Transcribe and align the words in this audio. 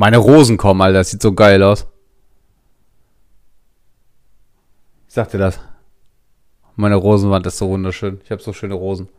Meine 0.00 0.16
Rosen 0.16 0.56
kommen, 0.56 0.80
Alter. 0.80 1.00
Das 1.00 1.10
sieht 1.10 1.20
so 1.20 1.34
geil 1.34 1.62
aus. 1.62 1.86
Ich 5.06 5.12
sag 5.12 5.30
dir 5.30 5.36
das. 5.36 5.60
Meine 6.74 6.94
Rosenwand 6.94 7.46
ist 7.46 7.58
so 7.58 7.68
wunderschön. 7.68 8.18
Ich 8.24 8.30
habe 8.30 8.40
so 8.40 8.54
schöne 8.54 8.72
Rosen. 8.72 9.10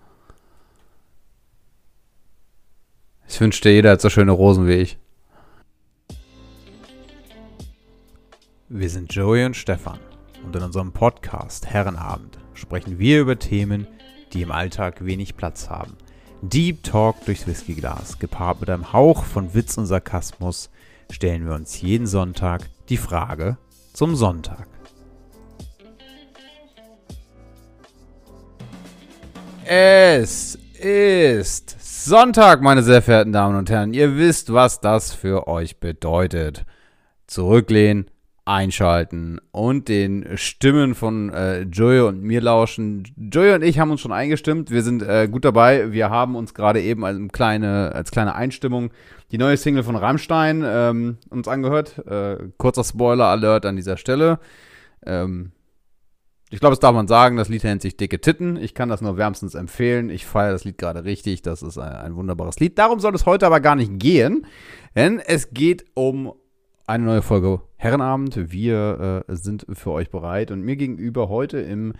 Ich 3.27 3.39
wünschte, 3.39 3.69
jeder 3.69 3.91
hat 3.91 4.01
so 4.01 4.09
schöne 4.09 4.31
Rosen 4.31 4.67
wie 4.67 4.73
ich. 4.73 4.97
Wir 8.67 8.89
sind 8.89 9.13
Joey 9.13 9.45
und 9.45 9.55
Stefan 9.55 9.99
und 10.43 10.55
in 10.55 10.63
unserem 10.63 10.93
Podcast 10.93 11.67
Herrenabend 11.67 12.39
sprechen 12.55 12.97
wir 12.97 13.21
über 13.21 13.37
Themen, 13.37 13.85
die 14.33 14.41
im 14.41 14.51
Alltag 14.51 15.05
wenig 15.05 15.37
Platz 15.37 15.69
haben. 15.69 15.95
Deep 16.43 16.83
Talk 16.83 17.23
durchs 17.25 17.45
Whiskyglas, 17.45 18.17
gepaart 18.17 18.61
mit 18.61 18.69
einem 18.71 18.93
Hauch 18.93 19.25
von 19.25 19.53
Witz 19.53 19.77
und 19.77 19.85
Sarkasmus, 19.85 20.71
stellen 21.11 21.45
wir 21.45 21.53
uns 21.53 21.81
jeden 21.81 22.07
Sonntag 22.07 22.67
die 22.89 22.97
Frage 22.97 23.57
zum 23.93 24.15
Sonntag. 24.15 24.67
Es 29.65 30.57
ist 30.79 31.77
Sonntag, 31.79 32.61
meine 32.61 32.81
sehr 32.81 33.03
verehrten 33.03 33.33
Damen 33.33 33.55
und 33.55 33.69
Herren. 33.69 33.93
Ihr 33.93 34.17
wisst, 34.17 34.51
was 34.51 34.81
das 34.81 35.13
für 35.13 35.47
euch 35.47 35.79
bedeutet. 35.79 36.65
Zurücklehnen, 37.27 38.09
einschalten 38.45 39.39
und 39.51 39.87
den 39.87 40.37
Stimmen 40.37 40.95
von 40.95 41.29
äh, 41.29 41.61
Joey 41.61 42.01
und 42.01 42.21
mir 42.23 42.41
lauschen. 42.41 43.03
Joey 43.15 43.53
und 43.53 43.63
ich 43.63 43.79
haben 43.79 43.91
uns 43.91 44.01
schon 44.01 44.11
eingestimmt. 44.11 44.71
Wir 44.71 44.81
sind 44.81 45.03
äh, 45.03 45.27
gut 45.29 45.45
dabei. 45.45 45.91
Wir 45.91 46.09
haben 46.09 46.35
uns 46.35 46.53
gerade 46.53 46.81
eben 46.81 47.05
als 47.05 47.19
kleine, 47.31 47.93
als 47.93 48.11
kleine 48.11 48.35
Einstimmung 48.35 48.91
die 49.31 49.37
neue 49.37 49.57
Single 49.57 49.83
von 49.83 49.95
Rammstein 49.95 50.63
ähm, 50.65 51.17
uns 51.29 51.47
angehört. 51.47 51.99
Äh, 52.07 52.49
kurzer 52.57 52.83
Spoiler-Alert 52.83 53.65
an 53.65 53.75
dieser 53.75 53.97
Stelle. 53.97 54.39
Ähm, 55.05 55.51
ich 56.49 56.59
glaube, 56.59 56.73
das 56.73 56.81
darf 56.81 56.93
man 56.93 57.07
sagen, 57.07 57.37
das 57.37 57.47
Lied 57.47 57.63
nennt 57.63 57.81
sich 57.81 57.95
Dicke 57.95 58.19
Titten. 58.19 58.57
Ich 58.57 58.73
kann 58.73 58.89
das 58.89 59.01
nur 59.01 59.15
wärmstens 59.15 59.55
empfehlen. 59.55 60.09
Ich 60.09 60.25
feiere 60.25 60.51
das 60.51 60.65
Lied 60.65 60.77
gerade 60.77 61.05
richtig. 61.05 61.43
Das 61.43 61.61
ist 61.61 61.77
ein, 61.77 61.93
ein, 61.93 62.15
wunderbares 62.15 62.59
Lied. 62.59 62.77
Darum 62.77 62.99
soll 62.99 63.15
es 63.15 63.25
heute 63.25 63.45
aber 63.45 63.61
gar 63.61 63.77
nicht 63.77 63.99
gehen, 63.99 64.45
denn 64.93 65.19
es 65.19 65.53
geht 65.53 65.85
um 65.93 66.33
eine 66.91 67.05
neue 67.05 67.21
Folge 67.21 67.61
Herrenabend. 67.77 68.51
Wir 68.51 69.23
äh, 69.27 69.35
sind 69.35 69.65
für 69.71 69.91
euch 69.91 70.09
bereit 70.09 70.51
und 70.51 70.61
mir 70.61 70.75
gegenüber 70.75 71.29
heute 71.29 71.59
im, 71.59 71.93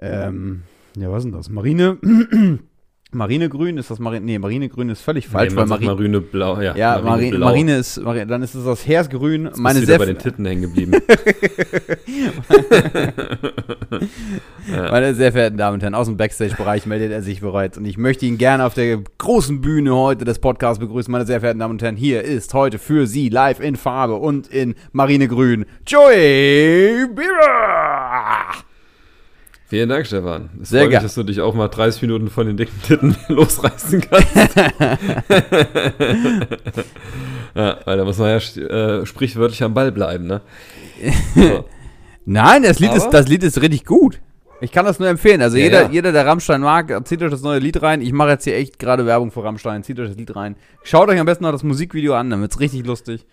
ähm, 0.00 0.64
ja, 0.96 1.10
was 1.10 1.18
ist 1.18 1.24
denn 1.26 1.32
das? 1.32 1.48
Marine. 1.48 1.98
Marinegrün 3.10 3.78
ist 3.78 3.90
das 3.90 3.98
Marine, 3.98 4.26
nee, 4.26 4.38
Marinegrün 4.38 4.90
ist 4.90 5.00
völlig 5.00 5.26
falsch, 5.28 5.52
nee, 5.52 5.56
weil 5.56 5.64
Marine, 5.64 5.92
Marineblau, 5.92 6.60
ja. 6.60 6.76
Ja, 6.76 7.00
Marine, 7.02 7.38
Marine 7.38 7.76
ist, 7.78 7.98
Marine, 8.02 8.26
dann 8.26 8.42
ist 8.42 8.54
es 8.54 8.66
das 8.66 8.86
Heersgrün. 8.86 9.46
Jetzt 9.46 9.58
meine 9.58 9.80
bist 9.80 9.90
du 9.90 9.98
bei 9.98 10.04
den 10.04 10.18
Titten 10.18 10.44
hängen 10.44 10.60
geblieben. 10.60 10.92
ja. 14.70 14.90
Meine 14.90 15.14
sehr 15.14 15.32
verehrten 15.32 15.56
Damen 15.56 15.74
und 15.74 15.82
Herren, 15.82 15.94
aus 15.94 16.06
dem 16.06 16.18
Backstage-Bereich 16.18 16.84
meldet 16.84 17.10
er 17.10 17.22
sich 17.22 17.40
bereits 17.40 17.78
und 17.78 17.86
ich 17.86 17.96
möchte 17.96 18.26
ihn 18.26 18.36
gerne 18.36 18.66
auf 18.66 18.74
der 18.74 18.98
großen 19.16 19.62
Bühne 19.62 19.96
heute 19.96 20.26
des 20.26 20.38
Podcasts 20.38 20.78
begrüßen. 20.78 21.10
Meine 21.10 21.24
sehr 21.24 21.40
verehrten 21.40 21.60
Damen 21.60 21.72
und 21.72 21.82
Herren, 21.82 21.96
hier 21.96 22.22
ist 22.22 22.52
heute 22.52 22.78
für 22.78 23.06
Sie 23.06 23.30
live 23.30 23.60
in 23.60 23.76
Farbe 23.76 24.16
und 24.16 24.48
in 24.48 24.74
Marinegrün 24.92 25.64
Joey 25.86 27.06
Bieber! 27.08 27.97
Vielen 29.68 29.90
Dank, 29.90 30.06
Stefan. 30.06 30.48
Es 30.62 30.70
Sehr 30.70 30.88
gerne. 30.88 31.04
dass 31.04 31.14
du 31.14 31.22
dich 31.24 31.42
auch 31.42 31.54
mal 31.54 31.68
30 31.68 32.00
Minuten 32.00 32.28
von 32.28 32.46
den 32.46 32.56
dicken 32.56 32.80
Titten 32.82 33.14
losreißen 33.28 34.00
kannst. 34.00 34.34
ja, 37.54 37.78
weil 37.84 37.98
da 37.98 38.04
muss 38.04 38.16
man 38.16 38.28
ja 38.30 38.36
äh, 38.62 39.04
sprichwörtlich 39.04 39.62
am 39.62 39.74
Ball 39.74 39.92
bleiben, 39.92 40.26
ne? 40.26 40.40
So. 41.34 41.66
Nein, 42.24 42.62
das 42.62 42.78
Lied, 42.78 42.94
ist, 42.94 43.10
das 43.10 43.28
Lied 43.28 43.42
ist 43.42 43.60
richtig 43.60 43.84
gut. 43.84 44.20
Ich 44.62 44.72
kann 44.72 44.86
das 44.86 44.98
nur 44.98 45.08
empfehlen. 45.08 45.42
Also 45.42 45.58
ja, 45.58 45.64
jeder, 45.64 45.82
ja. 45.82 45.90
jeder, 45.90 46.12
der 46.12 46.24
Rammstein 46.24 46.62
mag, 46.62 47.06
zieht 47.06 47.22
euch 47.22 47.30
das 47.30 47.42
neue 47.42 47.58
Lied 47.58 47.82
rein. 47.82 48.00
Ich 48.00 48.12
mache 48.12 48.30
jetzt 48.30 48.44
hier 48.44 48.56
echt 48.56 48.78
gerade 48.78 49.04
Werbung 49.04 49.30
für 49.30 49.44
Rammstein. 49.44 49.82
Zieht 49.82 50.00
euch 50.00 50.08
das 50.08 50.16
Lied 50.16 50.34
rein. 50.34 50.56
Schaut 50.82 51.10
euch 51.10 51.20
am 51.20 51.26
besten 51.26 51.44
noch 51.44 51.52
das 51.52 51.62
Musikvideo 51.62 52.14
an, 52.14 52.30
dann 52.30 52.40
wird 52.40 52.52
es 52.52 52.60
richtig 52.60 52.86
lustig. 52.86 53.26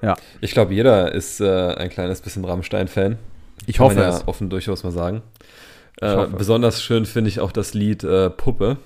Ja. 0.00 0.14
Ich 0.40 0.52
glaube, 0.52 0.74
jeder 0.74 1.12
ist 1.12 1.40
äh, 1.40 1.74
ein 1.74 1.90
kleines 1.90 2.20
bisschen 2.20 2.44
Rammstein-Fan. 2.44 3.18
Ich 3.66 3.76
Kann 3.76 3.86
hoffe 3.86 3.96
man 3.96 4.04
ja 4.04 4.16
es. 4.16 4.28
offen 4.28 4.50
durchaus 4.50 4.82
mal 4.84 4.92
sagen. 4.92 5.22
Äh, 6.00 6.26
besonders 6.26 6.82
schön 6.82 7.04
finde 7.04 7.28
ich 7.28 7.40
auch 7.40 7.52
das 7.52 7.74
Lied 7.74 8.04
äh, 8.04 8.30
Puppe, 8.30 8.78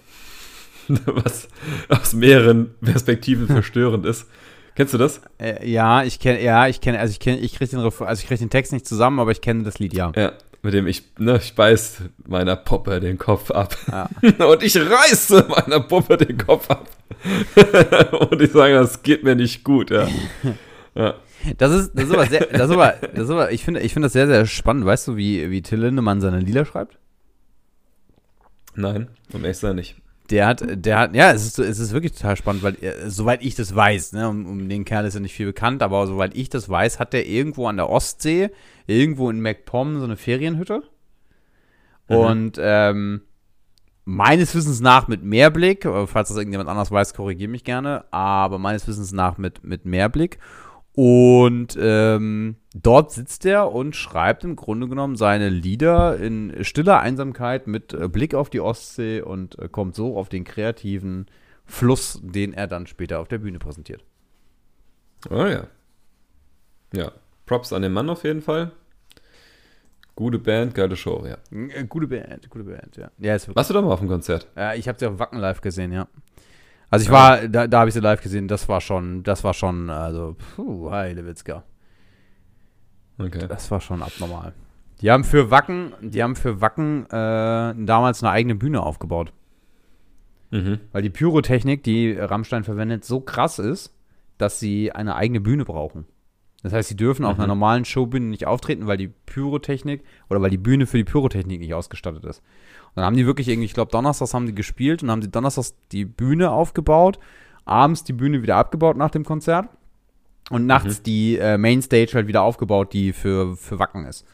was 1.07 1.49
aus 1.89 2.13
mehreren 2.13 2.75
Perspektiven 2.81 3.47
verstörend 3.49 4.05
ist. 4.05 4.27
Kennst 4.75 4.93
du 4.93 4.99
das? 4.99 5.21
Äh, 5.39 5.69
ja, 5.69 6.03
ich 6.03 6.19
kenne, 6.19 6.43
ja, 6.43 6.67
ich 6.67 6.81
kenne, 6.81 6.99
also 6.99 7.13
ich 7.13 7.21
kenne, 7.21 7.39
ich 7.39 7.55
kriege 7.55 7.71
den, 7.71 7.79
also 7.81 8.21
ich 8.21 8.27
krieg 8.27 8.39
den 8.39 8.51
Text 8.51 8.73
nicht 8.73 8.87
zusammen, 8.87 9.21
aber 9.21 9.31
ich 9.31 9.41
kenne 9.41 9.63
das 9.63 9.79
Lied, 9.79 9.95
ja. 9.95 10.11
Ja, 10.17 10.33
mit 10.63 10.75
dem 10.75 10.89
ich, 10.89 11.05
ne, 11.19 11.37
ich 11.41 11.55
beiß 11.55 11.99
meiner 12.27 12.57
Puppe 12.57 12.99
den 12.99 13.17
Kopf 13.17 13.53
ab. 13.53 13.77
Ja. 13.89 14.09
Und 14.47 14.65
ich 14.65 14.77
reiße 14.77 15.47
meiner 15.49 15.81
Puppe 15.81 16.17
den 16.17 16.39
Kopf 16.39 16.69
ab. 16.71 16.89
Und 18.19 18.43
ich 18.43 18.51
sage, 18.51 18.75
das 18.75 19.05
geht 19.05 19.23
mir 19.23 19.37
nicht 19.37 19.63
gut, 19.63 19.91
ja. 19.91 20.09
ja. 20.97 21.15
Das 21.59 21.73
ist, 21.73 21.93
das 21.95 22.05
ist 22.05 22.13
aber 22.13 22.27
sehr, 22.27 22.47
das 22.47 22.69
ist 22.69 22.71
aber, 22.71 22.95
das 23.15 23.25
ist 23.25 23.31
aber, 23.31 23.53
ich 23.53 23.65
finde, 23.65 23.81
ich 23.81 23.93
finde 23.93 24.07
das 24.07 24.13
sehr, 24.13 24.27
sehr 24.27 24.47
spannend. 24.47 24.85
Weißt 24.85 25.09
du, 25.09 25.17
wie, 25.17 25.51
wie 25.51 25.63
Till 25.63 25.81
Lindemann 25.81 26.21
seine 26.21 26.41
Lieder 26.41 26.65
schreibt? 26.65 26.99
Nein, 28.75 29.09
um 29.33 29.43
ehrlich 29.43 29.59
sein 29.59 29.77
nicht. 29.77 29.97
Der 30.31 30.47
hat, 30.47 30.65
der 30.67 30.99
hat, 30.99 31.15
ja, 31.15 31.33
es 31.33 31.45
ist, 31.45 31.59
es 31.59 31.79
ist 31.79 31.93
wirklich 31.93 32.13
total 32.13 32.37
spannend, 32.37 32.63
weil, 32.63 32.83
äh, 32.83 33.11
soweit 33.11 33.43
ich 33.45 33.55
das 33.55 33.75
weiß, 33.75 34.15
ne, 34.15 34.29
um, 34.29 34.47
um, 34.47 34.69
den 34.69 34.87
Kerl 34.87 35.05
ist 35.05 35.15
ja 35.15 35.21
nicht 35.21 35.35
viel 35.35 35.47
bekannt, 35.47 35.83
aber 35.83 36.07
soweit 36.07 36.35
ich 36.35 36.49
das 36.49 36.69
weiß, 36.69 36.99
hat 36.99 37.13
der 37.13 37.27
irgendwo 37.27 37.67
an 37.69 37.77
der 37.77 37.91
Ostsee, 37.91 38.51
irgendwo 38.87 39.29
in 39.29 39.41
MacPom 39.41 39.99
so 39.99 40.05
eine 40.05 40.17
Ferienhütte. 40.17 40.83
Mhm. 42.09 42.17
Und, 42.17 42.59
ähm, 42.59 43.21
meines 44.05 44.55
Wissens 44.55 44.81
nach 44.81 45.09
mit 45.09 45.23
Mehrblick, 45.23 45.85
falls 46.07 46.29
das 46.29 46.37
irgendjemand 46.37 46.69
anders 46.69 46.91
weiß, 46.91 47.15
korrigiere 47.15 47.51
mich 47.51 47.65
gerne, 47.65 48.05
aber 48.11 48.59
meines 48.59 48.87
Wissens 48.87 49.13
nach 49.13 49.39
mit, 49.39 49.65
mit 49.65 49.85
Mehrblick. 49.85 50.39
Und 50.97 51.77
ähm, 51.81 52.57
dort 52.73 53.11
sitzt 53.11 53.45
er 53.47 53.73
und 53.73 53.97
schreibt 53.97 54.45
im 54.45 54.55
Grunde 54.55 54.89
genommen 54.89 55.17
seine 55.17 55.49
Lieder 55.49 56.19
in 56.19 56.65
stiller 56.65 57.01
Einsamkeit 57.01 57.67
mit 57.67 57.93
äh, 57.93 58.09
Blick 58.09 58.35
auf 58.35 58.49
die 58.49 58.61
Ostsee 58.61 59.21
und 59.21 59.59
äh, 59.59 59.69
kommt 59.69 59.97
so 59.97 60.17
auf 60.17 60.29
den 60.29 60.45
kreativen 60.45 61.27
Fluss, 61.67 62.21
den 62.23 62.53
er 62.53 62.69
dann 62.69 62.87
später 62.87 63.19
auf 63.19 63.27
der 63.27 63.39
Bühne 63.39 63.59
präsentiert. 63.59 64.05
Oh 65.31 65.47
ja. 65.47 65.67
Ja, 66.95 67.11
Props 67.47 67.73
an 67.73 67.83
den 67.83 67.93
Mann 67.93 68.09
auf 68.09 68.23
jeden 68.23 68.43
Fall. 68.43 68.71
Gute 70.15 70.39
Band, 70.39 70.77
geile 70.77 70.95
Show, 70.95 71.27
ja. 71.27 71.39
Äh, 71.51 71.85
gute 71.87 72.07
Band, 72.07 72.49
gute 72.49 72.65
Band, 72.65 72.97
ja. 72.97 73.11
ja 73.19 73.37
Warst 73.55 73.71
du 73.71 73.75
da 73.75 73.83
mal 73.83 73.93
auf 73.93 73.99
dem 73.99 74.09
Konzert? 74.09 74.47
Ja, 74.55 74.75
ich 74.75 74.87
habe 74.87 74.97
sie 74.97 75.07
auf 75.07 75.19
Wacken 75.19 75.41
live 75.41 75.61
gesehen, 75.61 75.91
ja. 75.91 76.07
Also 76.95 77.07
ich 77.07 77.11
war, 77.11 77.49
da, 77.49 77.67
da 77.67 77.81
habe 77.81 77.89
ich 77.89 77.95
sie 77.95 78.01
live 78.01 78.23
gesehen, 78.23 78.47
das 78.47 78.69
war 78.69 78.81
schon, 78.81 79.25
das 79.25 79.43
war 79.43 79.53
schon, 79.53 79.91
also, 79.91 80.37
puh, 80.55 80.93
heile 80.93 81.27
Witzka. 81.27 81.65
Okay. 83.19 83.47
Das 83.49 83.69
war 83.73 83.81
schon 83.81 84.01
abnormal. 84.01 84.53
Die 85.01 85.11
haben 85.11 85.25
für 85.25 85.51
Wacken, 85.51 85.93
die 86.01 86.23
haben 86.23 86.37
für 86.37 86.61
Wacken 86.61 87.07
äh, 87.07 87.75
damals 87.85 88.23
eine 88.23 88.31
eigene 88.31 88.55
Bühne 88.55 88.83
aufgebaut. 88.83 89.33
Mhm. 90.53 90.79
Weil 90.93 91.03
die 91.03 91.11
Pyrotechnik, 91.11 91.83
die 91.83 92.13
Rammstein 92.13 92.63
verwendet, 92.63 93.05
so 93.05 93.21
krass 93.21 93.59
ist, 93.59 93.93
dass 94.39 94.61
sie 94.61 94.93
eine 94.93 95.17
eigene 95.17 95.41
Bühne 95.41 95.65
brauchen. 95.65 96.07
Das 96.65 96.73
heißt, 96.73 96.89
sie 96.89 96.97
dürfen 96.97 97.23
mhm. 97.23 97.29
auf 97.29 97.39
einer 97.39 97.47
normalen 97.47 97.85
Showbühne 97.85 98.27
nicht 98.27 98.47
auftreten, 98.47 98.87
weil 98.87 98.97
die 98.97 99.09
Pyrotechnik 99.09 100.03
oder 100.31 100.41
weil 100.41 100.51
die 100.51 100.57
Bühne 100.57 100.87
für 100.87 100.97
die 100.97 101.05
Pyrotechnik 101.05 101.61
nicht 101.61 101.75
ausgestattet 101.75 102.25
ist. 102.25 102.43
Dann 102.95 103.05
haben 103.05 103.17
die 103.17 103.27
wirklich 103.27 103.49
irgendwie, 103.49 103.67
ich 103.67 103.75
glaube, 103.75 103.93
donnerstags 103.93 104.33
haben 104.33 104.47
die 104.47 104.55
gespielt 104.55 105.03
und 105.03 105.11
haben 105.11 105.21
die 105.21 105.31
donnerstags 105.31 105.75
die 105.93 106.07
Bühne 106.07 106.51
aufgebaut, 106.51 107.19
abends 107.67 108.03
die 108.03 108.15
Bühne 108.15 108.43
wieder 108.43 108.57
abgebaut 108.57 108.97
nach 108.97 109.11
dem 109.11 109.25
Konzert 109.25 109.69
und 110.49 110.65
nachts 110.65 111.01
mhm. 111.01 111.03
die 111.03 111.37
äh, 111.37 111.59
Mainstage 111.59 112.13
halt 112.15 112.29
wieder 112.29 112.43
aufgebaut, 112.43 112.95
die 112.95 113.13
für, 113.13 113.57
für 113.57 113.79
Wacken 113.79 114.07
ist. 114.07 114.27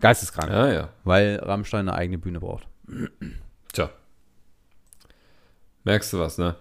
Geisteskrank. 0.00 0.50
Ja, 0.50 0.72
ja. 0.72 0.88
Weil 1.04 1.36
Rammstein 1.36 1.86
eine 1.86 1.96
eigene 1.98 2.16
Bühne 2.18 2.40
braucht. 2.40 2.66
Tja. 3.74 3.90
Merkst 5.84 6.14
du 6.14 6.18
was, 6.18 6.38
ne? 6.38 6.56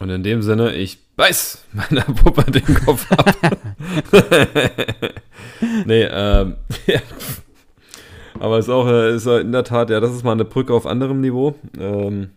Und 0.00 0.08
in 0.08 0.22
dem 0.22 0.40
Sinne, 0.40 0.74
ich 0.74 0.98
beiß 1.14 1.66
meiner 1.72 2.04
Puppe 2.04 2.50
den 2.50 2.74
Kopf 2.74 3.12
ab. 3.12 3.36
nee, 5.84 6.04
ähm, 6.10 6.56
ja. 6.86 7.00
Aber 8.40 8.58
es 8.58 8.64
ist 8.64 8.70
auch 8.70 8.88
äh, 8.88 9.14
ist 9.14 9.26
in 9.26 9.52
der 9.52 9.62
Tat, 9.62 9.90
ja, 9.90 10.00
das 10.00 10.12
ist 10.12 10.24
mal 10.24 10.32
eine 10.32 10.46
Brücke 10.46 10.72
auf 10.72 10.86
anderem 10.86 11.20
Niveau 11.20 11.54
ähm, 11.78 12.30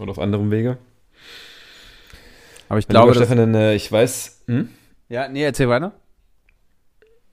oder 0.00 0.12
auf 0.12 0.18
anderem 0.18 0.50
Wege. 0.50 0.78
Aber 2.70 2.78
ich 2.78 2.88
glaube, 2.88 3.14
Stefan, 3.14 3.36
denn, 3.36 3.54
äh, 3.54 3.74
ich 3.74 3.92
weiß. 3.92 4.44
Hm? 4.46 4.70
Ja, 5.10 5.28
nee, 5.28 5.44
erzähl 5.44 5.68
weiter. 5.68 5.92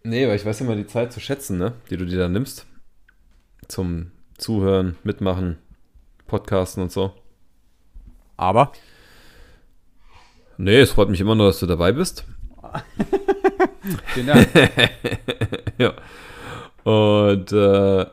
Nee, 0.04 0.26
aber 0.26 0.36
ich 0.36 0.46
weiß 0.46 0.60
immer 0.62 0.76
die 0.76 0.88
Zeit 0.88 1.14
zu 1.14 1.22
schätzen, 1.22 1.58
ne, 1.58 1.74
die 1.90 1.96
du 1.96 2.06
dir 2.06 2.18
da 2.18 2.28
nimmst. 2.28 2.66
Zum 3.70 4.12
Zuhören, 4.38 4.98
Mitmachen, 5.04 5.58
Podcasten 6.26 6.84
und 6.84 6.92
so. 6.92 7.14
Aber? 8.36 8.74
Nee, 10.58 10.80
es 10.80 10.92
freut 10.92 11.10
mich 11.10 11.22
immer 11.22 11.36
nur, 11.36 11.48
dass 11.48 11.60
du 11.60 11.66
dabei 11.66 11.92
bist. 11.92 12.26
Vielen 14.14 14.28
Dank. 14.28 14.48
ja. 15.78 15.94
Und 16.84 17.52
äh, 17.52 18.06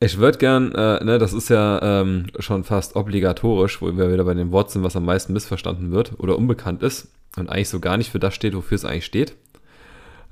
ich 0.00 0.18
würde 0.18 0.38
gern, 0.38 0.72
äh, 0.72 1.04
ne, 1.04 1.18
das 1.18 1.32
ist 1.32 1.48
ja 1.48 1.80
ähm, 1.82 2.26
schon 2.38 2.62
fast 2.62 2.94
obligatorisch, 2.94 3.82
wo 3.82 3.96
wir 3.96 4.12
wieder 4.12 4.24
bei 4.24 4.34
dem 4.34 4.52
Wort 4.52 4.70
sind, 4.70 4.84
was 4.84 4.94
am 4.94 5.04
meisten 5.04 5.32
missverstanden 5.32 5.90
wird 5.90 6.18
oder 6.18 6.38
unbekannt 6.38 6.82
ist 6.82 7.08
und 7.36 7.50
eigentlich 7.50 7.68
so 7.68 7.80
gar 7.80 7.96
nicht 7.96 8.10
für 8.10 8.20
das 8.20 8.34
steht, 8.34 8.54
wofür 8.54 8.76
es 8.76 8.84
eigentlich 8.84 9.06
steht. 9.06 9.34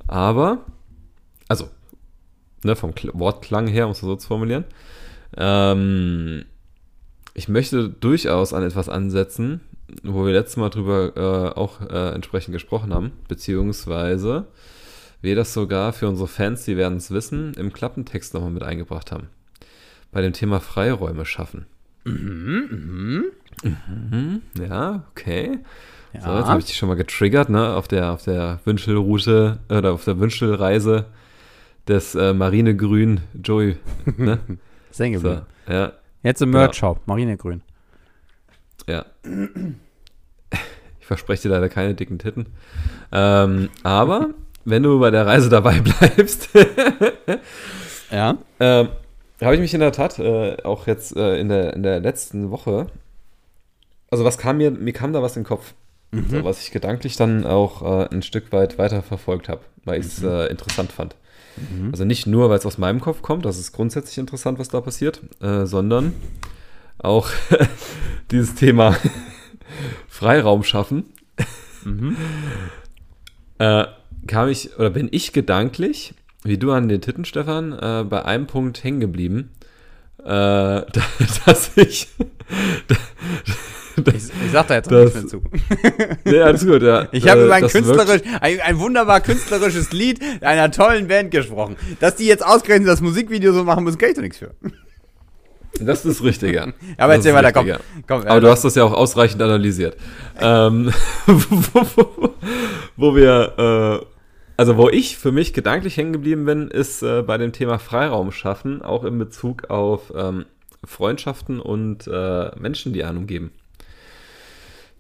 Aber, 0.07 0.65
also, 1.49 1.69
ne, 2.63 2.77
vom 2.77 2.95
Kl 2.95 3.11
Wortklang 3.15 3.67
her, 3.67 3.87
um 3.87 3.93
es 3.93 4.01
so 4.01 4.15
zu 4.15 4.29
formulieren, 4.29 4.65
ähm, 5.37 6.45
ich 7.35 7.49
möchte 7.49 7.89
durchaus 7.89 8.53
an 8.53 8.63
etwas 8.63 8.89
ansetzen, 8.89 9.61
wo 10.03 10.27
wir 10.27 10.33
letztes 10.33 10.57
Mal 10.57 10.71
drüber 10.71 11.13
äh, 11.17 11.59
auch 11.59 11.81
äh, 11.81 12.15
entsprechend 12.15 12.53
gesprochen 12.53 12.93
haben, 12.93 13.13
beziehungsweise 13.29 14.47
wir 15.23 15.37
das 15.37 15.53
sogar 15.53 15.93
für 15.93 16.09
unsere 16.09 16.29
Fans, 16.29 16.65
die 16.65 16.77
werden 16.77 16.99
es 16.99 17.11
wissen, 17.11 17.55
im 17.55 17.73
Klappentext 17.73 18.35
nochmal 18.35 18.51
mit 18.51 18.63
eingebracht 18.63 19.13
haben. 19.13 19.29
Bei 20.13 20.21
dem 20.23 20.33
Thema 20.33 20.61
Freiräume 20.61 21.25
schaffen. 21.25 21.67
Mhm, 22.05 23.25
mhm. 23.63 23.77
mhm 24.11 24.43
ja, 24.59 25.05
okay. 25.11 25.59
Ja. 26.13 26.21
So, 26.21 26.31
jetzt 26.39 26.47
habe 26.47 26.61
ich 26.61 26.67
dich 26.67 26.77
schon 26.77 26.89
mal 26.89 26.95
getriggert, 26.95 27.49
ne? 27.49 27.75
Auf 27.75 27.89
der, 27.89 28.13
auf 28.13 28.23
der 28.23 28.61
Wünschelroute 28.65 29.59
oder 29.69 29.93
auf 29.93 30.05
der 30.05 30.19
Wünschelreise 30.19 31.07
des 31.89 32.15
äh, 32.15 32.33
Marinegrün 32.33 33.21
Joey. 33.43 33.77
Ne? 34.17 34.39
Sengeblüm. 34.91 35.43
So, 35.67 35.73
ja. 35.73 35.93
Jetzt 36.23 36.43
im 36.43 36.51
Merch-Shop, 36.51 36.99
ja. 36.99 37.03
Marinegrün. 37.07 37.63
Ja. 38.89 39.07
Ich 41.01 41.07
verspreche 41.07 41.43
dir 41.43 41.55
leider 41.55 41.69
keine 41.69 41.95
dicken 41.95 42.19
Titten. 42.19 42.47
Ähm, 43.13 43.69
aber 43.83 44.31
wenn 44.65 44.83
du 44.83 44.99
bei 44.99 45.11
der 45.11 45.27
Reise 45.27 45.49
dabei 45.49 45.81
bleibst, 46.01 46.49
ja. 48.11 48.39
Ähm, 48.61 48.89
habe 49.41 49.55
ich 49.55 49.61
mich 49.61 49.75
in 49.75 49.81
der 49.81 49.93
Tat 49.93 50.19
äh, 50.19 50.57
auch 50.65 50.87
jetzt 50.87 51.15
äh, 51.17 51.39
in, 51.39 51.49
der, 51.49 51.75
in 51.75 51.83
der 51.83 52.01
letzten 52.01 52.51
Woche, 52.51 52.87
also 54.11 54.25
was 54.25 54.39
kam 54.39 54.57
mir, 54.59 54.71
mir 54.71 54.93
kam 54.93 55.13
da 55.13 55.23
was 55.23 55.37
in 55.37 55.43
den 55.43 55.49
Kopf, 55.49 55.75
mhm. 56.11 56.29
so, 56.29 56.45
was 56.45 56.63
ich 56.63 56.71
gedanklich 56.71 57.17
dann 57.17 57.45
auch 57.45 57.83
äh, 57.83 58.09
ein 58.13 58.23
Stück 58.23 58.53
weit 58.53 58.79
weiter 58.79 59.03
verfolgt 59.03 59.49
habe, 59.49 59.61
weil 59.85 60.01
ich 60.01 60.07
es 60.07 60.23
mhm. 60.23 60.29
Äh, 60.29 60.47
interessant 60.47 60.91
fand. 60.91 61.17
Mhm. 61.57 61.91
Also 61.91 62.05
nicht 62.05 62.27
nur, 62.27 62.49
weil 62.49 62.59
es 62.59 62.67
aus 62.67 62.79
meinem 62.79 63.01
Kopf 63.01 63.23
kommt, 63.23 63.45
das 63.45 63.59
ist 63.59 63.73
grundsätzlich 63.73 64.19
interessant, 64.19 64.59
was 64.59 64.69
da 64.69 64.81
passiert, 64.81 65.21
äh, 65.43 65.67
sondern 65.67 66.15
auch 66.99 67.29
dieses 68.31 68.55
Thema 68.55 68.97
Freiraum 70.09 70.63
schaffen. 70.63 71.05
Mhm. 71.85 72.17
Äh, 73.59 73.87
kam 74.27 74.51
ich 74.51 74.79
oder 74.79 74.91
bin 74.91 75.09
ich 75.11 75.33
gedanklich, 75.33 76.13
wie 76.45 76.59
du 76.59 76.73
an 76.73 76.91
den 76.91 77.01
Titten, 77.01 77.25
Stefan, 77.25 77.73
äh, 77.73 78.05
bei 78.07 78.23
einem 78.23 78.47
Punkt 78.47 78.85
hängen 78.85 79.01
geblieben, 79.01 79.49
äh, 80.19 80.83
dass 81.47 81.71
ich. 81.77 82.09
ich, 83.97 84.15
ich 84.15 84.53
sag 84.53 84.67
da 84.67 84.75
jetzt 84.75 84.91
das, 84.91 85.15
nichts 85.15 85.33
mehr 85.33 85.41
zu. 85.41 85.43
nee, 86.27 86.39
alles 86.39 86.67
gut, 86.67 86.83
ja. 86.83 87.09
Ich 87.13 87.27
habe 87.27 87.47
über 87.47 87.55
ein, 87.55 87.67
künstlerisch, 87.67 88.21
ein, 88.43 88.61
ein, 88.61 88.79
wunderbar 88.79 89.23
künstlerisches 89.23 89.91
Lied 89.93 90.21
einer 90.43 90.71
tollen 90.71 91.09
Band 91.09 91.31
gesprochen. 91.31 91.77
Dass 92.01 92.17
die 92.17 92.27
jetzt 92.27 92.45
ausgerechnet 92.45 92.91
das 92.91 93.01
Musikvideo 93.01 93.55
so 93.55 93.65
machen 93.65 93.85
müssen, 93.85 93.97
kann 93.97 94.11
ich 94.11 94.17
doch 94.17 94.23
nichts 94.23 94.37
für. 94.37 94.55
Das 95.81 96.05
ist 96.05 96.23
richtig, 96.23 96.55
ja. 96.55 96.69
Aber 96.99 97.15
erzähl 97.15 97.35
weiter, 97.35 97.53
komm, 97.53 97.71
komm. 98.07 98.23
Aber 98.23 98.41
du 98.41 98.49
hast 98.49 98.65
das 98.65 98.75
ja 98.75 98.85
auch 98.85 98.93
ausreichend 98.93 99.43
analysiert. 99.43 99.97
ähm, 100.41 100.93
wo, 101.27 101.87
wo, 101.97 102.35
wo, 102.97 103.17
wir, 103.17 104.01
äh, 104.03 104.07
also 104.57 104.77
wo 104.77 104.89
ich 104.89 105.19
für 105.19 105.33
mich 105.33 105.53
gedanklich 105.53 105.97
hängen 105.97 106.13
geblieben 106.13 106.45
bin, 106.45 106.69
ist 106.69 107.03
äh, 107.03 107.23
bei 107.23 107.39
dem 107.39 107.53
Thema 107.53 107.79
Freiraum 107.79 108.33
schaffen, 108.33 108.83
auch 108.83 109.05
in 109.05 109.19
Bezug 109.19 109.71
auf 109.71 110.13
ähm, 110.17 110.47
Freundschaften 110.85 111.61
und 111.61 112.07
äh, 112.07 112.51
Menschen, 112.59 112.93
die 112.93 113.05
einen 113.05 113.19
umgeben. 113.19 113.51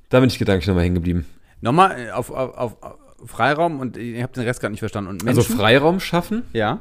Da 0.08 0.20
bin 0.20 0.28
ich 0.28 0.38
gedanklich 0.38 0.66
nochmal 0.66 0.84
hängen 0.84 0.94
geblieben. 0.96 1.26
Nochmal 1.60 1.98
äh, 1.98 2.10
auf, 2.10 2.30
auf, 2.30 2.82
auf 2.82 2.96
Freiraum 3.24 3.80
und 3.80 3.96
ich 3.96 4.22
habe 4.22 4.32
den 4.32 4.44
Rest 4.44 4.60
gar 4.60 4.68
nicht 4.68 4.80
verstanden. 4.80 5.10
Und 5.10 5.26
also 5.26 5.42
Freiraum 5.42 6.00
schaffen? 6.00 6.42
Ja 6.52 6.80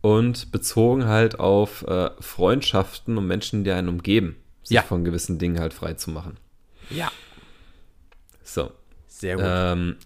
und 0.00 0.52
bezogen 0.52 1.06
halt 1.06 1.40
auf 1.40 1.86
äh, 1.86 2.10
Freundschaften 2.20 3.18
und 3.18 3.26
Menschen, 3.26 3.64
die 3.64 3.72
einen 3.72 3.88
umgeben, 3.88 4.36
sich 4.62 4.76
ja. 4.76 4.82
von 4.82 5.04
gewissen 5.04 5.38
Dingen 5.38 5.58
halt 5.58 5.74
frei 5.74 5.94
zu 5.94 6.10
machen. 6.10 6.36
Ja. 6.90 7.10
So. 8.42 8.70
Sehr 9.06 9.36
gut. 9.36 9.44
Ähm, 9.46 9.96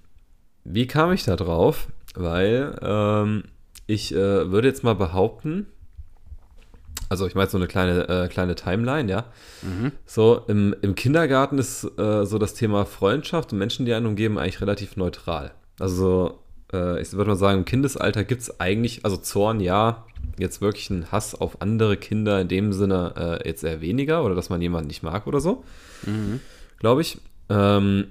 wie 0.65 0.87
kam 0.87 1.13
ich 1.13 1.25
da 1.25 1.37
drauf? 1.37 1.89
Weil 2.15 2.79
ähm, 2.83 3.45
ich 3.87 4.15
äh, 4.15 4.51
würde 4.51 4.69
jetzt 4.69 4.85
mal 4.85 4.95
behaupten, 4.95 5.67
also 7.09 7.27
ich 7.27 7.35
meine 7.35 7.51
so 7.51 7.59
eine 7.59 7.67
kleine, 7.67 8.09
äh, 8.09 8.29
kleine 8.29 8.55
Timeline, 8.55 9.11
ja. 9.11 9.27
Mhm. 9.63 9.93
So, 10.07 10.45
im, 10.49 10.75
im 10.81 10.95
Kindergarten 10.95 11.59
ist 11.59 11.85
äh, 11.99 12.25
so 12.25 12.39
das 12.39 12.55
Thema 12.55 12.87
Freundschaft 12.87 13.53
und 13.53 13.59
Menschen, 13.59 13.85
die 13.87 13.93
einen 13.93 14.07
umgeben, 14.07 14.39
eigentlich 14.39 14.61
relativ 14.61 14.97
neutral. 14.97 15.53
Also 15.79 16.42
äh, 16.73 17.01
ich 17.01 17.13
würde 17.13 17.31
mal 17.31 17.37
sagen, 17.37 17.61
im 17.61 17.65
Kindesalter 17.65 18.25
gibt 18.25 18.43
es 18.43 18.61
eigentlich, 18.61 19.05
also 19.05 19.17
Zorn 19.17 19.61
ja, 19.61 20.05
jetzt 20.39 20.61
wirklich 20.61 20.91
ein 20.91 21.11
Hass 21.13 21.35
auf 21.35 21.61
andere 21.61 21.97
Kinder 21.97 22.41
in 22.41 22.49
dem 22.49 22.73
Sinne 22.73 23.41
äh, 23.43 23.49
jetzt 23.49 23.65
eher 23.65 23.81
weniger 23.81 24.25
oder 24.25 24.35
dass 24.35 24.51
man 24.51 24.63
jemanden 24.63 24.89
nicht 24.89 25.03
mag 25.03 25.27
oder 25.27 25.41
so, 25.41 25.65
mhm. 26.07 26.41
glaube 26.79 27.03
ich. 27.03 27.19
Ähm, 27.49 28.09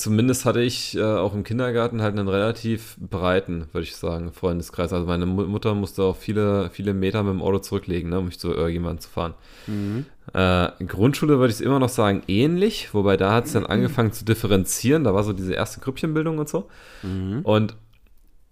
zumindest 0.00 0.44
hatte 0.44 0.62
ich 0.62 0.96
äh, 0.96 1.02
auch 1.02 1.34
im 1.34 1.44
Kindergarten 1.44 2.00
halt 2.00 2.18
einen 2.18 2.28
relativ 2.28 2.96
breiten, 2.98 3.66
würde 3.72 3.84
ich 3.84 3.96
sagen, 3.96 4.32
Freundeskreis. 4.32 4.92
Also 4.92 5.06
meine 5.06 5.26
Mutter 5.26 5.74
musste 5.74 6.02
auch 6.02 6.16
viele, 6.16 6.70
viele 6.70 6.94
Meter 6.94 7.22
mit 7.22 7.34
dem 7.34 7.42
Auto 7.42 7.58
zurücklegen, 7.58 8.10
ne, 8.10 8.18
um 8.18 8.26
mich 8.26 8.38
zu 8.38 8.52
irgendjemandem 8.52 9.00
zu 9.00 9.10
fahren. 9.10 9.34
Mhm. 9.66 10.06
Äh, 10.32 10.70
Grundschule 10.86 11.38
würde 11.38 11.48
ich 11.48 11.56
es 11.56 11.60
immer 11.60 11.78
noch 11.78 11.88
sagen 11.88 12.22
ähnlich, 12.28 12.94
wobei 12.94 13.16
da 13.16 13.32
hat 13.32 13.46
es 13.46 13.52
dann 13.52 13.66
angefangen 13.66 14.12
zu 14.12 14.24
differenzieren. 14.24 15.04
Da 15.04 15.14
war 15.14 15.22
so 15.22 15.32
diese 15.32 15.54
erste 15.54 15.80
Grüppchenbildung 15.80 16.38
und 16.38 16.48
so. 16.48 16.68
Mhm. 17.02 17.40
Und 17.42 17.76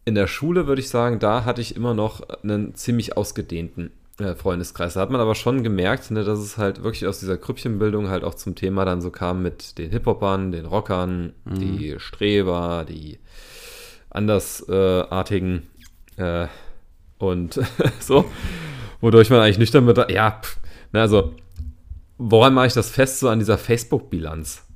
in 0.05 0.15
der 0.15 0.27
Schule 0.27 0.67
würde 0.67 0.81
ich 0.81 0.89
sagen, 0.89 1.19
da 1.19 1.45
hatte 1.45 1.61
ich 1.61 1.77
immer 1.77 1.95
noch 1.95 2.23
einen 2.43 2.75
ziemlich 2.75 3.17
ausgedehnten 3.17 3.93
äh, 4.19 4.35
Freundeskreis. 4.35 4.95
Da 4.95 5.01
hat 5.01 5.11
man 5.11 5.21
aber 5.21 5.35
schon 5.35 5.63
gemerkt, 5.63 6.11
ne, 6.11 6.25
dass 6.25 6.39
es 6.39 6.59
halt 6.59 6.83
wirklich 6.83 7.07
aus 7.07 7.21
dieser 7.21 7.37
Grüppchenbildung 7.37 8.09
halt 8.09 8.25
auch 8.25 8.35
zum 8.35 8.55
Thema 8.55 8.85
dann 8.85 9.01
so 9.01 9.11
kam 9.11 9.43
mit 9.43 9.79
den 9.79 9.91
Hip-Hopern, 9.91 10.53
den 10.53 10.67
Rockern, 10.67 11.33
mhm. 11.45 11.55
die 11.55 11.95
Streber, 11.99 12.85
die 12.89 13.19
andersartigen 14.11 15.63
äh, 16.17 16.47
und 17.19 17.59
so, 18.01 18.25
wodurch 19.01 19.31
man 19.31 19.41
eigentlich 19.41 19.59
nüchtern 19.59 19.85
mit, 19.85 19.97
ja, 20.11 20.41
pff, 20.43 20.59
ne, 20.93 21.01
also 21.01 21.35
woran 22.19 22.55
mache 22.55 22.67
ich 22.67 22.75
das 22.75 22.91
fest, 22.91 23.21
so 23.21 23.29
an 23.29 23.39
dieser 23.39 23.59
Facebook-Bilanz? 23.59 24.67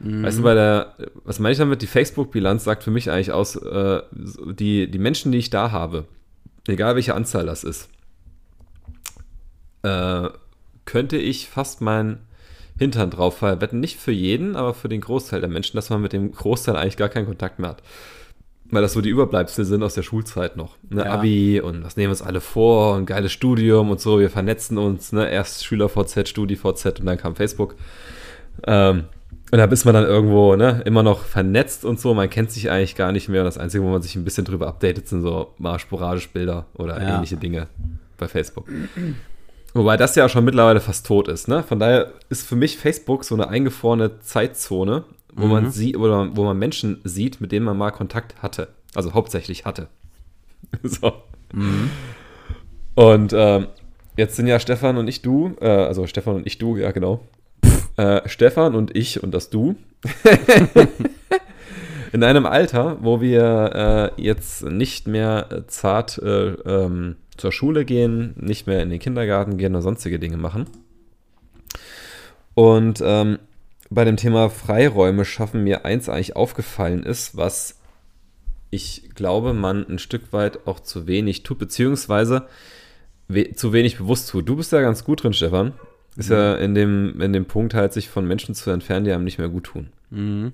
Mhm. 0.00 0.24
Weißt 0.24 0.38
du, 0.38 0.42
bei 0.42 0.54
der, 0.54 0.96
was 1.24 1.38
meine 1.38 1.52
ich 1.52 1.58
damit? 1.58 1.82
Die 1.82 1.86
Facebook-Bilanz 1.86 2.64
sagt 2.64 2.82
für 2.82 2.90
mich 2.90 3.10
eigentlich 3.10 3.32
aus, 3.32 3.56
äh, 3.56 4.02
die, 4.10 4.90
die 4.90 4.98
Menschen, 4.98 5.32
die 5.32 5.38
ich 5.38 5.50
da 5.50 5.70
habe, 5.70 6.06
egal 6.66 6.96
welche 6.96 7.14
Anzahl 7.14 7.46
das 7.46 7.64
ist, 7.64 7.88
äh, 9.82 10.28
könnte 10.84 11.16
ich 11.16 11.48
fast 11.48 11.80
meinen 11.80 12.20
Hintern 12.78 13.10
drauf 13.10 13.38
verwetten. 13.38 13.80
Nicht 13.80 13.98
für 13.98 14.12
jeden, 14.12 14.56
aber 14.56 14.74
für 14.74 14.88
den 14.88 15.00
Großteil 15.00 15.40
der 15.40 15.50
Menschen, 15.50 15.76
dass 15.76 15.90
man 15.90 16.02
mit 16.02 16.12
dem 16.12 16.32
Großteil 16.32 16.76
eigentlich 16.76 16.96
gar 16.96 17.08
keinen 17.08 17.26
Kontakt 17.26 17.58
mehr 17.58 17.70
hat 17.70 17.82
weil 18.72 18.80
das 18.80 18.94
so 18.94 19.02
die 19.02 19.10
Überbleibsel 19.10 19.66
sind 19.66 19.82
aus 19.82 19.94
der 19.94 20.02
Schulzeit 20.02 20.56
noch. 20.56 20.76
Ne? 20.88 21.04
Ja. 21.04 21.12
Abi 21.12 21.60
und 21.60 21.84
was 21.84 21.96
nehmen 21.96 22.08
wir 22.08 22.12
uns 22.12 22.22
alle 22.22 22.40
vor 22.40 22.96
und 22.96 23.04
geiles 23.04 23.30
Studium 23.30 23.90
und 23.90 24.00
so, 24.00 24.18
wir 24.18 24.30
vernetzen 24.30 24.78
uns, 24.78 25.12
ne? 25.12 25.30
erst 25.30 25.64
SchülerVZ, 25.64 26.26
StudiVZ 26.26 27.00
und 27.00 27.06
dann 27.06 27.18
kam 27.18 27.36
Facebook. 27.36 27.76
Ähm, 28.66 29.04
und 29.50 29.58
da 29.58 29.64
ist 29.66 29.84
man 29.84 29.92
dann 29.92 30.04
irgendwo 30.04 30.56
ne, 30.56 30.80
immer 30.86 31.02
noch 31.02 31.24
vernetzt 31.26 31.84
und 31.84 32.00
so, 32.00 32.14
man 32.14 32.30
kennt 32.30 32.50
sich 32.50 32.70
eigentlich 32.70 32.96
gar 32.96 33.12
nicht 33.12 33.28
mehr 33.28 33.42
und 33.42 33.44
das 33.44 33.58
Einzige, 33.58 33.84
wo 33.84 33.90
man 33.90 34.00
sich 34.00 34.16
ein 34.16 34.24
bisschen 34.24 34.46
drüber 34.46 34.68
updatet, 34.68 35.06
sind 35.06 35.20
so 35.20 35.52
mal 35.58 35.78
sporadisch 35.78 36.30
Bilder 36.30 36.64
oder 36.72 37.00
ja. 37.00 37.16
ähnliche 37.16 37.36
Dinge 37.36 37.66
bei 38.16 38.26
Facebook. 38.26 38.66
Wobei 39.74 39.96
das 39.96 40.14
ja 40.16 40.28
schon 40.28 40.44
mittlerweile 40.44 40.80
fast 40.80 41.06
tot 41.06 41.28
ist. 41.28 41.48
Ne? 41.48 41.62
Von 41.62 41.78
daher 41.78 42.12
ist 42.28 42.46
für 42.46 42.56
mich 42.56 42.76
Facebook 42.76 43.24
so 43.24 43.34
eine 43.34 43.48
eingefrorene 43.48 44.20
Zeitzone, 44.20 45.04
wo 45.34 45.46
mhm. 45.46 45.50
man 45.50 45.70
sieht 45.70 45.96
oder 45.96 46.36
wo 46.36 46.44
man 46.44 46.58
Menschen 46.58 47.00
sieht, 47.04 47.40
mit 47.40 47.52
denen 47.52 47.64
man 47.64 47.78
mal 47.78 47.90
Kontakt 47.90 48.42
hatte. 48.42 48.68
Also 48.94 49.14
hauptsächlich 49.14 49.64
hatte. 49.64 49.88
so. 50.82 51.12
Mhm. 51.52 51.90
Und 52.94 53.32
ähm, 53.34 53.68
jetzt 54.16 54.36
sind 54.36 54.46
ja 54.46 54.60
Stefan 54.60 54.98
und 54.98 55.08
ich 55.08 55.22
du, 55.22 55.56
äh, 55.60 55.68
also 55.68 56.06
Stefan 56.06 56.36
und 56.36 56.46
ich 56.46 56.58
du, 56.58 56.76
ja 56.76 56.90
genau. 56.90 57.20
Äh, 57.96 58.28
Stefan 58.28 58.74
und 58.74 58.94
ich 58.94 59.22
und 59.22 59.32
das 59.32 59.48
du. 59.48 59.76
in 62.12 62.22
einem 62.22 62.44
Alter, 62.44 62.98
wo 63.00 63.20
wir 63.20 64.12
äh, 64.16 64.22
jetzt 64.22 64.64
nicht 64.64 65.06
mehr 65.06 65.64
zart 65.68 66.18
äh, 66.18 66.50
ähm, 66.50 67.16
zur 67.36 67.52
Schule 67.52 67.84
gehen, 67.84 68.34
nicht 68.36 68.66
mehr 68.66 68.82
in 68.82 68.90
den 68.90 68.98
Kindergarten 68.98 69.56
gehen 69.56 69.74
oder 69.74 69.82
sonstige 69.82 70.18
Dinge 70.18 70.36
machen. 70.36 70.66
Und 72.54 73.02
ähm, 73.04 73.38
bei 73.90 74.04
dem 74.04 74.16
Thema 74.16 74.50
Freiräume 74.50 75.24
schaffen 75.24 75.64
mir 75.64 75.84
eins 75.84 76.08
eigentlich 76.08 76.36
aufgefallen 76.36 77.02
ist, 77.02 77.36
was 77.36 77.78
ich 78.70 79.10
glaube, 79.14 79.52
man 79.52 79.86
ein 79.86 79.98
Stück 79.98 80.32
weit 80.32 80.66
auch 80.66 80.80
zu 80.80 81.06
wenig 81.06 81.42
tut, 81.42 81.58
beziehungsweise 81.58 82.46
we 83.28 83.52
zu 83.52 83.72
wenig 83.72 83.98
bewusst 83.98 84.30
tut. 84.30 84.48
Du 84.48 84.56
bist 84.56 84.72
ja 84.72 84.80
ganz 84.80 85.04
gut 85.04 85.22
drin, 85.22 85.34
Stefan. 85.34 85.74
Ist 86.16 86.30
mhm. 86.30 86.36
ja 86.36 86.54
in 86.56 86.74
dem, 86.74 87.20
in 87.20 87.32
dem 87.32 87.44
Punkt 87.44 87.74
halt, 87.74 87.92
sich 87.92 88.08
von 88.08 88.26
Menschen 88.26 88.54
zu 88.54 88.70
entfernen, 88.70 89.04
die 89.04 89.12
einem 89.12 89.24
nicht 89.24 89.38
mehr 89.38 89.48
gut 89.48 89.64
tun. 89.64 89.88
Mhm. 90.10 90.52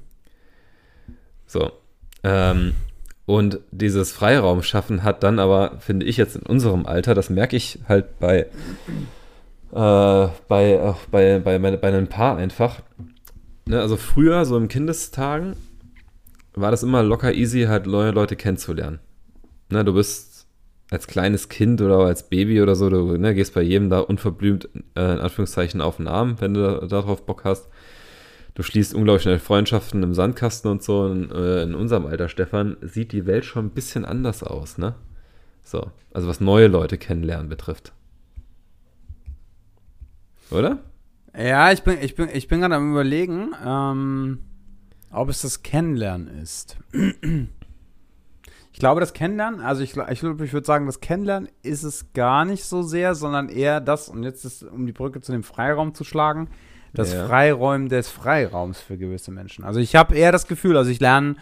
So. 1.47 1.70
Ähm, 2.25 2.75
und 3.28 3.61
dieses 3.73 4.11
Freiraum 4.11 4.62
schaffen 4.62 5.04
hat 5.04 5.23
dann 5.23 5.38
aber, 5.38 5.76
finde 5.80 6.06
ich 6.06 6.16
jetzt 6.16 6.37
in 6.37 6.44
unserem 6.44 6.87
Alter, 6.87 7.12
das 7.14 7.28
merke 7.28 7.56
ich 7.56 7.78
halt 7.87 8.18
bei, 8.18 8.47
äh, 9.70 10.28
bei, 10.49 10.80
auch 10.80 10.97
bei, 11.11 11.38
bei, 11.38 11.58
bei, 11.58 11.76
bei 11.76 11.88
einem 11.88 12.06
Paar 12.06 12.38
einfach. 12.38 12.80
Ne, 13.66 13.82
also 13.82 13.99
früher, 13.99 14.47
so 14.47 14.56
im 14.56 14.68
Kindestagen, 14.68 15.56
war 16.54 16.70
das 16.70 16.82
immer 16.82 17.02
locker 17.02 17.35
easy, 17.35 17.64
halt 17.64 17.87
neue 17.87 18.12
Leute 18.12 18.35
kennenzulernen. 18.35 18.99
Ne, 19.68 19.85
du 19.85 19.92
bist 19.92 20.47
als 20.90 21.06
kleines 21.06 21.50
Kind 21.50 21.82
oder 21.82 21.99
als 21.99 22.30
Baby 22.30 22.62
oder 22.62 22.76
so, 22.76 22.88
du 22.88 23.18
ne, 23.18 23.35
gehst 23.35 23.52
bei 23.52 23.61
jedem 23.61 23.90
da 23.90 23.99
unverblümt 24.00 24.70
äh, 24.97 25.02
in 25.02 25.18
Anführungszeichen 25.18 25.82
auf 25.82 25.99
den 25.99 26.08
Arm, 26.08 26.37
wenn 26.40 26.54
du 26.54 26.87
darauf 26.88 27.26
Bock 27.26 27.44
hast. 27.44 27.68
Du 28.58 28.64
schließt 28.64 28.92
unglaublich 28.92 29.22
schnell 29.22 29.38
Freundschaften 29.38 30.02
im 30.02 30.14
Sandkasten 30.14 30.68
und 30.68 30.82
so. 30.82 31.02
Und, 31.02 31.30
äh, 31.30 31.62
in 31.62 31.76
unserem 31.76 32.06
Alter, 32.06 32.28
Stefan, 32.28 32.76
sieht 32.80 33.12
die 33.12 33.24
Welt 33.24 33.44
schon 33.44 33.66
ein 33.66 33.70
bisschen 33.70 34.04
anders 34.04 34.42
aus, 34.42 34.78
ne? 34.78 34.96
So, 35.62 35.92
also 36.12 36.26
was 36.26 36.40
neue 36.40 36.66
Leute 36.66 36.98
kennenlernen 36.98 37.48
betrifft. 37.48 37.92
Oder? 40.50 40.80
Ja, 41.38 41.70
ich 41.70 41.84
bin, 41.84 41.98
ich 42.00 42.16
bin, 42.16 42.30
ich 42.32 42.48
bin 42.48 42.58
gerade 42.58 42.74
am 42.74 42.90
überlegen, 42.90 43.52
ähm, 43.64 44.40
ob 45.12 45.28
es 45.28 45.42
das 45.42 45.62
Kennenlernen 45.62 46.26
ist. 46.26 46.76
Ich 48.72 48.80
glaube, 48.80 49.00
das 49.00 49.12
Kennenlernen, 49.12 49.60
also 49.60 49.84
ich, 49.84 49.96
ich, 49.96 50.22
ich 50.24 50.52
würde 50.52 50.66
sagen, 50.66 50.86
das 50.86 50.98
Kennenlernen 50.98 51.48
ist 51.62 51.84
es 51.84 52.12
gar 52.12 52.44
nicht 52.44 52.64
so 52.64 52.82
sehr, 52.82 53.14
sondern 53.14 53.50
eher 53.50 53.80
das, 53.80 54.08
und 54.08 54.24
jetzt 54.24 54.44
ist, 54.44 54.64
um 54.64 54.84
die 54.84 54.92
Brücke 54.92 55.20
zu 55.20 55.30
dem 55.30 55.44
Freiraum 55.44 55.94
zu 55.94 56.02
schlagen, 56.02 56.48
das 56.92 57.12
ja. 57.12 57.26
Freiräumen 57.26 57.88
des 57.88 58.09
Freiraums 58.09 58.80
für 58.80 58.97
gewisse 58.97 59.30
Menschen. 59.30 59.64
Also 59.64 59.80
ich 59.80 59.95
habe 59.95 60.14
eher 60.14 60.33
das 60.33 60.47
Gefühl, 60.47 60.76
also 60.76 60.90
ich 60.90 61.00
lerne, 61.00 61.37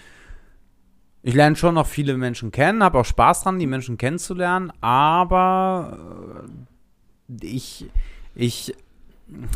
ich 1.22 1.34
lerne 1.34 1.56
schon 1.56 1.74
noch 1.74 1.86
viele 1.86 2.16
Menschen 2.16 2.50
kennen, 2.50 2.82
habe 2.82 2.98
auch 2.98 3.04
Spaß 3.04 3.42
dran, 3.42 3.58
die 3.58 3.66
Menschen 3.66 3.98
kennenzulernen, 3.98 4.72
aber 4.80 6.44
äh, 7.28 7.46
ich, 7.46 7.86
ich, 8.34 8.74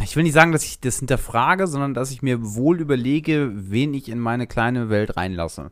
ich 0.03 0.17
will 0.17 0.25
nicht 0.25 0.33
sagen, 0.33 0.53
dass 0.53 0.65
ich 0.65 0.81
das 0.81 0.99
hinterfrage, 0.99 1.67
sondern 1.67 1.95
dass 1.95 2.11
ich 2.11 2.23
mir 2.23 2.55
wohl 2.55 2.81
überlege, 2.81 3.51
wen 3.55 3.95
ich 3.95 4.09
in 4.09 4.19
meine 4.19 4.47
kleine 4.47 4.91
Welt 4.91 5.17
reinlasse. 5.17 5.71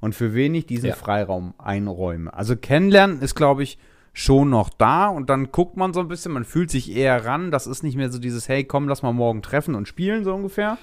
Und 0.00 0.14
für 0.14 0.34
wen 0.34 0.54
ich 0.54 0.64
diesen 0.64 0.88
ja. 0.88 0.94
Freiraum 0.94 1.52
einräume. 1.58 2.32
Also 2.32 2.56
kennenlernen 2.56 3.20
ist, 3.20 3.34
glaube 3.34 3.62
ich, 3.62 3.78
schon 4.12 4.50
noch 4.50 4.70
da 4.70 5.08
und 5.08 5.30
dann 5.30 5.52
guckt 5.52 5.76
man 5.76 5.92
so 5.92 6.00
ein 6.00 6.08
bisschen, 6.08 6.32
man 6.32 6.44
fühlt 6.44 6.70
sich 6.70 6.94
eher 6.94 7.24
ran. 7.24 7.50
Das 7.50 7.66
ist 7.66 7.82
nicht 7.82 7.96
mehr 7.96 8.10
so 8.10 8.18
dieses, 8.18 8.48
hey, 8.48 8.64
komm, 8.64 8.88
lass 8.88 9.02
mal 9.02 9.12
morgen 9.12 9.42
treffen 9.42 9.74
und 9.74 9.88
spielen, 9.88 10.24
so 10.24 10.34
ungefähr. 10.34 10.78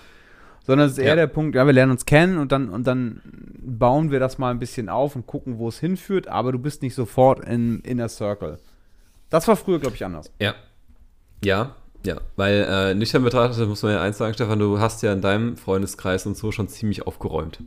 Sondern 0.65 0.87
es 0.87 0.93
ist 0.93 0.99
eher 0.99 1.09
ja. 1.09 1.15
der 1.15 1.27
Punkt, 1.27 1.55
ja, 1.55 1.65
wir 1.65 1.73
lernen 1.73 1.93
uns 1.93 2.05
kennen 2.05 2.37
und 2.37 2.51
dann, 2.51 2.69
und 2.69 2.85
dann 2.85 3.21
bauen 3.59 4.11
wir 4.11 4.19
das 4.19 4.37
mal 4.37 4.51
ein 4.51 4.59
bisschen 4.59 4.89
auf 4.89 5.15
und 5.15 5.25
gucken, 5.25 5.59
wo 5.59 5.69
es 5.69 5.79
hinführt, 5.79 6.27
aber 6.27 6.51
du 6.51 6.59
bist 6.59 6.81
nicht 6.81 6.95
sofort 6.95 7.45
in 7.45 7.79
Inner 7.81 8.09
Circle. 8.09 8.59
Das 9.29 9.47
war 9.47 9.55
früher, 9.55 9.79
glaube 9.79 9.95
ich, 9.95 10.03
anders. 10.03 10.31
Ja. 10.39 10.55
Ja, 11.43 11.75
ja, 12.05 12.19
weil 12.35 12.65
äh, 12.69 12.95
nüchtern 12.95 13.23
betrachtet 13.23 13.67
muss 13.67 13.83
man 13.83 13.93
ja 13.93 14.01
eins 14.01 14.17
sagen, 14.17 14.33
Stefan, 14.33 14.59
du 14.59 14.79
hast 14.79 15.03
ja 15.03 15.13
in 15.13 15.21
deinem 15.21 15.57
Freundeskreis 15.57 16.25
und 16.25 16.37
so 16.37 16.51
schon 16.51 16.67
ziemlich 16.67 17.05
aufgeräumt. 17.05 17.59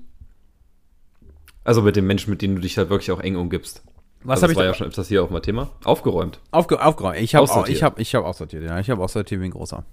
Also 1.63 1.83
mit 1.83 1.97
den 1.97 2.07
Menschen, 2.07 2.31
mit 2.31 2.43
denen 2.43 2.57
du 2.57 2.61
dich 2.61 2.79
halt 2.79 2.91
wirklich 2.91 3.13
auch 3.13 3.21
eng 3.21 3.37
umgibst. 3.37 3.83
Was 4.23 4.43
also 4.43 4.43
habe 4.43 4.53
ich? 4.53 4.57
Das 4.57 4.57
war 4.57 4.67
ja 4.67 4.75
schon 4.75 4.87
öfters 4.89 5.09
hier 5.09 5.23
auch 5.23 5.31
mal 5.31 5.41
Thema. 5.41 5.71
Aufgeräumt. 5.85 6.41
Aufge 6.51 6.83
aufgeräumt. 6.83 7.19
Ich 7.19 7.35
habe 7.35 7.51
auch, 7.51 7.67
ich 7.67 7.83
hab, 7.83 7.99
ich 7.99 8.15
hab 8.15 8.25
aussortiert, 8.25 8.65
ja. 8.65 8.79
Ich 8.79 8.91
habe 8.91 9.03
aussortiert 9.03 9.41
wie 9.41 9.47
ein 9.47 9.51
großer. 9.51 9.85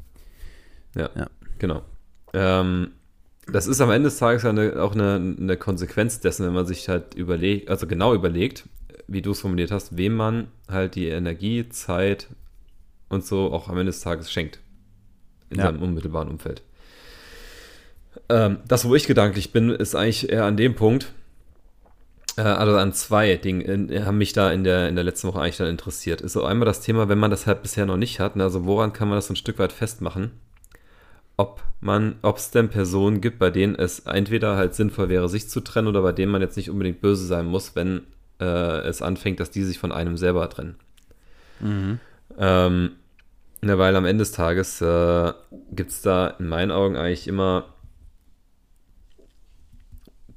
Ja, 0.96 1.10
ja. 1.15 1.27
genau. 1.60 1.81
Ähm, 2.34 2.91
das 3.51 3.67
ist 3.67 3.79
am 3.79 3.89
Ende 3.91 4.10
des 4.10 4.17
Tages 4.17 4.43
eine, 4.43 4.81
auch 4.81 4.93
eine, 4.93 5.36
eine 5.39 5.55
Konsequenz 5.55 6.19
dessen, 6.19 6.46
wenn 6.46 6.53
man 6.53 6.65
sich 6.65 6.89
halt 6.89 7.13
überlegt, 7.15 7.69
also 7.69 7.88
genau 7.88 8.13
überlegt, 8.13 8.67
wie 9.07 9.22
du 9.22 9.31
es 9.31 9.39
formuliert 9.39 9.72
hast, 9.72 9.96
wem 9.96 10.15
man 10.15 10.48
halt 10.69 10.96
die 10.96 11.07
Energie, 11.07 11.69
Zeit 11.69 12.27
und 13.07 13.25
so 13.25 13.53
auch 13.53 13.69
am 13.69 13.77
Ende 13.77 13.91
des 13.91 14.01
Tages 14.01 14.31
schenkt. 14.31 14.60
In 15.50 15.60
ja. 15.60 15.65
seinem 15.65 15.81
unmittelbaren 15.81 16.27
Umfeld. 16.27 16.62
Ähm, 18.27 18.57
das, 18.67 18.86
wo 18.86 18.96
ich 18.96 19.07
gedanklich 19.07 19.53
bin, 19.53 19.69
ist 19.69 19.96
eigentlich 19.96 20.29
eher 20.29 20.43
an 20.43 20.57
dem 20.57 20.75
Punkt, 20.75 21.13
also 22.41 22.77
an 22.77 22.94
zwei 22.94 23.36
Dingen 23.36 23.89
äh, 23.89 24.03
haben 24.03 24.17
mich 24.17 24.34
da 24.34 24.51
in 24.51 24.63
der, 24.63 24.89
in 24.89 24.96
der 24.96 25.03
letzten 25.03 25.27
Woche 25.27 25.41
eigentlich 25.41 25.58
dann 25.58 25.67
interessiert. 25.67 26.22
Ist 26.22 26.34
so 26.34 26.44
einmal 26.44 26.65
das 26.65 26.82
Thema, 26.82 27.10
wenn 27.10 27.17
man 27.17 27.32
das 27.32 27.48
halt 27.48 27.63
bisher 27.63 27.86
noch 27.86 27.98
nicht 27.98 28.20
hat, 28.20 28.36
ne, 28.36 28.44
also 28.44 28.65
woran 28.65 28.94
kann 28.94 29.08
man 29.08 29.17
das 29.17 29.27
so 29.27 29.34
ein 29.34 29.38
Stück 29.38 29.60
weit 29.60 29.72
festmachen? 29.72 30.32
Ob 31.36 31.63
man, 31.82 32.15
ob 32.22 32.38
es 32.38 32.51
denn 32.51 32.70
Personen 32.70 33.22
gibt, 33.22 33.39
bei 33.39 33.50
denen 33.50 33.75
es 33.75 34.00
entweder 34.00 34.56
halt 34.56 34.75
sinnvoll 34.75 35.10
wäre, 35.10 35.29
sich 35.29 35.50
zu 35.50 35.62
trennen 35.62 35.88
oder 35.88 36.01
bei 36.01 36.12
denen 36.12 36.32
man 36.32 36.41
jetzt 36.41 36.58
nicht 36.58 36.70
unbedingt 36.70 37.01
böse 37.01 37.25
sein 37.25 37.46
muss, 37.46 37.75
wenn 37.75 38.01
äh, 38.39 38.79
es 38.88 39.01
anfängt, 39.01 39.39
dass 39.39 39.51
die 39.51 39.63
sich 39.63 39.79
von 39.79 39.91
einem 39.91 40.17
selber 40.17 40.50
trennen. 40.50 40.75
Mhm. 41.60 42.00
Ähm, 42.38 42.91
ne, 43.62 43.77
weil 43.77 43.96
am 43.96 44.06
Ende 44.06 44.24
des 44.24 44.32
Tages 44.32 44.82
äh, 44.82 45.34
gibt 45.72 45.91
es 45.91 46.01
da 46.01 46.27
in 46.27 46.48
meinen 46.48 46.72
Augen 46.72 46.96
eigentlich 46.98 47.27
immer 47.27 47.65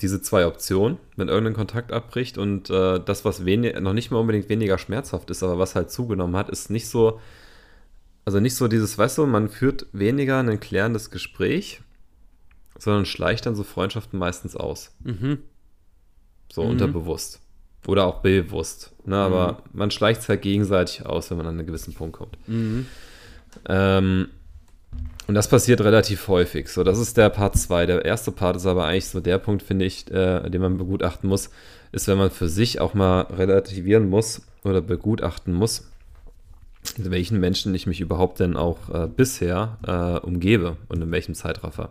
diese 0.00 0.22
zwei 0.22 0.46
Optionen, 0.46 0.98
wenn 1.16 1.28
irgendein 1.28 1.54
Kontakt 1.54 1.92
abbricht 1.92 2.38
und 2.38 2.70
äh, 2.70 3.00
das, 3.00 3.24
was 3.24 3.40
noch 3.40 3.92
nicht 3.92 4.10
mal 4.10 4.18
unbedingt 4.18 4.48
weniger 4.48 4.78
schmerzhaft 4.78 5.30
ist, 5.30 5.42
aber 5.42 5.58
was 5.58 5.74
halt 5.74 5.90
zugenommen 5.90 6.36
hat, 6.36 6.48
ist 6.48 6.70
nicht 6.70 6.88
so, 6.88 7.20
also 8.24 8.40
nicht 8.40 8.54
so 8.54 8.68
dieses, 8.68 8.96
weißt 8.96 9.18
du, 9.18 9.26
man 9.26 9.48
führt 9.48 9.86
weniger 9.92 10.38
ein 10.38 10.60
klärendes 10.60 11.10
Gespräch, 11.10 11.82
sondern 12.78 13.04
schleicht 13.04 13.46
dann 13.46 13.54
so 13.54 13.62
Freundschaften 13.62 14.18
meistens 14.18 14.56
aus. 14.56 14.94
Mhm. 15.00 15.38
So 16.50 16.64
mhm. 16.64 16.70
unterbewusst. 16.70 17.40
Oder 17.86 18.06
auch 18.06 18.20
bewusst. 18.20 18.92
Ne? 19.04 19.16
Aber 19.16 19.52
mhm. 19.52 19.78
man 19.78 19.90
schleicht 19.90 20.22
es 20.22 20.28
halt 20.28 20.42
gegenseitig 20.42 21.06
aus, 21.06 21.30
wenn 21.30 21.38
man 21.38 21.46
an 21.46 21.58
einen 21.58 21.66
gewissen 21.66 21.94
Punkt 21.94 22.16
kommt. 22.16 22.36
Mhm. 22.48 22.86
Ähm, 23.68 24.28
und 25.30 25.34
das 25.34 25.46
passiert 25.46 25.80
relativ 25.82 26.26
häufig. 26.26 26.68
So, 26.68 26.82
das 26.82 26.98
ist 26.98 27.16
der 27.16 27.30
Part 27.30 27.56
2. 27.56 27.86
Der 27.86 28.04
erste 28.04 28.32
Part 28.32 28.56
ist 28.56 28.66
aber 28.66 28.86
eigentlich 28.86 29.06
so 29.06 29.20
der 29.20 29.38
Punkt, 29.38 29.62
finde 29.62 29.84
ich, 29.84 30.10
äh, 30.10 30.48
den 30.50 30.60
man 30.60 30.76
begutachten 30.76 31.28
muss, 31.28 31.50
ist, 31.92 32.08
wenn 32.08 32.18
man 32.18 32.32
für 32.32 32.48
sich 32.48 32.80
auch 32.80 32.94
mal 32.94 33.20
relativieren 33.20 34.08
muss 34.08 34.42
oder 34.64 34.80
begutachten 34.80 35.54
muss, 35.54 35.88
in 36.96 37.12
welchen 37.12 37.38
Menschen 37.38 37.72
ich 37.76 37.86
mich 37.86 38.00
überhaupt 38.00 38.40
denn 38.40 38.56
auch 38.56 38.88
äh, 38.92 39.06
bisher 39.06 39.78
äh, 39.86 40.26
umgebe 40.26 40.76
und 40.88 41.00
in 41.00 41.12
welchem 41.12 41.34
Zeitraffer. 41.34 41.90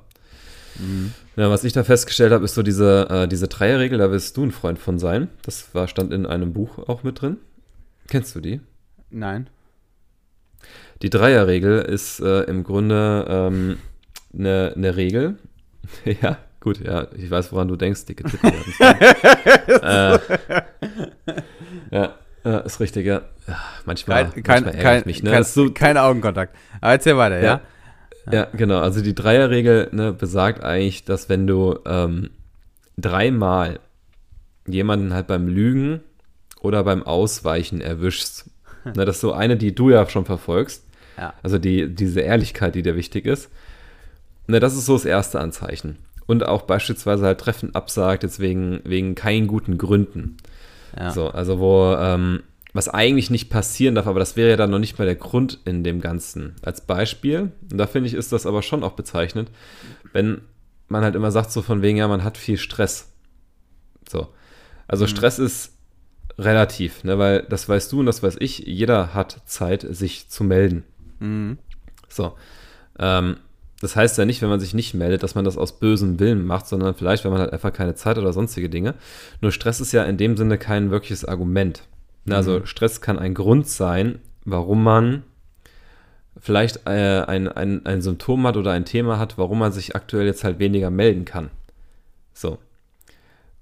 Mhm. 0.77 1.13
Ja, 1.37 1.49
was 1.49 1.63
ich 1.63 1.71
da 1.71 1.85
festgestellt 1.85 2.33
habe, 2.33 2.43
ist 2.43 2.55
so 2.55 2.61
diese, 2.61 3.07
äh, 3.09 3.27
diese 3.29 3.47
Dreierregel, 3.47 3.99
da 3.99 4.11
wirst 4.11 4.35
du 4.35 4.43
ein 4.43 4.51
Freund 4.51 4.79
von 4.79 4.99
sein. 4.99 5.29
Das 5.43 5.73
war, 5.73 5.87
stand 5.87 6.11
in 6.11 6.25
einem 6.25 6.51
Buch 6.51 6.77
auch 6.89 7.03
mit 7.03 7.21
drin. 7.21 7.37
Kennst 8.07 8.35
du 8.35 8.41
die? 8.41 8.59
Nein. 9.09 9.47
Die 11.01 11.09
Dreierregel 11.09 11.79
ist 11.79 12.19
äh, 12.19 12.41
im 12.43 12.63
Grunde 12.63 13.25
ähm, 13.29 13.77
eine, 14.33 14.73
eine 14.75 14.95
Regel. 14.95 15.37
ja, 16.21 16.37
gut, 16.59 16.79
ja, 16.85 17.07
ich 17.15 17.31
weiß, 17.31 17.51
woran 17.53 17.67
du 17.67 17.75
denkst, 17.75 18.05
dicke 18.05 18.23
Tippe. 18.23 18.51
äh, 19.81 20.19
ja, 21.91 22.15
ja, 22.43 22.57
ist 22.59 22.79
richtig, 22.79 23.05
ja. 23.05 23.21
Manchmal, 23.85 24.29
kein, 24.29 24.43
manchmal 24.45 24.75
ärgert 24.75 24.81
kein, 24.81 25.03
mich. 25.05 25.23
Ne? 25.23 25.31
Kein, 25.31 25.43
so, 25.43 25.71
kein 25.71 25.97
Augenkontakt. 25.97 26.55
Aber 26.81 26.91
erzähl 26.91 27.17
weiter, 27.17 27.41
ja? 27.41 27.61
Ja, 28.25 28.33
ja 28.33 28.47
genau. 28.53 28.79
Also 28.79 29.01
die 29.01 29.15
Dreierregel 29.15 29.89
ne, 29.91 30.13
besagt 30.13 30.63
eigentlich, 30.63 31.05
dass 31.05 31.29
wenn 31.29 31.47
du 31.47 31.79
ähm, 31.85 32.29
dreimal 32.97 33.79
jemanden 34.67 35.13
halt 35.13 35.27
beim 35.27 35.47
Lügen 35.47 36.01
oder 36.61 36.83
beim 36.83 37.03
Ausweichen 37.03 37.81
erwischst, 37.81 38.49
ne, 38.85 39.05
das 39.05 39.15
ist 39.15 39.21
so 39.21 39.33
eine, 39.33 39.57
die 39.57 39.73
du 39.73 39.89
ja 39.89 40.07
schon 40.07 40.25
verfolgst, 40.25 40.85
ja. 41.19 41.33
Also 41.43 41.57
die, 41.57 41.93
diese 41.93 42.21
Ehrlichkeit, 42.21 42.75
die 42.75 42.81
dir 42.81 42.95
wichtig 42.95 43.25
ist. 43.25 43.49
Ne, 44.47 44.59
das 44.59 44.75
ist 44.75 44.85
so 44.85 44.93
das 44.93 45.05
erste 45.05 45.39
Anzeichen. 45.39 45.97
Und 46.25 46.47
auch 46.47 46.61
beispielsweise 46.63 47.25
halt 47.25 47.39
Treffen 47.39 47.75
absagt, 47.75 48.23
jetzt 48.23 48.39
wegen, 48.39 48.81
wegen 48.83 49.15
keinen 49.15 49.47
guten 49.47 49.77
Gründen. 49.77 50.37
Ja. 50.97 51.11
So, 51.11 51.27
also 51.27 51.59
wo, 51.59 51.95
ähm, 51.99 52.43
was 52.73 52.87
eigentlich 52.87 53.29
nicht 53.29 53.49
passieren 53.49 53.95
darf, 53.95 54.07
aber 54.07 54.19
das 54.19 54.35
wäre 54.35 54.51
ja 54.51 54.55
dann 54.55 54.69
noch 54.69 54.79
nicht 54.79 54.97
mal 54.97 55.05
der 55.05 55.15
Grund 55.15 55.59
in 55.65 55.83
dem 55.83 56.01
Ganzen. 56.01 56.55
Als 56.61 56.81
Beispiel, 56.81 57.51
und 57.71 57.77
da 57.77 57.87
finde 57.87 58.07
ich, 58.07 58.13
ist 58.13 58.31
das 58.31 58.45
aber 58.45 58.61
schon 58.61 58.83
auch 58.83 58.93
bezeichnet, 58.93 59.49
wenn 60.13 60.41
man 60.87 61.03
halt 61.03 61.15
immer 61.15 61.31
sagt, 61.31 61.51
so 61.51 61.61
von 61.61 61.81
wegen, 61.81 61.97
ja, 61.97 62.07
man 62.07 62.23
hat 62.23 62.37
viel 62.37 62.57
Stress. 62.57 63.11
So. 64.07 64.29
Also 64.87 65.05
mhm. 65.05 65.09
Stress 65.09 65.39
ist 65.39 65.73
relativ, 66.37 67.03
ne, 67.03 67.19
weil 67.19 67.45
das 67.49 67.67
weißt 67.67 67.91
du 67.91 67.99
und 67.99 68.05
das 68.05 68.23
weiß 68.23 68.37
ich, 68.39 68.59
jeder 68.59 69.13
hat 69.13 69.41
Zeit, 69.45 69.85
sich 69.89 70.29
zu 70.29 70.43
melden. 70.43 70.83
Mhm. 71.19 71.57
So. 72.07 72.33
Ähm, 72.97 73.37
das 73.81 73.95
heißt 73.95 74.17
ja 74.17 74.25
nicht, 74.25 74.41
wenn 74.41 74.49
man 74.49 74.59
sich 74.59 74.73
nicht 74.73 74.93
meldet, 74.93 75.23
dass 75.23 75.35
man 75.35 75.45
das 75.45 75.57
aus 75.57 75.79
bösem 75.79 76.19
Willen 76.19 76.45
macht, 76.45 76.67
sondern 76.67 76.95
vielleicht, 76.95 77.23
wenn 77.23 77.31
man 77.31 77.39
halt 77.39 77.53
einfach 77.53 77.71
keine 77.71 77.95
Zeit 77.95 78.17
oder 78.17 78.33
sonstige 78.33 78.69
Dinge. 78.69 78.95
Nur 79.41 79.51
Stress 79.51 79.79
ist 79.79 79.93
ja 79.93 80.03
in 80.03 80.17
dem 80.17 80.35
Sinne 80.35 80.57
kein 80.57 80.91
wirkliches 80.91 81.23
Argument. 81.23 81.83
Mhm. 82.25 82.33
Also 82.33 82.65
Stress 82.65 82.99
kann 82.99 83.17
ein 83.17 83.33
Grund 83.33 83.67
sein, 83.67 84.19
warum 84.43 84.83
man 84.83 85.23
vielleicht 86.39 86.87
äh, 86.87 87.23
ein, 87.25 87.47
ein, 87.47 87.85
ein 87.85 88.01
Symptom 88.01 88.45
hat 88.47 88.57
oder 88.57 88.71
ein 88.71 88.85
Thema 88.85 89.17
hat, 89.17 89.37
warum 89.37 89.59
man 89.59 89.71
sich 89.71 89.95
aktuell 89.95 90.25
jetzt 90.25 90.43
halt 90.43 90.59
weniger 90.59 90.89
melden 90.89 91.25
kann. 91.25 91.49
So. 92.33 92.57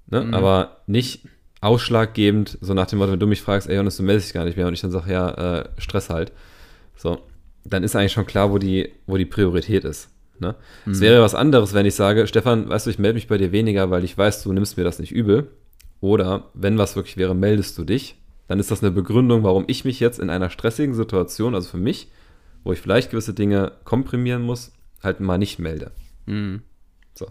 Ne? 0.06 0.22
Mhm. 0.22 0.34
Aber 0.34 0.78
nicht 0.86 1.26
ausschlaggebend, 1.60 2.58
so 2.60 2.74
nach 2.74 2.86
dem 2.86 2.98
Motto, 2.98 3.12
wenn 3.12 3.20
du 3.20 3.26
mich 3.26 3.42
fragst, 3.42 3.68
ey 3.68 3.76
Jonas, 3.76 3.96
du 3.96 4.02
meldest 4.02 4.28
dich 4.28 4.34
gar 4.34 4.44
nicht 4.44 4.56
mehr 4.56 4.66
und 4.66 4.74
ich 4.74 4.80
dann 4.80 4.90
sage, 4.90 5.12
ja, 5.12 5.58
äh, 5.58 5.68
Stress 5.78 6.10
halt. 6.10 6.32
So, 6.96 7.20
dann 7.70 7.82
ist 7.82 7.96
eigentlich 7.96 8.12
schon 8.12 8.26
klar, 8.26 8.50
wo 8.50 8.58
die, 8.58 8.90
wo 9.06 9.16
die 9.16 9.24
Priorität 9.24 9.84
ist. 9.84 10.10
Ne? 10.40 10.54
Mhm. 10.84 10.92
Es 10.92 11.00
wäre 11.00 11.22
was 11.22 11.34
anderes, 11.34 11.74
wenn 11.74 11.86
ich 11.86 11.94
sage, 11.94 12.26
Stefan, 12.26 12.68
weißt 12.68 12.86
du, 12.86 12.90
ich 12.90 12.98
melde 12.98 13.14
mich 13.14 13.28
bei 13.28 13.38
dir 13.38 13.52
weniger, 13.52 13.90
weil 13.90 14.04
ich 14.04 14.16
weiß, 14.16 14.42
du 14.42 14.52
nimmst 14.52 14.76
mir 14.76 14.84
das 14.84 14.98
nicht 14.98 15.12
übel. 15.12 15.48
Oder 16.00 16.50
wenn 16.54 16.78
was 16.78 16.96
wirklich 16.96 17.16
wäre, 17.16 17.34
meldest 17.34 17.76
du 17.76 17.84
dich. 17.84 18.16
Dann 18.46 18.60
ist 18.60 18.70
das 18.70 18.82
eine 18.82 18.92
Begründung, 18.92 19.42
warum 19.42 19.64
ich 19.66 19.84
mich 19.84 20.00
jetzt 20.00 20.20
in 20.20 20.30
einer 20.30 20.48
stressigen 20.48 20.94
Situation, 20.94 21.54
also 21.54 21.68
für 21.68 21.76
mich, 21.76 22.08
wo 22.64 22.72
ich 22.72 22.80
vielleicht 22.80 23.10
gewisse 23.10 23.34
Dinge 23.34 23.72
komprimieren 23.84 24.42
muss, 24.42 24.72
halt 25.02 25.20
mal 25.20 25.38
nicht 25.38 25.58
melde. 25.58 25.90
Mhm. 26.26 26.62
So. 27.14 27.26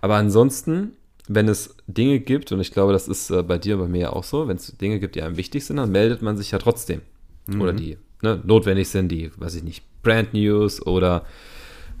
Aber 0.00 0.16
ansonsten, 0.16 0.92
wenn 1.28 1.48
es 1.48 1.76
Dinge 1.86 2.18
gibt, 2.20 2.50
und 2.52 2.60
ich 2.60 2.72
glaube, 2.72 2.92
das 2.92 3.08
ist 3.08 3.30
äh, 3.30 3.42
bei 3.42 3.58
dir 3.58 3.76
und 3.76 3.82
bei 3.82 3.88
mir 3.88 4.00
ja 4.00 4.12
auch 4.12 4.24
so, 4.24 4.48
wenn 4.48 4.56
es 4.56 4.76
Dinge 4.76 4.98
gibt, 4.98 5.14
die 5.14 5.22
einem 5.22 5.36
wichtig 5.36 5.64
sind, 5.64 5.76
dann 5.76 5.92
meldet 5.92 6.22
man 6.22 6.36
sich 6.36 6.50
ja 6.50 6.58
trotzdem. 6.58 7.02
Mhm. 7.46 7.60
Oder 7.60 7.72
die 7.72 7.98
ne, 8.22 8.40
notwendig 8.44 8.88
sind, 8.88 9.08
die, 9.10 9.30
weiß 9.36 9.54
ich 9.56 9.62
nicht, 9.62 9.82
Brand 10.02 10.34
News 10.34 10.84
oder 10.84 11.24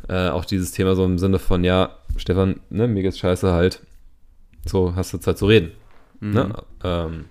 äh, 0.08 0.28
auch 0.28 0.44
dieses 0.44 0.72
Thema 0.72 0.94
so 0.94 1.04
im 1.04 1.18
Sinne 1.18 1.38
von, 1.38 1.64
ja, 1.64 1.96
Stefan, 2.16 2.60
ne, 2.70 2.88
mir 2.88 3.02
geht's 3.02 3.18
scheiße 3.18 3.52
halt, 3.52 3.80
so 4.66 4.94
hast 4.96 5.12
du 5.12 5.18
Zeit 5.18 5.38
zu 5.38 5.46
reden. 5.46 5.72
Mhm. 6.20 6.32
Ne? 6.32 6.54
Ähm, 6.84 7.24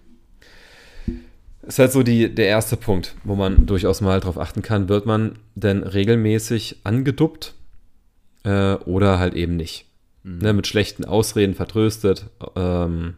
ist 1.63 1.79
halt 1.79 1.91
so 1.91 2.03
die, 2.03 2.33
der 2.33 2.47
erste 2.47 2.77
Punkt, 2.77 3.15
wo 3.23 3.35
man 3.35 3.65
durchaus 3.65 3.99
mal 3.99 4.19
drauf 4.19 4.37
achten 4.37 4.61
kann, 4.61 4.87
wird 4.87 5.05
man 5.05 5.37
denn 5.55 5.83
regelmäßig 5.83 6.77
angeduppt 6.83 7.55
äh, 8.43 8.75
oder 8.75 9.19
halt 9.19 9.33
eben 9.33 9.57
nicht. 9.57 9.85
Mhm. 10.23 10.37
Ne, 10.39 10.53
mit 10.53 10.67
schlechten 10.67 11.03
Ausreden 11.03 11.55
vertröstet, 11.55 12.27
ähm, 12.55 13.15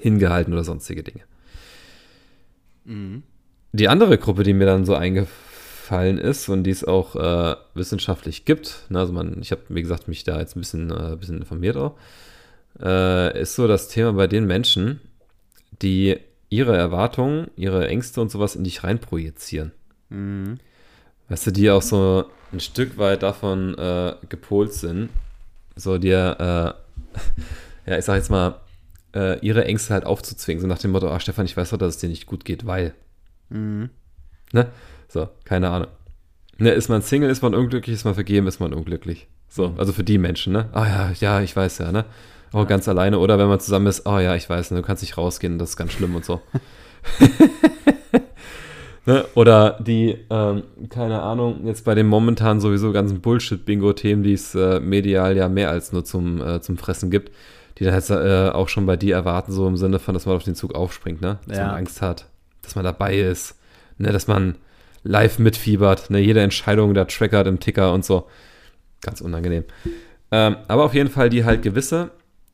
hingehalten 0.00 0.52
oder 0.52 0.64
sonstige 0.64 1.02
Dinge. 1.02 1.22
Mhm. 2.84 3.22
Die 3.72 3.88
andere 3.88 4.18
Gruppe, 4.18 4.42
die 4.42 4.54
mir 4.54 4.66
dann 4.66 4.84
so 4.84 4.94
eingefallen 4.94 6.18
ist 6.18 6.48
und 6.48 6.64
die 6.64 6.70
es 6.70 6.84
auch 6.84 7.16
äh, 7.16 7.56
wissenschaftlich 7.74 8.44
gibt, 8.44 8.86
ne, 8.88 9.00
also 9.00 9.12
man, 9.12 9.40
ich 9.40 9.52
habe, 9.52 9.62
wie 9.68 9.82
gesagt, 9.82 10.08
mich 10.08 10.24
da 10.24 10.38
jetzt 10.38 10.56
ein 10.56 10.60
bisschen, 10.60 10.90
äh, 10.90 11.16
bisschen 11.16 11.38
informiert 11.38 11.76
auch, 11.76 11.96
äh, 12.80 13.40
ist 13.40 13.54
so 13.54 13.66
das 13.66 13.88
Thema 13.88 14.12
bei 14.14 14.26
den 14.26 14.46
Menschen, 14.46 15.00
die 15.82 16.18
ihre 16.50 16.76
Erwartungen, 16.76 17.50
ihre 17.56 17.88
Ängste 17.88 18.20
und 18.20 18.30
sowas 18.30 18.56
in 18.56 18.64
dich 18.64 18.84
reinprojizieren. 18.84 19.72
Mhm. 20.08 20.58
Weißt 21.28 21.46
du, 21.46 21.50
die 21.50 21.70
auch 21.70 21.82
so 21.82 22.24
ein 22.52 22.60
Stück 22.60 22.96
weit 22.96 23.22
davon 23.22 23.76
äh, 23.76 24.14
gepolt 24.28 24.72
sind, 24.72 25.10
so 25.76 25.98
dir, 25.98 26.36
äh, 27.86 27.90
ja, 27.90 27.98
ich 27.98 28.04
sag 28.04 28.16
jetzt 28.16 28.30
mal, 28.30 28.60
äh, 29.14 29.38
ihre 29.40 29.64
Ängste 29.64 29.92
halt 29.92 30.04
aufzuzwingen, 30.04 30.60
so 30.62 30.66
nach 30.66 30.78
dem 30.78 30.92
Motto, 30.92 31.10
ah, 31.10 31.20
Stefan, 31.20 31.44
ich 31.44 31.56
weiß 31.56 31.70
doch, 31.70 31.78
dass 31.78 31.96
es 31.96 32.00
dir 32.00 32.08
nicht 32.08 32.26
gut 32.26 32.44
geht, 32.44 32.66
weil. 32.66 32.94
Mhm. 33.50 33.90
Ne? 34.52 34.68
So, 35.08 35.28
keine 35.44 35.70
Ahnung. 35.70 35.88
Ne, 36.58 36.70
ist 36.70 36.88
man 36.88 37.02
Single, 37.02 37.30
ist 37.30 37.42
man 37.42 37.54
unglücklich, 37.54 37.94
ist 37.94 38.04
man 38.04 38.14
vergeben, 38.14 38.46
ist 38.46 38.60
man 38.60 38.72
unglücklich. 38.72 39.28
So, 39.48 39.74
also 39.78 39.92
für 39.92 40.04
die 40.04 40.18
Menschen, 40.18 40.52
ne? 40.52 40.68
Ah 40.72 40.86
ja, 40.86 41.10
ja, 41.20 41.40
ich 41.40 41.54
weiß 41.54 41.78
ja, 41.78 41.92
ne? 41.92 42.04
Oh, 42.52 42.58
ja. 42.58 42.64
ganz 42.64 42.88
alleine. 42.88 43.18
Oder 43.18 43.38
wenn 43.38 43.48
man 43.48 43.60
zusammen 43.60 43.86
ist, 43.86 44.06
oh 44.06 44.18
ja, 44.18 44.34
ich 44.34 44.48
weiß, 44.48 44.72
ne, 44.72 44.78
du 44.78 44.82
kannst 44.82 45.02
nicht 45.02 45.16
rausgehen, 45.16 45.58
das 45.58 45.70
ist 45.70 45.76
ganz 45.76 45.92
schlimm 45.92 46.14
und 46.14 46.24
so. 46.24 46.40
ne? 49.06 49.24
Oder 49.34 49.78
die, 49.80 50.18
ähm, 50.30 50.64
keine 50.90 51.22
Ahnung, 51.22 51.64
jetzt 51.64 51.84
bei 51.84 51.94
den 51.94 52.06
momentan 52.06 52.60
sowieso 52.60 52.92
ganzen 52.92 53.20
Bullshit-Bingo-Themen, 53.20 54.22
die 54.22 54.32
es 54.32 54.54
äh, 54.54 54.80
medial 54.80 55.36
ja 55.36 55.48
mehr 55.48 55.70
als 55.70 55.92
nur 55.92 56.04
zum, 56.04 56.42
äh, 56.42 56.60
zum 56.60 56.76
Fressen 56.76 57.10
gibt, 57.10 57.32
die 57.78 57.84
dann 57.84 57.94
jetzt 57.94 58.10
äh, 58.10 58.50
auch 58.52 58.68
schon 58.68 58.86
bei 58.86 58.96
dir 58.96 59.14
erwarten, 59.14 59.52
so 59.52 59.68
im 59.68 59.76
Sinne 59.76 60.00
von, 60.00 60.14
dass 60.14 60.26
man 60.26 60.36
auf 60.36 60.44
den 60.44 60.56
Zug 60.56 60.74
aufspringt, 60.74 61.20
ne? 61.20 61.38
Dass 61.46 61.58
ja. 61.58 61.66
man 61.68 61.76
Angst 61.76 62.02
hat, 62.02 62.26
dass 62.68 62.76
man 62.76 62.84
dabei 62.84 63.18
ist, 63.18 63.58
ne? 63.98 64.12
Dass 64.12 64.26
man 64.26 64.56
live 65.02 65.38
mitfiebert, 65.38 66.10
ne? 66.10 66.18
Jede 66.18 66.40
Entscheidung 66.40 66.94
da 66.94 67.04
trackert 67.06 67.46
im 67.46 67.60
Ticker 67.60 67.92
und 67.92 68.04
so. 68.04 68.28
Ganz 69.00 69.20
unangenehm. 69.20 69.64
Ähm, 70.30 70.56
aber 70.68 70.84
auf 70.84 70.94
jeden 70.94 71.10
Fall, 71.10 71.30
die 71.30 71.44
halt 71.44 71.62
gewisse 71.62 72.10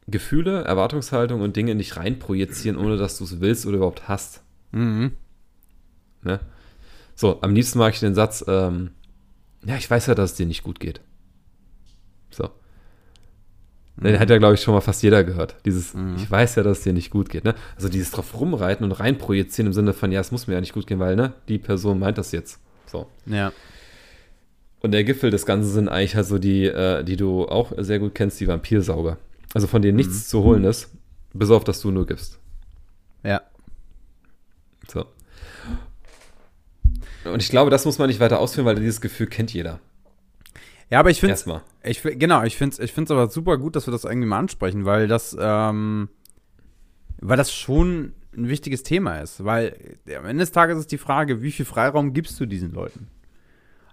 Gefühle, 0.07 0.63
Erwartungshaltung 0.63 1.41
und 1.41 1.57
Dinge 1.57 1.75
nicht 1.75 1.97
reinprojizieren, 1.97 2.79
ohne 2.79 2.97
dass 2.97 3.19
du 3.19 3.25
es 3.25 3.41
willst 3.41 3.67
oder 3.67 3.79
überhaupt 3.79 4.07
hast. 4.07 4.43
Mhm. 4.73 5.13
Ne? 6.23 6.41
So, 7.15 7.41
am 7.43 7.55
liebsten 7.55 7.79
mag 7.79 7.95
ich 7.95 8.01
den 8.01 8.15
Satz, 8.15 8.45
ähm, 8.47 8.91
ja, 9.65 9.77
ich 9.77 9.91
weiß 9.91 10.07
ja, 10.07 10.15
dass 10.15 10.33
es 10.33 10.37
dir 10.37 10.47
nicht 10.47 10.63
gut 10.63 10.79
geht. 10.79 11.01
So. 12.31 12.51
Mhm. 13.97 14.05
Den 14.05 14.19
hat 14.19 14.31
ja, 14.31 14.39
glaube 14.39 14.55
ich, 14.55 14.61
schon 14.61 14.75
mal 14.75 14.81
fast 14.81 15.03
jeder 15.03 15.25
gehört. 15.25 15.57
Dieses, 15.65 15.95
mhm. 15.95 16.17
ich 16.17 16.31
weiß 16.31 16.57
ja, 16.57 16.63
dass 16.63 16.79
es 16.79 16.85
dir 16.85 16.93
nicht 16.93 17.11
gut 17.11 17.29
geht. 17.29 17.45
Ne? 17.45 17.55
Also 17.77 17.89
dieses 17.89 18.11
drauf 18.11 18.39
rumreiten 18.39 18.85
und 18.85 18.93
reinprojizieren 18.93 19.69
im 19.69 19.73
Sinne 19.73 19.93
von, 19.93 20.13
ja, 20.13 20.21
es 20.21 20.33
muss 20.33 20.47
mir 20.47 20.55
ja 20.55 20.61
nicht 20.61 20.75
gut 20.75 20.87
gehen, 20.87 20.99
weil, 20.99 21.17
ne, 21.17 21.33
die 21.49 21.59
Person 21.59 21.99
meint 21.99 22.19
das 22.19 22.33
jetzt. 22.33 22.61
So. 22.87 23.07
Ja. 23.27 23.53
Und 24.81 24.93
der 24.93 25.05
Gipfel 25.05 25.31
des 25.31 25.47
Ganzen 25.47 25.71
sind 25.71 25.89
eigentlich 25.89 26.15
halt 26.15 26.27
so 26.27 26.39
die, 26.39 26.67
äh, 26.67 27.05
die 27.05 27.17
du 27.17 27.49
auch 27.49 27.73
sehr 27.79 27.99
gut 27.99 28.15
kennst, 28.15 28.41
die 28.41 28.49
Vampirsauger. 28.49 29.17
Also 29.55 29.67
von 29.67 29.81
denen 29.81 29.97
nichts 29.97 30.15
mhm. 30.15 30.29
zu 30.29 30.43
holen 30.43 30.65
ist, 30.65 30.91
bis 31.33 31.51
auf 31.51 31.65
dass 31.65 31.81
du 31.81 31.91
nur 31.91 32.07
gibst. 32.07 32.39
Ja. 33.23 33.41
So. 34.93 35.07
Und 37.25 37.43
ich 37.43 37.49
glaube, 37.49 37.71
das 37.71 37.85
muss 37.87 37.99
man 37.99 38.09
nicht 38.09 38.21
weiter 38.21 38.39
ausführen, 38.39 38.67
weil 38.67 38.75
dieses 38.75 39.01
Gefühl 39.01 39.27
kennt 39.27 39.53
jeder. 39.55 39.81
Ja, 40.91 41.01
aber 41.01 41.11
ich 41.11 41.21
finde 41.21 41.35
es. 41.35 41.47
Ich, 41.83 42.03
genau, 42.03 42.43
ich 42.45 42.57
finde 42.57 42.83
es 42.83 42.97
ich 42.97 43.11
aber 43.11 43.29
super 43.29 43.59
gut, 43.59 43.77
dass 43.77 43.87
wir 43.87 43.93
das 43.93 44.05
irgendwie 44.05 44.29
mal 44.29 44.39
ansprechen, 44.39 44.85
weil 44.85 45.09
das, 45.09 45.37
ähm, 45.39 46.09
weil 47.21 47.37
das 47.37 47.53
schon 47.53 48.13
ein 48.37 48.49
wichtiges 48.49 48.83
Thema 48.83 49.19
ist. 49.19 49.45
Weil 49.45 49.97
am 50.17 50.27
Ende 50.27 50.43
des 50.43 50.53
Tages 50.53 50.79
ist 50.79 50.93
die 50.93 50.99
Frage, 50.99 51.43
wie 51.43 51.53
viel 51.53 51.65
Freiraum 51.65 52.13
gibst 52.13 52.39
du 52.41 52.47
diesen 52.47 52.73
Leuten? 52.73 53.09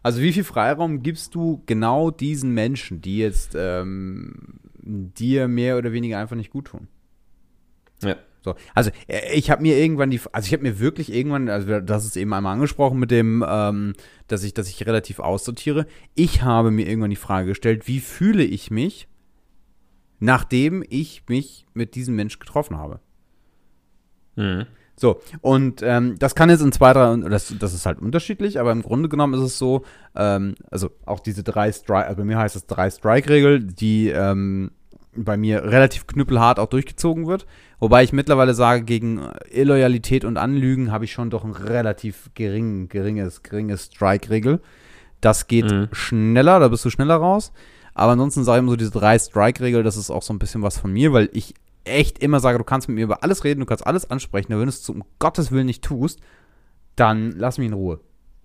Also 0.03 0.21
wie 0.21 0.33
viel 0.33 0.43
Freiraum 0.43 1.03
gibst 1.03 1.35
du 1.35 1.61
genau 1.65 2.11
diesen 2.11 2.53
Menschen, 2.53 3.01
die 3.01 3.19
jetzt 3.19 3.55
ähm, 3.55 4.59
dir 4.81 5.47
mehr 5.47 5.77
oder 5.77 5.91
weniger 5.91 6.17
einfach 6.17 6.35
nicht 6.35 6.49
gut 6.49 6.65
tun. 6.65 6.87
Ja. 8.01 8.15
So, 8.43 8.55
also 8.73 8.89
äh, 9.07 9.33
ich 9.33 9.51
habe 9.51 9.61
mir 9.61 9.77
irgendwann 9.77 10.09
die, 10.09 10.19
also 10.31 10.47
ich 10.47 10.53
habe 10.53 10.63
mir 10.63 10.79
wirklich 10.79 11.13
irgendwann, 11.13 11.47
also 11.47 11.79
das 11.79 12.05
ist 12.05 12.17
eben 12.17 12.33
einmal 12.33 12.53
angesprochen 12.53 12.99
mit 12.99 13.11
dem, 13.11 13.45
ähm, 13.47 13.93
dass 14.27 14.43
ich, 14.43 14.53
dass 14.53 14.67
ich 14.67 14.85
relativ 14.85 15.19
aussortiere. 15.19 15.85
Ich 16.15 16.41
habe 16.41 16.71
mir 16.71 16.87
irgendwann 16.87 17.11
die 17.11 17.15
Frage 17.15 17.47
gestellt, 17.47 17.87
wie 17.87 17.99
fühle 17.99 18.43
ich 18.43 18.71
mich, 18.71 19.07
nachdem 20.19 20.83
ich 20.89 21.23
mich 21.27 21.65
mit 21.73 21.95
diesem 21.95 22.15
Mensch 22.15 22.39
getroffen 22.39 22.77
habe? 22.77 22.99
Mhm. 24.35 24.65
So, 24.95 25.21
und 25.41 25.81
ähm, 25.83 26.17
das 26.19 26.35
kann 26.35 26.49
jetzt 26.49 26.61
in 26.61 26.71
zwei, 26.71 26.93
drei, 26.93 27.15
das, 27.29 27.53
das 27.57 27.73
ist 27.73 27.85
halt 27.85 27.99
unterschiedlich, 27.99 28.59
aber 28.59 28.71
im 28.71 28.83
Grunde 28.83 29.09
genommen 29.09 29.33
ist 29.33 29.41
es 29.41 29.57
so, 29.57 29.83
ähm, 30.15 30.55
also 30.69 30.91
auch 31.05 31.19
diese 31.19 31.43
drei 31.43 31.71
Strike, 31.71 32.05
also 32.05 32.17
bei 32.17 32.25
mir 32.25 32.37
heißt 32.37 32.55
es 32.55 32.67
drei 32.67 32.89
Strike-Regel, 32.89 33.63
die 33.63 34.09
ähm, 34.09 34.71
bei 35.15 35.37
mir 35.37 35.63
relativ 35.63 36.07
knüppelhart 36.07 36.59
auch 36.59 36.67
durchgezogen 36.67 37.27
wird. 37.27 37.45
Wobei 37.79 38.03
ich 38.03 38.13
mittlerweile 38.13 38.53
sage, 38.53 38.83
gegen 38.83 39.27
Illoyalität 39.49 40.23
und 40.23 40.37
Anlügen 40.37 40.91
habe 40.91 41.05
ich 41.05 41.11
schon 41.11 41.29
doch 41.29 41.43
ein 41.43 41.51
relativ 41.51 42.29
gering, 42.35 42.87
geringes, 42.89 43.43
geringes 43.43 43.85
Strike-Regel. 43.85 44.61
Das 45.19 45.47
geht 45.47 45.71
mhm. 45.71 45.89
schneller, 45.91 46.59
da 46.59 46.67
bist 46.67 46.85
du 46.85 46.89
schneller 46.89 47.15
raus. 47.15 47.51
Aber 47.93 48.13
ansonsten 48.13 48.43
sage 48.43 48.57
ich 48.57 48.63
immer 48.63 48.71
so, 48.71 48.77
diese 48.77 48.91
drei 48.91 49.19
Strike-Regel, 49.19 49.83
das 49.83 49.97
ist 49.97 50.09
auch 50.09 50.21
so 50.21 50.33
ein 50.33 50.39
bisschen 50.39 50.61
was 50.61 50.77
von 50.77 50.93
mir, 50.93 51.11
weil 51.11 51.29
ich 51.33 51.53
echt 51.83 52.19
immer 52.19 52.39
sage, 52.39 52.57
du 52.57 52.63
kannst 52.63 52.87
mit 52.87 52.95
mir 52.95 53.03
über 53.03 53.23
alles 53.23 53.43
reden, 53.43 53.59
du 53.59 53.65
kannst 53.65 53.85
alles 53.85 54.09
ansprechen, 54.09 54.49
wenn 54.49 54.59
du 54.59 54.69
es 54.69 54.87
um 54.87 55.03
Gottes 55.19 55.51
Willen 55.51 55.65
nicht 55.65 55.83
tust, 55.83 56.19
dann 56.95 57.31
lass 57.31 57.57
mich 57.57 57.67
in 57.67 57.73
Ruhe. 57.73 57.99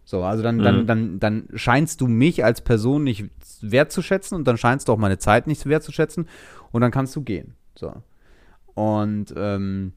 So, 0.04 0.22
also 0.22 0.42
dann, 0.42 0.58
mhm. 0.58 0.62
dann, 0.62 0.86
dann, 0.86 1.18
dann 1.18 1.48
scheinst 1.54 2.00
du 2.00 2.06
mich 2.06 2.44
als 2.44 2.60
Person 2.60 3.02
nicht 3.02 3.24
wertzuschätzen 3.60 4.36
und 4.36 4.46
dann 4.46 4.56
scheinst 4.56 4.86
du 4.86 4.92
auch 4.92 4.98
meine 4.98 5.18
Zeit 5.18 5.48
nicht 5.48 5.66
wertzuschätzen 5.66 6.28
und 6.72 6.80
dann 6.80 6.90
kannst 6.90 7.14
du 7.16 7.22
gehen. 7.22 7.54
So. 7.74 7.92
Und 8.74 9.32
ähm, 9.36 9.92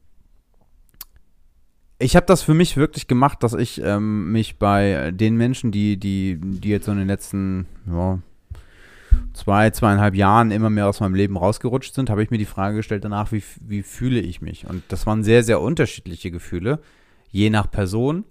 ich 2.00 2.16
habe 2.16 2.26
das 2.26 2.42
für 2.42 2.54
mich 2.54 2.78
wirklich 2.78 3.08
gemacht, 3.08 3.44
dass 3.44 3.54
ich 3.54 3.82
ähm, 3.84 4.32
mich 4.32 4.58
bei 4.58 5.12
den 5.12 5.36
Menschen, 5.36 5.72
die, 5.72 5.98
die, 5.98 6.40
die 6.40 6.70
jetzt 6.70 6.86
so 6.86 6.94
in 6.94 6.98
den 6.98 7.08
letzten, 7.08 7.66
ja, 7.92 8.20
zwei, 9.34 9.70
zweieinhalb 9.70 10.16
Jahren 10.16 10.52
immer 10.52 10.70
mehr 10.70 10.88
aus 10.88 11.02
meinem 11.02 11.16
Leben 11.16 11.38
rausgerutscht 11.38 11.94
sind, 11.94 12.10
habe 12.10 12.24
ich 12.24 12.32
mir 12.32 12.38
die 12.38 12.46
Frage 12.46 12.78
gestellt 12.78 13.04
danach, 13.04 13.32
wie, 13.32 13.44
wie 13.62 13.84
fühle 13.84 14.20
ich 14.20 14.42
mich? 14.42 14.66
Und 14.68 14.84
das 14.88 15.06
waren 15.06 15.24
sehr, 15.24 15.44
sehr 15.44 15.60
unterschiedliche 15.62 16.32
Gefühle, 16.32 16.80
je 17.32 17.50
nach 17.50 17.70
Person. 17.70 18.24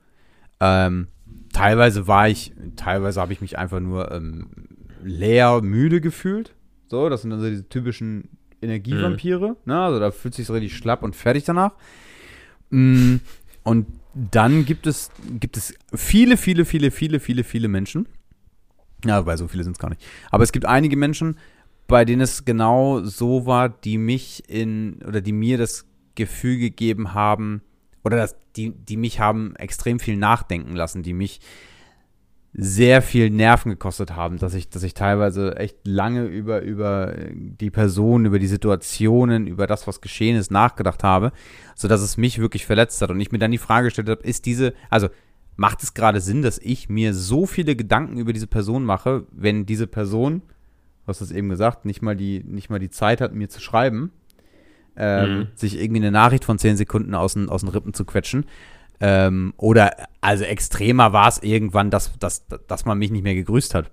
Ähm, 0.61 1.09
teilweise 1.53 2.07
war 2.07 2.29
ich, 2.29 2.53
teilweise 2.77 3.21
habe 3.21 3.33
ich 3.33 3.41
mich 3.41 3.59
einfach 3.59 3.81
nur 3.81 4.11
ähm, 4.13 4.49
leer, 5.03 5.61
müde 5.63 6.01
gefühlt. 6.01 6.55
So, 6.89 7.09
das 7.09 7.23
sind 7.23 7.31
dann 7.31 7.41
so 7.41 7.49
diese 7.49 7.69
typischen 7.69 8.29
Energievampire. 8.61 9.57
Ne? 9.65 9.81
Also 9.81 10.01
da 10.01 10.11
fühlt 10.11 10.35
sich 10.35 10.47
so 10.47 10.53
richtig 10.53 10.77
schlapp 10.77 11.03
und 11.03 11.15
fertig 11.15 11.45
danach. 11.45 11.73
Mm, 12.71 13.17
Und 13.63 13.87
dann 14.15 14.65
gibt 14.65 14.87
es, 14.87 15.11
gibt 15.39 15.57
es 15.57 15.75
viele, 15.95 16.37
viele, 16.37 16.65
viele, 16.65 16.91
viele, 16.91 17.21
viele, 17.21 17.45
viele 17.45 17.69
Menschen. 17.69 18.09
Ja, 19.05 19.27
weil 19.27 19.37
so 19.37 19.47
viele 19.47 19.63
sind 19.63 19.75
es 19.75 19.79
gar 19.79 19.91
nicht. 19.91 20.05
Aber 20.31 20.43
es 20.43 20.53
gibt 20.53 20.65
einige 20.65 20.97
Menschen, 20.97 21.39
bei 21.87 22.05
denen 22.05 22.23
es 22.23 22.45
genau 22.45 23.01
so 23.01 23.47
war, 23.47 23.69
die 23.69 23.97
mich 23.99 24.43
in, 24.49 25.03
oder 25.07 25.21
die 25.21 25.33
mir 25.33 25.57
das 25.57 25.87
Gefühl 26.15 26.59
gegeben 26.59 27.15
haben, 27.15 27.63
oder 28.03 28.17
das, 28.17 28.37
die, 28.57 28.71
die 28.71 28.97
mich 28.97 29.21
haben 29.21 29.55
extrem 29.57 30.01
viel 30.01 30.17
nachdenken 30.17 30.75
lassen, 30.75 31.03
die 31.03 31.13
mich 31.13 31.41
sehr 32.61 33.03
viel 33.03 33.31
Nerven 33.31 33.71
gekostet 33.71 34.17
haben, 34.17 34.39
dass 34.39 34.53
ich, 34.53 34.69
dass 34.69 34.83
ich 34.83 34.93
teilweise 34.93 35.57
echt 35.57 35.77
lange 35.87 36.25
über, 36.25 36.61
über 36.63 37.15
die 37.33 37.71
Person, 37.71 38.25
über 38.27 38.41
die 38.41 38.49
Situationen, 38.49 39.47
über 39.47 39.69
das, 39.69 39.87
was 39.87 40.01
geschehen 40.01 40.37
ist, 40.37 40.51
nachgedacht 40.51 41.05
habe, 41.05 41.31
sodass 41.77 42.01
es 42.01 42.17
mich 42.17 42.41
wirklich 42.41 42.67
verletzt 42.67 43.01
hat 43.01 43.11
und 43.11 43.21
ich 43.21 43.31
mir 43.31 43.39
dann 43.39 43.53
die 43.53 43.59
Frage 43.59 43.87
gestellt 43.87 44.09
habe, 44.09 44.25
ist 44.25 44.45
diese, 44.45 44.75
also 44.91 45.09
macht 45.55 45.85
es 45.85 45.95
gerade 45.95 46.21
Sinn, 46.21 46.43
dass 46.43 46.59
ich 46.59 46.89
mir 46.89 47.15
so 47.15 47.47
viele 47.47 47.77
Gedanken 47.77 48.19
über 48.19 48.33
diese 48.33 48.49
Person 48.49 48.85
mache, 48.85 49.25
wenn 49.31 49.65
diese 49.65 49.87
Person, 49.87 50.43
du 51.05 51.07
hast 51.07 51.21
es 51.21 51.31
eben 51.31 51.49
gesagt, 51.51 51.85
nicht 51.85 52.03
mal 52.03 52.17
die, 52.17 52.43
nicht 52.45 52.71
mal 52.71 52.81
die 52.81 52.91
Zeit 52.91 53.21
hat, 53.21 53.35
mir 53.35 53.49
zu 53.49 53.61
schreiben, 53.61 54.11
ähm, 54.97 55.31
Mhm. 55.39 55.47
sich 55.55 55.81
irgendwie 55.81 56.01
eine 56.01 56.11
Nachricht 56.11 56.45
von 56.45 56.59
10 56.59 56.77
Sekunden 56.77 57.15
aus 57.15 57.35
den, 57.35 57.49
aus 57.49 57.61
den 57.61 57.71
Rippen 57.71 57.95
zu 57.95 58.05
quetschen. 58.05 58.47
Ähm, 59.01 59.55
oder, 59.57 59.93
also 60.21 60.45
extremer 60.45 61.13
war 61.13 61.29
es 61.29 61.43
irgendwann, 61.43 61.91
dass, 61.91 62.19
dass, 62.19 62.47
dass 62.47 62.85
man 62.85 62.99
mich 62.99 63.11
nicht 63.11 63.23
mehr 63.23 63.35
gegrüßt 63.35 63.75
hat. 63.75 63.91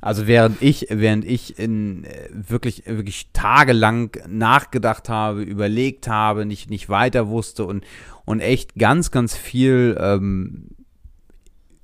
Also 0.00 0.26
während 0.26 0.62
ich, 0.62 0.86
während 0.88 1.26
ich 1.26 1.58
in 1.58 2.04
äh, 2.04 2.30
wirklich, 2.32 2.84
wirklich 2.86 3.28
tagelang 3.32 4.16
nachgedacht 4.28 5.08
habe, 5.08 5.42
überlegt 5.42 6.08
habe, 6.08 6.46
nicht, 6.46 6.70
nicht 6.70 6.88
weiter 6.88 7.28
wusste 7.28 7.66
und, 7.66 7.84
und 8.24 8.40
echt 8.40 8.76
ganz, 8.76 9.10
ganz 9.10 9.36
viel, 9.36 9.96
ähm, 10.00 10.68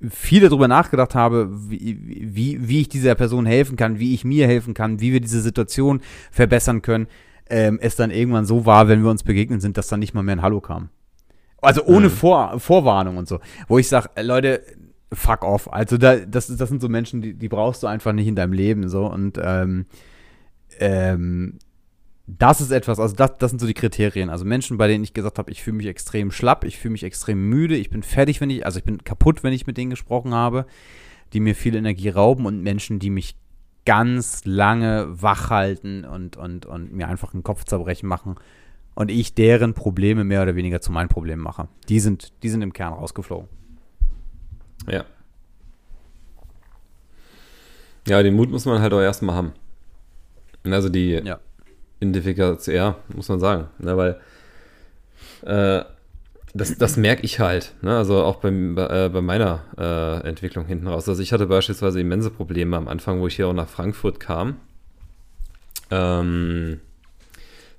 viel 0.09 0.41
darüber 0.41 0.67
nachgedacht 0.67 1.13
habe, 1.13 1.49
wie, 1.69 1.99
wie, 2.03 2.67
wie 2.67 2.81
ich 2.81 2.89
dieser 2.89 3.13
Person 3.13 3.45
helfen 3.45 3.77
kann, 3.77 3.99
wie 3.99 4.15
ich 4.15 4.25
mir 4.25 4.47
helfen 4.47 4.73
kann, 4.73 4.99
wie 4.99 5.13
wir 5.13 5.21
diese 5.21 5.41
Situation 5.41 6.01
verbessern 6.31 6.81
können, 6.81 7.07
ähm, 7.49 7.77
es 7.81 7.95
dann 7.95 8.09
irgendwann 8.09 8.45
so 8.45 8.65
war, 8.65 8.87
wenn 8.87 9.03
wir 9.03 9.11
uns 9.11 9.23
begegnet 9.23 9.61
sind, 9.61 9.77
dass 9.77 9.87
dann 9.87 9.99
nicht 9.99 10.15
mal 10.15 10.23
mehr 10.23 10.37
ein 10.37 10.41
Hallo 10.41 10.59
kam. 10.59 10.89
Also 11.61 11.83
ohne 11.85 12.07
Mhm. 12.07 12.11
Vor 12.11 12.59
Vorwarnung 12.59 13.17
und 13.17 13.27
so. 13.27 13.39
Wo 13.67 13.77
ich 13.77 13.87
sage, 13.87 14.09
Leute, 14.21 14.61
fuck 15.11 15.43
off. 15.43 15.71
Also 15.71 15.97
da, 15.97 16.17
das, 16.17 16.47
das 16.47 16.69
sind 16.69 16.81
so 16.81 16.89
Menschen, 16.89 17.21
die, 17.21 17.33
die 17.33 17.49
brauchst 17.49 17.83
du 17.83 17.87
einfach 17.87 18.13
nicht 18.13 18.27
in 18.27 18.35
deinem 18.35 18.53
Leben. 18.53 18.89
So. 18.89 19.05
Und 19.05 19.39
ähm, 19.41 19.85
ähm, 20.79 21.59
das 22.27 22.59
ist 22.59 22.71
etwas, 22.71 22.99
also 22.99 23.15
das, 23.15 23.37
das 23.37 23.51
sind 23.51 23.59
so 23.59 23.67
die 23.67 23.73
Kriterien. 23.73 24.29
Also 24.29 24.43
Menschen, 24.43 24.77
bei 24.77 24.87
denen 24.87 25.03
ich 25.03 25.13
gesagt 25.13 25.39
habe, 25.39 25.49
ich 25.49 25.63
fühle 25.63 25.77
mich 25.77 25.87
extrem 25.87 26.29
schlapp, 26.29 26.65
ich 26.65 26.77
fühle 26.77 26.91
mich 26.91 27.03
extrem 27.03 27.47
müde, 27.47 27.77
ich 27.77 27.89
bin 27.89 28.03
fertig, 28.03 28.41
wenn 28.41 28.49
ich, 28.49 28.65
also 28.65 28.79
ich 28.79 28.83
bin 28.85 29.03
kaputt, 29.03 29.43
wenn 29.43 29.53
ich 29.53 29.65
mit 29.65 29.77
denen 29.77 29.89
gesprochen 29.89 30.33
habe, 30.33 30.65
die 31.31 31.39
mir 31.39 31.55
viel 31.55 31.75
Energie 31.75 32.09
rauben 32.09 32.45
und 32.45 32.61
Menschen, 32.61 32.99
die 32.99 33.09
mich 33.09 33.37
ganz 33.85 34.43
lange 34.43 35.07
wach 35.09 35.49
halten 35.49 36.03
und, 36.03 36.35
und, 36.35 36.65
und 36.65 36.91
mir 36.91 37.07
einfach 37.07 37.33
einen 37.33 37.43
Kopfzerbrechen 37.43 38.09
machen 38.09 38.35
und 38.97 39.11
ich 39.11 39.35
deren 39.35 39.75
Probleme 39.75 40.23
mehr 40.23 40.41
oder 40.41 40.55
weniger 40.55 40.81
zu 40.81 40.91
meinen 40.91 41.07
Problemen 41.07 41.43
mache. 41.43 41.67
Die 41.87 41.99
sind, 41.99 42.33
die 42.41 42.49
sind 42.49 42.63
im 42.63 42.73
Kern 42.73 42.93
rausgeflogen. 42.93 43.47
Ja. 44.89 45.05
Ja, 48.07 48.23
den 48.23 48.33
Mut 48.33 48.49
muss 48.49 48.65
man 48.65 48.81
halt 48.81 48.93
auch 48.93 49.01
erstmal 49.01 49.35
haben. 49.35 49.53
Also 50.63 50.89
die 50.89 51.11
Ja. 51.11 51.39
Identifikation, 51.99 52.75
ja, 52.75 52.95
muss 53.15 53.29
man 53.29 53.39
sagen. 53.39 53.67
Ne, 53.77 53.95
weil 53.95 54.19
äh, 55.43 55.85
das, 56.55 56.75
das 56.79 56.97
merke 56.97 57.21
ich 57.21 57.39
halt. 57.39 57.75
Ne? 57.83 57.95
Also 57.95 58.23
auch 58.23 58.37
beim, 58.37 58.73
bei, 58.73 59.05
äh, 59.05 59.09
bei 59.09 59.21
meiner 59.21 59.61
äh, 59.77 60.27
Entwicklung 60.27 60.65
hinten 60.65 60.87
raus. 60.87 61.07
Also 61.07 61.21
ich 61.21 61.33
hatte 61.33 61.45
beispielsweise 61.45 61.99
immense 62.01 62.31
Probleme 62.31 62.75
am 62.75 62.87
Anfang, 62.87 63.19
wo 63.19 63.27
ich 63.27 63.35
hier 63.35 63.47
auch 63.47 63.53
nach 63.53 63.69
Frankfurt 63.69 64.19
kam. 64.19 64.55
Ähm, 65.91 66.79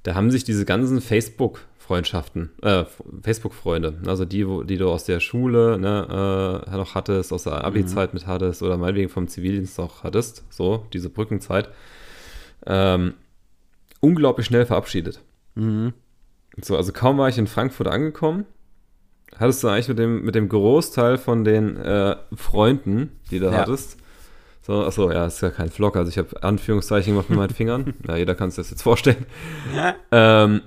da 0.09 0.15
haben 0.15 0.31
sich 0.31 0.43
diese 0.43 0.65
ganzen 0.65 1.03
Facebook-Freundschaften, 1.03 2.49
äh, 2.63 2.87
Facebook-Freunde, 3.23 3.99
also 4.07 4.25
die, 4.25 4.49
wo, 4.49 4.63
die 4.63 4.79
du 4.79 4.89
aus 4.89 5.05
der 5.05 5.21
Schule 5.21 5.79
ne, 5.79 6.65
äh, 6.67 6.77
noch 6.79 6.95
hattest, 6.95 7.31
aus 7.31 7.45
der 7.45 7.63
Abi-Zeit 7.63 8.15
mit 8.15 8.27
hattest 8.27 8.63
oder 8.63 8.79
meinetwegen 8.79 9.11
vom 9.11 9.29
Zivildienst 9.29 9.77
noch 9.77 10.05
hattest, 10.05 10.45
so, 10.49 10.87
diese 10.95 11.11
Brückenzeit, 11.11 11.69
ähm, 12.67 13.13
unglaublich 14.01 14.47
schnell 14.47 14.65
verabschiedet. 14.65 15.21
Mhm. 15.57 15.93
So, 16.63 16.75
also 16.75 16.91
kaum 16.93 17.19
war 17.19 17.29
ich 17.29 17.37
in 17.37 17.47
Frankfurt 17.47 17.89
angekommen, 17.89 18.47
hattest 19.37 19.63
du 19.63 19.69
eigentlich 19.69 19.89
mit 19.89 19.99
dem, 19.99 20.25
mit 20.25 20.35
dem 20.35 20.49
Großteil 20.49 21.19
von 21.19 21.45
den 21.45 21.77
äh, 21.77 22.17
Freunden, 22.35 23.13
die 23.31 23.41
du 23.41 23.47
Ja. 23.47 23.53
hattest, 23.59 23.99
so, 24.69 24.85
achso, 24.85 25.11
ja, 25.11 25.25
ist 25.27 25.41
ja 25.41 25.49
kein 25.51 25.71
Vlog, 25.71 25.97
also 25.97 26.11
ich 26.11 26.19
habe 26.19 26.43
Anführungszeichen 26.43 27.15
gemacht 27.15 27.31
mit 27.31 27.39
meinen 27.39 27.55
Fingern. 27.55 27.95
Ja, 28.07 28.17
jeder 28.17 28.35
kann 28.35 28.51
sich 28.51 28.59
das 28.59 28.71
jetzt 28.71 28.83
vorstellen. 28.83 29.25
Ähm, 30.13 30.61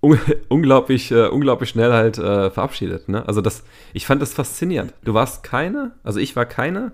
un 0.00 0.18
unglaublich, 0.48 1.12
äh, 1.12 1.28
unglaublich 1.28 1.68
schnell 1.68 1.92
halt 1.92 2.16
äh, 2.18 2.50
verabschiedet. 2.50 3.08
Ne? 3.08 3.26
Also 3.28 3.40
das, 3.42 3.62
ich 3.92 4.06
fand 4.06 4.20
das 4.22 4.32
faszinierend. 4.32 4.94
Du 5.04 5.12
warst 5.14 5.42
keine, 5.44 5.92
also 6.02 6.18
ich 6.18 6.34
war 6.34 6.46
keine, 6.46 6.92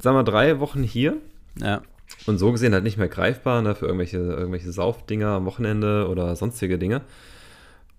sagen 0.00 0.16
wir 0.16 0.24
drei 0.24 0.58
Wochen 0.60 0.82
hier 0.82 1.16
Ja. 1.60 1.80
und 2.26 2.38
so 2.38 2.50
gesehen 2.52 2.74
halt 2.74 2.82
nicht 2.84 2.98
mehr 2.98 3.08
greifbar 3.08 3.62
ne, 3.62 3.74
für 3.76 3.86
irgendwelche, 3.86 4.18
irgendwelche 4.18 4.72
Saufdinger 4.72 5.28
am 5.28 5.46
Wochenende 5.46 6.08
oder 6.08 6.34
sonstige 6.36 6.76
Dinge. 6.76 7.02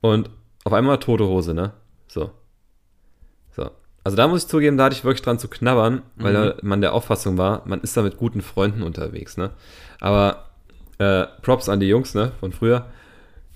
Und 0.02 0.30
auf 0.65 0.73
einmal 0.73 0.99
tote 0.99 1.26
Hose, 1.26 1.54
ne? 1.54 1.71
So. 2.08 2.30
So. 4.04 4.10
Also 4.10 4.18
da 4.18 4.28
muss 4.28 4.44
ich 4.44 4.50
zugeben, 4.50 4.78
da 4.78 4.86
hatte 4.86 4.96
ich 4.96 5.04
wirklich 5.04 5.22
dran 5.22 5.39
zu 5.39 5.48
knabbern, 5.48 6.02
weil 6.18 6.56
Mhm. 6.62 6.68
man 6.68 6.82
der 6.82 6.94
Auffassung 6.94 7.38
war, 7.38 7.62
man 7.66 7.82
ist 7.82 7.96
da 7.96 8.02
mit 8.02 8.18
guten 8.18 8.42
Freunden 8.42 8.84
unterwegs, 8.84 9.38
ne? 9.38 9.52
Aber 10.00 10.46
äh, 11.00 11.26
Props 11.42 11.70
an 11.70 11.80
die 11.80 11.88
Jungs, 11.88 12.13
ne, 12.13 12.32
von 12.39 12.52
früher. 12.52 12.86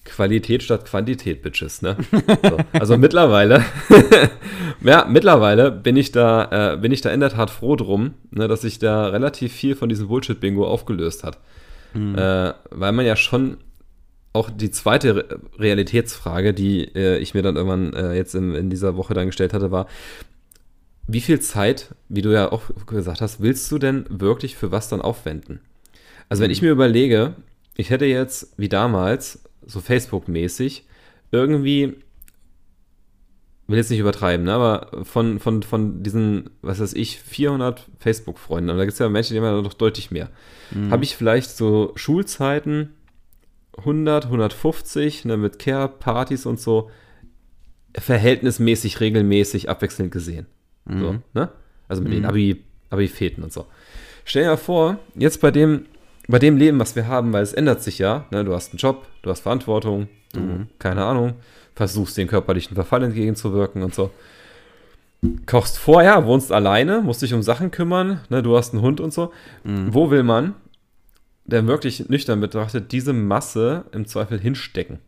Qualität 0.06 0.64
statt 0.64 0.86
Quantität, 0.86 1.42
Bitches, 1.42 1.82
ne? 1.82 1.98
So. 2.42 2.58
Also 2.72 2.98
mittlerweile, 3.06 3.66
ja, 4.82 5.06
mittlerweile 5.10 5.70
bin 5.70 5.98
ich 5.98 6.14
da, 6.14 6.74
äh, 6.74 6.78
bin 6.78 6.94
ich 6.94 7.02
da 7.02 7.10
in 7.10 7.20
der 7.20 7.30
Tat 7.30 7.50
froh 7.50 7.76
drum, 7.76 8.14
ne, 8.32 8.48
dass 8.48 8.62
sich 8.62 8.80
da 8.80 9.08
relativ 9.08 9.52
viel 9.52 9.76
von 9.76 9.90
diesem 9.90 10.08
Bullshit-Bingo 10.08 10.66
aufgelöst 10.66 11.24
hat. 11.26 11.38
Äh, 11.96 12.54
weil 12.70 12.92
man 12.92 13.06
ja 13.06 13.16
schon 13.16 13.58
auch 14.34 14.50
die 14.52 14.70
zweite 14.70 15.16
Re 15.16 15.26
Realitätsfrage, 15.58 16.54
die 16.54 16.84
äh, 16.96 17.18
ich 17.18 17.34
mir 17.34 17.42
dann 17.42 17.56
irgendwann 17.56 17.92
äh, 17.94 18.14
jetzt 18.14 18.36
in, 18.36 18.54
in 18.54 18.70
dieser 18.70 18.96
Woche 18.98 19.14
dann 19.16 19.26
gestellt 19.26 19.52
hatte, 19.54 19.72
war, 19.72 19.88
wie 21.08 21.22
viel 21.22 21.40
Zeit, 21.40 21.96
wie 22.10 22.22
du 22.22 22.34
ja 22.34 22.52
auch 22.52 22.64
gesagt 22.86 23.22
hast, 23.22 23.42
willst 23.42 23.72
du 23.72 23.78
denn 23.78 24.06
wirklich 24.10 24.56
für 24.56 24.72
was 24.72 24.90
dann 24.90 25.02
aufwenden? 25.02 25.62
Also 26.30 26.44
wenn 26.44 26.52
ich 26.52 26.62
mir 26.62 26.72
überlege, 26.72 27.36
ich 27.76 27.90
hätte 27.90 28.06
jetzt 28.06 28.54
wie 28.58 28.70
damals, 28.70 29.44
so 29.66 29.80
Facebook-mäßig, 29.80 30.86
irgendwie, 31.32 31.96
will 33.68 33.78
jetzt 33.78 33.90
nicht 33.90 34.00
übertreiben, 34.00 34.46
ne, 34.46 34.54
aber 34.54 35.06
von, 35.06 35.40
von, 35.40 35.64
von 35.64 36.04
diesen, 36.04 36.50
was 36.62 36.80
weiß 36.80 36.94
ich, 36.94 37.20
400 37.20 37.86
Facebook-Freunden, 38.00 38.70
und 38.70 38.78
da 38.78 38.84
gibt 38.84 38.94
es 38.94 39.00
ja 39.00 39.10
Menschen, 39.10 39.34
die 39.34 39.40
haben 39.40 39.46
ja 39.46 39.62
noch 39.62 39.74
deutlich 39.74 40.12
mehr, 40.12 40.30
habe 40.90 41.04
ich 41.04 41.16
vielleicht 41.16 41.52
so 41.52 41.94
Schulzeiten 41.96 42.94
100, 43.78 44.26
150, 44.26 45.26
ne, 45.26 45.38
mit 45.38 45.60
Care-Partys 45.60 46.46
und 46.46 46.60
so, 46.60 46.90
verhältnismäßig, 47.98 49.00
regelmäßig, 49.00 49.70
abwechselnd 49.70 50.12
gesehen. 50.12 50.48
So, 50.90 51.16
ne? 51.34 51.50
Also 51.88 52.02
mit 52.02 52.14
den 52.14 52.26
Abi, 52.26 52.64
Abi-Feten 52.90 53.44
und 53.44 53.54
so. 53.54 53.66
Stell 54.26 54.44
dir 54.44 54.58
vor, 54.58 54.98
jetzt 55.16 55.42
bei 55.42 55.52
dem, 55.52 55.86
bei 56.28 56.40
dem 56.40 56.58
Leben, 56.58 56.80
was 56.80 56.96
wir 56.96 57.08
haben, 57.08 57.32
weil 57.34 57.44
es 57.44 57.54
ändert 57.54 57.82
sich 57.82 58.00
ja, 58.00 58.26
ne? 58.32 58.44
du 58.44 58.54
hast 58.54 58.72
einen 58.72 58.78
Job, 58.78 59.06
du 59.22 59.30
hast 59.30 59.42
Verantwortung, 59.42 60.10
du, 60.34 60.66
keine 60.80 61.06
Ahnung, 61.06 61.36
versuchst 61.76 62.18
den 62.18 62.28
körperlichen 62.28 62.76
Verfall 62.76 63.04
entgegenzuwirken 63.04 63.84
und 63.84 63.96
so. 63.96 64.12
Kochst 65.46 65.78
vorher, 65.80 66.26
wohnst 66.26 66.52
alleine, 66.52 67.02
musst 67.02 67.22
dich 67.22 67.34
um 67.34 67.42
Sachen 67.42 67.72
kümmern, 67.72 68.22
ne? 68.30 68.44
du 68.44 68.58
hast 68.58 68.74
einen 68.74 68.82
Hund 68.84 69.00
und 69.00 69.14
so. 69.14 69.32
Wo 69.64 70.12
will 70.12 70.24
man, 70.24 70.56
der 71.46 71.66
wirklich 71.66 72.10
nüchtern 72.10 72.42
betrachtet, 72.42 72.92
diese 72.92 73.14
Masse 73.14 73.86
im 73.94 74.06
Zweifel 74.06 74.40
hinstecken? 74.40 75.00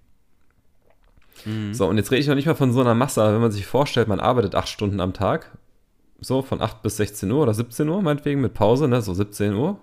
So, 1.73 1.87
und 1.87 1.97
jetzt 1.97 2.11
rede 2.11 2.21
ich 2.21 2.27
noch 2.27 2.35
nicht 2.35 2.47
mal 2.47 2.55
von 2.55 2.73
so 2.73 2.81
einer 2.81 2.95
Masse, 2.95 3.21
aber 3.21 3.33
wenn 3.33 3.41
man 3.41 3.51
sich 3.51 3.65
vorstellt, 3.65 4.07
man 4.07 4.19
arbeitet 4.19 4.55
acht 4.55 4.67
Stunden 4.67 4.99
am 4.99 5.13
Tag, 5.13 5.51
so 6.21 6.41
von 6.41 6.61
8 6.61 6.81
bis 6.81 6.97
16 6.97 7.31
Uhr 7.31 7.43
oder 7.43 7.53
17 7.53 7.87
Uhr 7.87 8.01
meinetwegen 8.01 8.41
mit 8.41 8.53
Pause, 8.53 8.87
ne, 8.87 9.01
so 9.01 9.13
17 9.13 9.53
Uhr. 9.53 9.79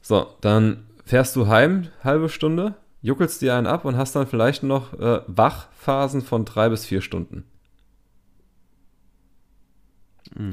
So, 0.00 0.26
dann 0.40 0.86
fährst 1.04 1.34
du 1.36 1.48
heim, 1.48 1.88
halbe 2.04 2.28
Stunde, 2.28 2.74
juckelst 3.02 3.42
dir 3.42 3.54
einen 3.54 3.66
ab 3.66 3.84
und 3.84 3.96
hast 3.96 4.14
dann 4.16 4.26
vielleicht 4.26 4.62
noch 4.62 4.94
äh, 4.94 5.20
Wachphasen 5.26 6.22
von 6.22 6.44
drei 6.44 6.68
bis 6.68 6.84
vier 6.84 7.00
Stunden. 7.00 7.44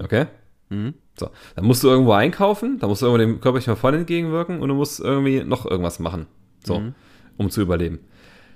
Okay? 0.02 0.28
Mhm. 0.70 0.94
So, 1.20 1.30
dann 1.56 1.66
musst 1.66 1.84
du 1.84 1.90
irgendwo 1.90 2.14
einkaufen, 2.14 2.80
dann 2.80 2.90
musst 2.90 3.02
du 3.02 3.06
irgendwo 3.06 3.20
dem 3.20 3.42
körperlichen 3.42 3.76
Verfall 3.76 3.94
entgegenwirken 3.94 4.60
und 4.62 4.70
du 4.70 4.76
musst 4.76 5.00
irgendwie 5.00 5.44
noch 5.44 5.66
irgendwas 5.66 6.00
machen, 6.00 6.26
so, 6.64 6.80
mhm. 6.80 6.96
um 7.38 7.50
zu 7.50 7.62
überleben. 7.62 8.00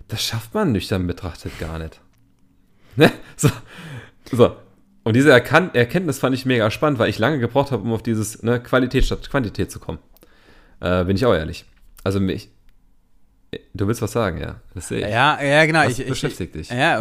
Das 0.08 0.24
schafft 0.24 0.54
man 0.54 0.72
nüchtern 0.72 1.06
betrachtet 1.06 1.58
gar 1.60 1.80
nicht. 1.80 2.02
Ne? 3.00 3.12
So, 3.36 3.50
so. 4.32 4.56
Und 5.08 5.16
diese 5.16 5.32
Erkan 5.32 5.74
Erkenntnis 5.74 6.20
fand 6.20 6.36
ich 6.36 6.46
mega 6.46 6.70
spannend, 6.70 7.00
weil 7.00 7.10
ich 7.10 7.18
lange 7.18 7.40
gebraucht 7.40 7.72
habe, 7.72 7.84
um 7.84 7.94
auf 7.94 8.04
dieses 8.04 8.44
ne, 8.44 8.60
Qualität 8.60 9.06
statt 9.06 9.30
Quantität 9.30 9.72
zu 9.72 9.80
kommen. 9.80 10.00
Äh, 10.82 11.06
bin 11.06 11.16
ich 11.16 11.26
auch 11.26 11.34
ehrlich. 11.34 11.66
Also 12.04 12.20
mich, 12.20 12.50
Du 13.74 13.88
willst 13.88 14.02
was 14.02 14.12
sagen, 14.12 14.42
ja. 14.42 14.60
Das 14.74 14.90
sehe 14.90 15.06
ich. 15.06 15.12
Ja, 15.12 15.42
ja, 15.42 15.66
genau. 15.66 15.86
Was 15.86 16.00
ich, 16.00 16.08
beschäftigt 16.08 16.56
ich, 16.56 16.68
dich? 16.68 16.78
Ja, 16.78 17.00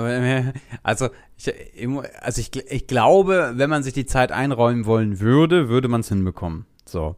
also 0.82 1.10
ich, 1.36 1.52
also 2.20 2.40
ich, 2.40 2.54
ich 2.70 2.86
glaube, 2.86 3.54
wenn 3.56 3.68
man 3.68 3.82
sich 3.82 3.94
die 3.94 4.06
Zeit 4.06 4.30
einräumen 4.30 4.86
wollen 4.86 5.18
würde, 5.18 5.68
würde 5.68 5.88
man 5.88 6.02
es 6.02 6.08
hinbekommen. 6.08 6.66
So. 6.84 7.16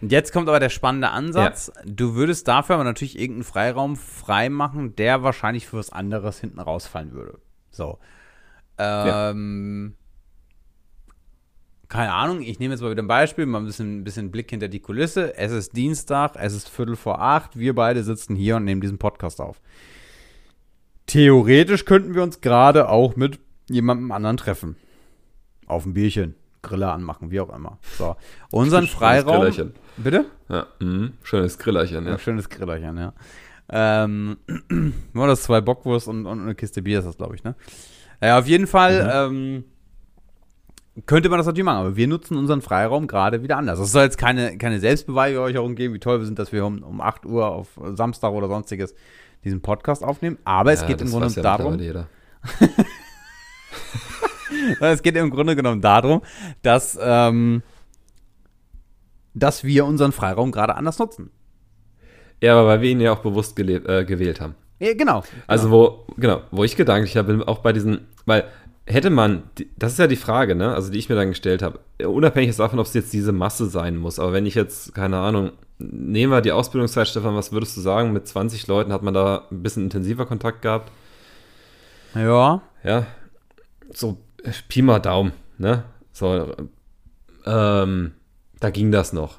Und 0.00 0.12
jetzt 0.12 0.32
kommt 0.32 0.48
aber 0.48 0.60
der 0.60 0.70
spannende 0.70 1.10
Ansatz. 1.10 1.70
Ja. 1.74 1.82
Du 1.84 2.14
würdest 2.14 2.48
dafür 2.48 2.76
aber 2.76 2.84
natürlich 2.84 3.18
irgendeinen 3.18 3.44
Freiraum 3.44 3.96
freimachen, 3.96 4.96
der 4.96 5.22
wahrscheinlich 5.22 5.66
für 5.66 5.76
was 5.76 5.90
anderes 5.90 6.40
hinten 6.40 6.60
rausfallen 6.60 7.12
würde. 7.12 7.38
So. 7.70 7.98
Ähm, 8.78 9.92
ja 9.92 9.98
keine 11.88 12.12
Ahnung, 12.12 12.42
ich 12.42 12.58
nehme 12.58 12.74
jetzt 12.74 12.82
mal 12.82 12.90
wieder 12.90 13.02
ein 13.02 13.08
Beispiel, 13.08 13.46
mal 13.46 13.58
ein 13.58 13.64
bisschen, 13.64 14.00
ein 14.00 14.04
bisschen 14.04 14.30
Blick 14.30 14.50
hinter 14.50 14.68
die 14.68 14.80
Kulisse. 14.80 15.36
Es 15.36 15.52
ist 15.52 15.74
Dienstag, 15.74 16.34
es 16.36 16.52
ist 16.52 16.68
Viertel 16.68 16.96
vor 16.96 17.20
acht, 17.20 17.58
wir 17.58 17.74
beide 17.74 18.02
sitzen 18.04 18.36
hier 18.36 18.56
und 18.56 18.64
nehmen 18.64 18.82
diesen 18.82 18.98
Podcast 18.98 19.40
auf. 19.40 19.60
Theoretisch 21.06 21.86
könnten 21.86 22.14
wir 22.14 22.22
uns 22.22 22.42
gerade 22.42 22.90
auch 22.90 23.16
mit 23.16 23.40
jemandem 23.70 24.12
anderen 24.12 24.36
treffen. 24.36 24.76
Auf 25.66 25.86
ein 25.86 25.94
Bierchen, 25.94 26.34
Griller 26.60 26.92
anmachen, 26.92 27.30
wie 27.30 27.40
auch 27.40 27.54
immer. 27.54 27.78
So, 27.96 28.16
unseren 28.50 28.86
schönes 28.86 28.94
Freiraum. 28.94 29.36
Grillerchen. 29.36 29.72
Bitte? 29.96 30.26
Ja, 30.50 30.66
mh, 30.80 31.12
schönes 31.22 31.58
Grillerchen, 31.58 32.04
ja. 32.04 32.12
ja. 32.12 32.18
Schönes 32.18 32.50
Grillerchen, 32.50 32.98
ja. 32.98 33.14
Ähm, 33.70 34.36
nur 35.14 35.26
das 35.26 35.42
zwei 35.42 35.62
Bockwurst 35.62 36.08
und, 36.08 36.26
und 36.26 36.42
eine 36.42 36.54
Kiste 36.54 36.82
Bier 36.82 36.98
ist 36.98 37.06
das, 37.06 37.16
glaube 37.16 37.34
ich, 37.34 37.44
ne? 37.44 37.54
Ja, 38.20 38.38
auf 38.38 38.46
jeden 38.46 38.66
Fall, 38.66 39.28
mhm. 39.28 39.36
ähm, 39.36 39.64
könnte 41.06 41.28
man 41.28 41.38
das 41.38 41.46
natürlich 41.46 41.64
machen, 41.64 41.78
aber 41.78 41.96
wir 41.96 42.08
nutzen 42.08 42.36
unseren 42.36 42.60
Freiraum 42.60 43.06
gerade 43.06 43.42
wieder 43.42 43.56
anders. 43.56 43.78
Es 43.78 43.92
soll 43.92 44.02
jetzt 44.02 44.18
keine, 44.18 44.58
keine 44.58 44.80
Selbstbeweihräucherung 44.80 45.74
geben, 45.76 45.94
wie 45.94 46.00
toll 46.00 46.18
wir 46.18 46.26
sind, 46.26 46.38
dass 46.38 46.52
wir 46.52 46.66
um, 46.66 46.82
um 46.82 47.00
8 47.00 47.24
Uhr 47.26 47.46
auf 47.46 47.68
Samstag 47.94 48.32
oder 48.32 48.48
sonstiges 48.48 48.94
diesen 49.44 49.60
Podcast 49.60 50.02
aufnehmen. 50.02 50.38
Aber 50.44 50.72
es 50.72 50.80
ja, 50.80 50.88
geht 50.88 51.00
im 51.00 51.10
Grunde 51.10 51.28
ja 51.28 51.42
darum. 51.42 51.78
es 54.80 55.02
geht 55.02 55.16
im 55.16 55.30
Grunde 55.30 55.54
genommen 55.54 55.80
darum, 55.80 56.22
dass, 56.62 56.98
ähm, 57.00 57.62
dass 59.34 59.62
wir 59.62 59.84
unseren 59.86 60.12
Freiraum 60.12 60.50
gerade 60.50 60.74
anders 60.74 60.98
nutzen. 60.98 61.30
Ja, 62.42 62.58
aber 62.58 62.68
weil 62.68 62.80
wir 62.80 62.90
ihn 62.90 63.00
ja 63.00 63.12
auch 63.12 63.20
bewusst 63.20 63.58
äh, 63.58 64.04
gewählt 64.04 64.40
haben. 64.40 64.54
Ja, 64.78 64.94
genau. 64.94 65.22
Also, 65.46 65.70
wo, 65.70 66.06
genau, 66.16 66.42
wo 66.50 66.64
ich 66.64 66.76
gedanklich 66.76 67.16
habe, 67.16 67.46
auch 67.46 67.58
bei 67.58 67.72
diesen, 67.72 68.06
weil 68.26 68.44
hätte 68.86 69.10
man, 69.10 69.42
das 69.76 69.92
ist 69.92 69.98
ja 69.98 70.06
die 70.06 70.16
Frage, 70.16 70.54
ne, 70.54 70.74
also 70.74 70.90
die 70.90 70.98
ich 70.98 71.08
mir 71.08 71.14
dann 71.14 71.28
gestellt 71.28 71.62
habe, 71.62 71.80
unabhängig 72.06 72.56
davon, 72.56 72.78
ob 72.78 72.86
es 72.86 72.94
jetzt 72.94 73.12
diese 73.12 73.32
Masse 73.32 73.66
sein 73.66 73.96
muss, 73.96 74.18
aber 74.18 74.32
wenn 74.32 74.46
ich 74.46 74.54
jetzt, 74.54 74.94
keine 74.94 75.18
Ahnung, 75.18 75.52
nehmen 75.78 76.32
wir 76.32 76.40
die 76.40 76.52
Ausbildungszeit, 76.52 77.06
Stefan, 77.06 77.36
was 77.36 77.52
würdest 77.52 77.76
du 77.76 77.80
sagen, 77.80 78.12
mit 78.12 78.26
20 78.26 78.66
Leuten 78.66 78.92
hat 78.92 79.02
man 79.02 79.14
da 79.14 79.46
ein 79.50 79.62
bisschen 79.62 79.84
intensiver 79.84 80.26
Kontakt 80.26 80.62
gehabt? 80.62 80.90
Ja. 82.14 82.62
Ja, 82.82 83.06
so 83.92 84.18
Pi 84.68 84.82
mal 84.82 85.00
Daumen, 85.00 85.32
ne, 85.58 85.84
so, 86.12 86.54
ähm, 87.44 88.12
da 88.60 88.70
ging 88.70 88.90
das 88.90 89.12
noch. 89.12 89.38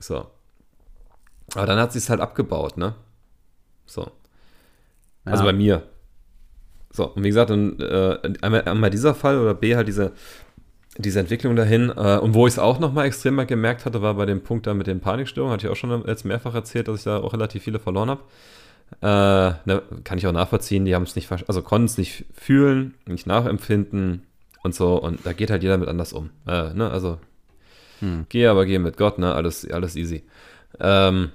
So. 0.00 0.26
Aber 1.54 1.66
dann 1.66 1.78
hat 1.78 1.92
sie 1.92 1.98
es 1.98 2.10
halt 2.10 2.20
abgebaut, 2.20 2.76
ne? 2.76 2.94
So. 3.86 4.10
Also 5.30 5.44
ja. 5.44 5.48
Also 5.50 5.52
bei 5.52 5.52
mir. 5.52 5.82
So, 6.90 7.06
und 7.06 7.22
wie 7.22 7.28
gesagt, 7.28 7.50
und, 7.50 7.80
äh, 7.80 8.18
einmal, 8.40 8.62
einmal, 8.62 8.90
dieser 8.90 9.14
Fall 9.14 9.38
oder 9.38 9.54
B 9.54 9.76
halt 9.76 9.88
diese, 9.88 10.12
diese 10.96 11.20
Entwicklung 11.20 11.54
dahin. 11.54 11.90
Äh, 11.90 12.18
und 12.18 12.34
wo 12.34 12.46
ich 12.46 12.54
es 12.54 12.58
auch 12.58 12.78
nochmal 12.78 13.06
extremer 13.06 13.44
gemerkt 13.46 13.84
hatte, 13.84 14.02
war 14.02 14.14
bei 14.14 14.26
dem 14.26 14.42
Punkt 14.42 14.66
da 14.66 14.74
mit 14.74 14.86
den 14.86 15.00
Panikstörungen, 15.00 15.52
hatte 15.52 15.66
ich 15.66 15.72
auch 15.72 15.76
schon 15.76 16.04
jetzt 16.06 16.24
mehrfach 16.24 16.54
erzählt, 16.54 16.88
dass 16.88 16.98
ich 16.98 17.04
da 17.04 17.18
auch 17.18 17.32
relativ 17.32 17.62
viele 17.62 17.78
verloren 17.78 18.10
habe. 18.10 18.22
Äh, 19.02 19.68
ne, 19.68 19.82
kann 20.04 20.16
ich 20.16 20.26
auch 20.26 20.32
nachvollziehen, 20.32 20.86
die 20.86 20.94
haben 20.94 21.02
es 21.02 21.14
nicht, 21.14 21.30
also 21.46 21.62
konnten 21.62 21.86
es 21.86 21.98
nicht 21.98 22.24
fühlen, 22.32 22.94
nicht 23.06 23.26
nachempfinden 23.26 24.22
und 24.62 24.74
so. 24.74 24.96
Und 24.96 25.26
da 25.26 25.34
geht 25.34 25.50
halt 25.50 25.62
jeder 25.62 25.76
mit 25.76 25.88
anders 25.88 26.14
um. 26.14 26.30
Äh, 26.46 26.72
ne, 26.72 26.90
also 26.90 27.18
hm. 28.00 28.26
geh 28.30 28.46
aber 28.46 28.64
geh 28.64 28.78
mit 28.78 28.96
Gott, 28.96 29.18
ne, 29.18 29.34
alles, 29.34 29.70
alles 29.70 29.94
easy. 29.94 30.24
Ähm, 30.80 31.30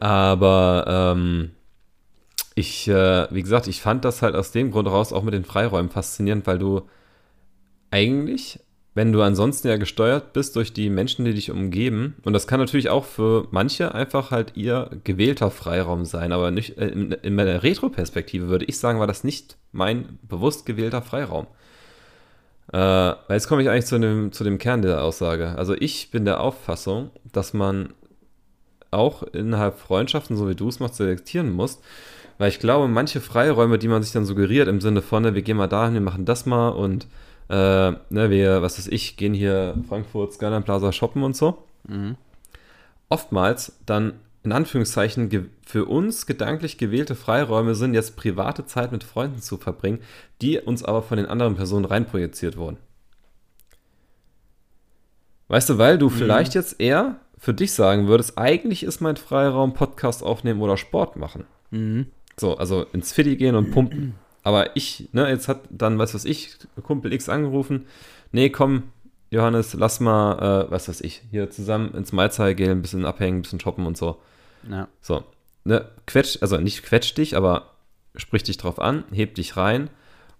aber 0.00 1.14
ähm, 1.14 1.50
ich, 2.56 2.88
äh, 2.88 3.28
wie 3.30 3.42
gesagt, 3.42 3.68
ich 3.68 3.82
fand 3.82 4.04
das 4.04 4.22
halt 4.22 4.34
aus 4.34 4.50
dem 4.50 4.70
Grund 4.70 4.88
raus 4.88 5.12
auch 5.12 5.22
mit 5.22 5.34
den 5.34 5.44
Freiräumen 5.44 5.90
faszinierend, 5.90 6.46
weil 6.46 6.58
du 6.58 6.88
eigentlich, 7.90 8.58
wenn 8.94 9.12
du 9.12 9.20
ansonsten 9.20 9.68
ja 9.68 9.76
gesteuert 9.76 10.32
bist 10.32 10.56
durch 10.56 10.72
die 10.72 10.88
Menschen, 10.88 11.26
die 11.26 11.34
dich 11.34 11.50
umgeben, 11.50 12.16
und 12.24 12.32
das 12.32 12.46
kann 12.46 12.58
natürlich 12.58 12.88
auch 12.88 13.04
für 13.04 13.46
manche 13.50 13.94
einfach 13.94 14.30
halt 14.30 14.56
ihr 14.56 14.88
gewählter 15.04 15.50
Freiraum 15.50 16.06
sein, 16.06 16.32
aber 16.32 16.50
nicht 16.50 16.78
äh, 16.78 16.88
in, 16.88 17.12
in 17.12 17.34
meiner 17.34 17.62
Retro-Perspektive 17.62 18.48
würde 18.48 18.64
ich 18.64 18.78
sagen, 18.78 19.00
war 19.00 19.06
das 19.06 19.22
nicht 19.22 19.58
mein 19.72 20.18
bewusst 20.22 20.64
gewählter 20.64 21.02
Freiraum. 21.02 21.46
Äh, 22.72 23.12
jetzt 23.28 23.48
komme 23.48 23.60
ich 23.60 23.68
eigentlich 23.68 23.84
zu 23.84 23.98
dem, 23.98 24.32
zu 24.32 24.44
dem 24.44 24.56
Kern 24.56 24.80
der 24.80 25.04
Aussage. 25.04 25.58
Also 25.58 25.74
ich 25.74 26.10
bin 26.10 26.24
der 26.24 26.40
Auffassung, 26.40 27.10
dass 27.30 27.52
man 27.52 27.92
auch 28.90 29.22
innerhalb 29.24 29.78
Freundschaften, 29.78 30.38
so 30.38 30.48
wie 30.48 30.54
du 30.54 30.68
es 30.68 30.80
machst, 30.80 30.94
selektieren 30.94 31.50
musst. 31.50 31.82
Weil 32.38 32.50
ich 32.50 32.58
glaube, 32.58 32.88
manche 32.88 33.20
Freiräume, 33.20 33.78
die 33.78 33.88
man 33.88 34.02
sich 34.02 34.12
dann 34.12 34.24
suggeriert, 34.24 34.68
im 34.68 34.80
Sinne 34.80 35.02
von, 35.02 35.22
ne, 35.22 35.34
wir 35.34 35.42
gehen 35.42 35.56
mal 35.56 35.68
dahin, 35.68 35.94
wir 35.94 36.00
machen 36.00 36.24
das 36.24 36.46
mal 36.46 36.68
und 36.68 37.06
äh, 37.48 37.92
ne, 38.10 38.30
wir, 38.30 38.62
was 38.62 38.78
weiß 38.78 38.88
ich, 38.88 39.16
gehen 39.16 39.34
hier 39.34 39.74
Frankfurt 39.88 40.32
Skyline 40.32 40.62
Plaza 40.62 40.92
shoppen 40.92 41.22
und 41.22 41.36
so. 41.36 41.64
Mhm. 41.88 42.16
Oftmals 43.08 43.78
dann 43.86 44.14
in 44.42 44.52
Anführungszeichen 44.52 45.50
für 45.64 45.86
uns 45.86 46.26
gedanklich 46.26 46.78
gewählte 46.78 47.16
Freiräume 47.16 47.74
sind, 47.74 47.94
jetzt 47.94 48.16
private 48.16 48.64
Zeit 48.64 48.92
mit 48.92 49.02
Freunden 49.02 49.40
zu 49.40 49.56
verbringen, 49.56 49.98
die 50.40 50.58
uns 50.58 50.84
aber 50.84 51.02
von 51.02 51.16
den 51.16 51.26
anderen 51.26 51.56
Personen 51.56 51.84
reinprojiziert 51.84 52.56
wurden. 52.56 52.76
Weißt 55.48 55.68
du, 55.68 55.78
weil 55.78 55.98
du 55.98 56.08
mhm. 56.08 56.14
vielleicht 56.14 56.54
jetzt 56.54 56.80
eher 56.80 57.16
für 57.38 57.54
dich 57.54 57.72
sagen 57.72 58.06
würdest, 58.08 58.38
eigentlich 58.38 58.82
ist 58.82 59.00
mein 59.00 59.16
Freiraum 59.16 59.74
Podcast 59.74 60.22
aufnehmen 60.22 60.60
oder 60.60 60.76
Sport 60.76 61.16
machen. 61.16 61.44
Mhm. 61.70 62.06
So, 62.38 62.56
also 62.56 62.84
ins 62.92 63.12
Fitti 63.12 63.36
gehen 63.36 63.54
und 63.54 63.70
pumpen. 63.70 64.14
Aber 64.42 64.76
ich, 64.76 65.08
ne, 65.12 65.28
jetzt 65.28 65.48
hat 65.48 65.62
dann, 65.70 65.98
was 65.98 66.14
weiß 66.14 66.24
ich, 66.24 66.56
Kumpel 66.82 67.12
X 67.12 67.28
angerufen. 67.28 67.86
Nee, 68.30 68.50
komm, 68.50 68.84
Johannes, 69.30 69.74
lass 69.74 70.00
mal, 70.00 70.66
äh, 70.66 70.70
was 70.70 70.88
weiß 70.88 71.00
ich, 71.00 71.22
hier 71.30 71.50
zusammen 71.50 71.94
ins 71.94 72.12
Maizai 72.12 72.54
gehen, 72.54 72.70
ein 72.70 72.82
bisschen 72.82 73.04
abhängen, 73.04 73.38
ein 73.38 73.42
bisschen 73.42 73.60
shoppen 73.60 73.86
und 73.86 73.96
so. 73.96 74.20
Ja. 74.70 74.88
So, 75.00 75.24
ne, 75.64 75.86
quetsch, 76.06 76.38
also 76.42 76.58
nicht 76.58 76.84
quetsch 76.84 77.14
dich, 77.16 77.36
aber 77.36 77.72
sprich 78.14 78.44
dich 78.44 78.56
drauf 78.56 78.78
an, 78.78 79.04
heb 79.12 79.34
dich 79.34 79.56
rein 79.56 79.90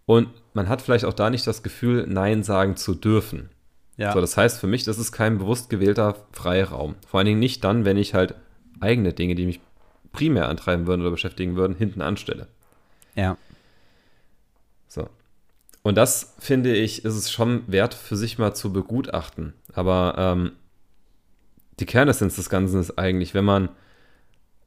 und 0.05 0.29
man 0.55 0.69
hat 0.69 0.83
vielleicht 0.83 1.05
auch 1.05 1.13
da 1.13 1.31
nicht 1.31 1.47
das 1.47 1.63
Gefühl, 1.63 2.07
Nein 2.09 2.43
sagen 2.43 2.77
zu 2.77 2.95
dürfen. 2.95 3.51
Ja. 3.97 4.13
So, 4.13 4.21
das 4.21 4.37
heißt 4.37 4.61
für 4.61 4.67
mich, 4.67 4.85
das 4.85 4.99
ist 4.99 5.11
kein 5.13 5.39
bewusst 5.39 5.69
gewählter 5.69 6.17
Freiraum. 6.33 6.95
Vor 7.07 7.19
allen 7.19 7.27
Dingen 7.27 7.41
nicht 7.41 7.65
dann, 7.65 7.85
wenn 7.85 7.97
ich 7.97 8.15
halt 8.15 8.35
eigene 8.81 9.13
Dinge, 9.13 9.35
die 9.35 9.47
mich 9.47 9.61
primär 10.17 10.49
antreiben 10.49 10.87
würden 10.87 11.03
oder 11.03 11.11
beschäftigen 11.11 11.55
würden, 11.55 11.77
hinten 11.77 12.03
anstelle. 12.03 12.49
Ja. 13.15 13.37
So. 14.89 15.09
Und 15.83 15.97
das 15.97 16.35
finde 16.39 16.75
ich, 16.75 17.05
ist 17.05 17.15
es 17.15 17.31
schon 17.31 17.63
wert 17.67 17.95
für 17.95 18.17
sich 18.17 18.39
mal 18.39 18.55
zu 18.55 18.73
begutachten. 18.73 19.53
Aber 19.73 20.15
ähm, 20.19 20.53
die 21.79 21.87
Kernessenz 21.87 22.37
des 22.37 22.51
Ganzen 22.51 22.81
ist 22.81 22.99
eigentlich, 22.99 23.35
wenn 23.35 23.45
man 23.45 23.69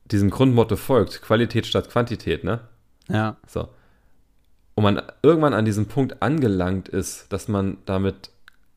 diesem 0.06 0.30
Grundmotto 0.30 0.76
folgt, 0.76 1.22
Qualität 1.22 1.66
statt 1.66 1.90
Quantität, 1.90 2.44
ne? 2.44 2.62
Ja. 3.10 3.38
So. 3.48 3.70
Und 4.76 4.84
man 4.84 5.02
irgendwann 5.22 5.54
an 5.54 5.66
diesem 5.66 5.88
Punkt 5.88 6.22
angelangt 6.22 6.88
ist, 6.88 7.34
dass 7.34 7.48
man 7.48 7.80
damit 7.86 8.30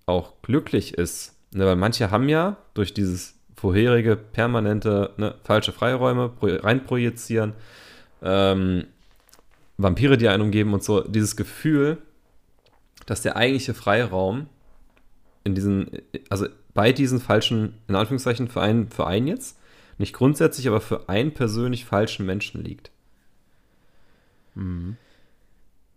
auch 0.06 0.32
glücklich 0.42 0.94
ist. 0.94 1.36
Ne? 1.52 1.64
Weil 1.64 1.76
manche 1.76 2.10
haben 2.10 2.28
ja 2.28 2.56
durch 2.74 2.92
dieses 2.92 3.34
vorherige 3.62 4.16
permanente 4.16 5.12
ne, 5.18 5.36
falsche 5.44 5.70
Freiräume 5.70 6.32
reinprojizieren, 6.42 7.52
ähm, 8.20 8.86
Vampire, 9.78 10.18
die 10.18 10.28
einen 10.28 10.42
umgeben 10.42 10.74
und 10.74 10.82
so, 10.82 11.02
dieses 11.02 11.36
Gefühl, 11.36 11.98
dass 13.06 13.22
der 13.22 13.36
eigentliche 13.36 13.72
Freiraum 13.72 14.48
in 15.44 15.54
diesen, 15.54 15.92
also 16.28 16.46
bei 16.74 16.92
diesen 16.92 17.20
falschen, 17.20 17.74
in 17.86 17.94
Anführungszeichen, 17.94 18.48
für 18.48 18.60
einen, 18.60 18.88
für 18.88 19.06
einen 19.06 19.28
jetzt, 19.28 19.60
nicht 19.96 20.12
grundsätzlich, 20.12 20.66
aber 20.66 20.80
für 20.80 21.08
einen 21.08 21.32
persönlich 21.32 21.84
falschen 21.84 22.26
Menschen 22.26 22.64
liegt. 22.64 22.90
Mhm. 24.56 24.96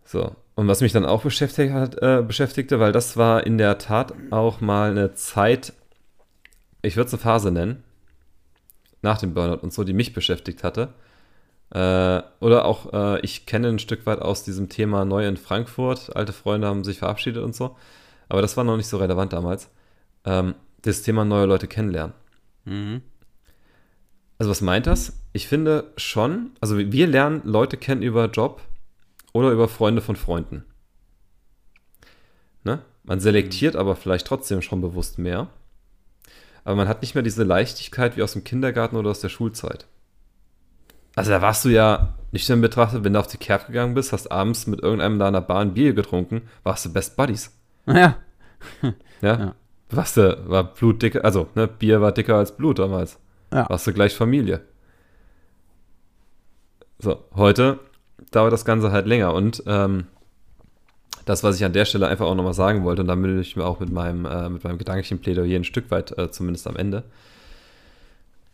So. 0.03 0.35
Und 0.53 0.67
was 0.67 0.81
mich 0.81 0.91
dann 0.91 1.05
auch 1.05 1.23
beschäftigt 1.23 1.73
hat, 1.73 1.99
äh, 1.99 2.21
beschäftigte, 2.21 2.79
weil 2.79 2.91
das 2.91 3.17
war 3.17 3.43
in 3.47 3.57
der 3.57 3.79
Tat 3.79 4.13
auch 4.29 4.61
mal 4.61 4.91
eine 4.91 5.15
Zeit, 5.15 5.73
ich 6.85 6.95
würde 6.95 7.07
es 7.07 7.13
eine 7.13 7.21
Phase 7.21 7.51
nennen, 7.51 7.83
nach 9.01 9.17
dem 9.17 9.33
Burnout 9.33 9.61
und 9.61 9.73
so, 9.73 9.83
die 9.83 9.93
mich 9.93 10.13
beschäftigt 10.13 10.63
hatte. 10.63 10.93
Äh, 11.71 12.21
oder 12.39 12.65
auch, 12.65 12.93
äh, 12.93 13.19
ich 13.21 13.45
kenne 13.45 13.69
ein 13.69 13.79
Stück 13.79 14.05
weit 14.05 14.21
aus 14.21 14.43
diesem 14.43 14.69
Thema 14.69 15.05
neu 15.05 15.27
in 15.27 15.37
Frankfurt. 15.37 16.15
Alte 16.15 16.33
Freunde 16.33 16.67
haben 16.67 16.83
sich 16.83 16.99
verabschiedet 16.99 17.43
und 17.43 17.55
so. 17.55 17.75
Aber 18.29 18.41
das 18.41 18.57
war 18.57 18.63
noch 18.63 18.77
nicht 18.77 18.87
so 18.87 18.97
relevant 18.97 19.33
damals. 19.33 19.69
Ähm, 20.25 20.55
das 20.81 21.01
Thema 21.01 21.25
neue 21.25 21.45
Leute 21.45 21.67
kennenlernen. 21.67 22.13
Mhm. 22.65 23.01
Also 24.37 24.51
was 24.51 24.61
meint 24.61 24.87
das? 24.87 25.13
Ich 25.33 25.47
finde 25.47 25.91
schon, 25.97 26.51
also 26.59 26.77
wir 26.77 27.07
lernen 27.07 27.41
Leute 27.45 27.77
kennen 27.77 28.01
über 28.01 28.25
Job 28.25 28.61
oder 29.33 29.51
über 29.51 29.67
Freunde 29.67 30.01
von 30.01 30.15
Freunden. 30.15 30.65
Ne? 32.63 32.81
Man 33.03 33.19
selektiert 33.19 33.75
mhm. 33.75 33.79
aber 33.79 33.95
vielleicht 33.95 34.27
trotzdem 34.27 34.61
schon 34.61 34.81
bewusst 34.81 35.17
mehr. 35.17 35.49
Aber 36.65 36.75
man 36.75 36.87
hat 36.87 37.01
nicht 37.01 37.15
mehr 37.15 37.23
diese 37.23 37.43
Leichtigkeit 37.43 38.17
wie 38.17 38.23
aus 38.23 38.33
dem 38.33 38.43
Kindergarten 38.43 38.97
oder 38.97 39.11
aus 39.11 39.21
der 39.21 39.29
Schulzeit. 39.29 39.85
Also 41.15 41.31
da 41.31 41.41
warst 41.41 41.63
du 41.63 41.69
ja 41.69 42.15
nüchtern 42.31 42.59
betrachtet, 42.59 43.05
wenn 43.05 43.13
du 43.13 43.19
auf 43.19 43.27
die 43.27 43.37
Kerb 43.37 43.67
gegangen 43.67 43.93
bist, 43.93 44.11
hast 44.11 44.31
abends 44.31 44.67
mit 44.67 44.81
irgendeinem 44.81 45.17
da 45.17 45.27
in 45.27 45.33
der 45.33 45.41
Bahn 45.41 45.73
Bier 45.73 45.93
getrunken, 45.93 46.41
warst 46.63 46.83
du 46.85 46.91
Best 46.91 47.15
Buddies. 47.15 47.57
Ja. 47.85 47.95
ja. 47.95 48.15
ja. 49.21 49.55
Warst 49.91 50.17
du, 50.17 50.49
war 50.49 50.73
Blut 50.73 51.01
dicker, 51.01 51.23
also 51.23 51.47
ne, 51.55 51.67
Bier 51.67 52.01
war 52.01 52.11
dicker 52.11 52.35
als 52.35 52.57
Blut 52.57 52.79
damals. 52.79 53.19
Ja. 53.53 53.69
Warst 53.69 53.87
du 53.87 53.93
gleich 53.93 54.15
Familie. 54.15 54.61
So, 56.97 57.23
heute 57.35 57.79
dauert 58.31 58.51
das 58.51 58.65
Ganze 58.65 58.91
halt 58.91 59.05
länger 59.05 59.33
und 59.33 59.63
ähm, 59.67 60.07
das, 61.25 61.43
was 61.43 61.57
ich 61.57 61.65
an 61.65 61.73
der 61.73 61.85
Stelle 61.85 62.07
einfach 62.07 62.27
auch 62.27 62.35
nochmal 62.35 62.53
sagen 62.53 62.83
wollte, 62.83 63.01
und 63.01 63.07
da 63.07 63.15
bin 63.15 63.39
ich 63.39 63.55
mir 63.55 63.65
auch 63.65 63.79
mit 63.79 63.91
meinem, 63.91 64.25
äh, 64.25 64.49
mit 64.49 64.63
meinem 64.63 64.77
gedanklichen 64.77 65.19
Plädoyer 65.19 65.55
ein 65.55 65.63
Stück 65.63 65.91
weit, 65.91 66.17
äh, 66.17 66.31
zumindest 66.31 66.67
am 66.67 66.75
Ende, 66.75 67.03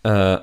äh, 0.04 0.38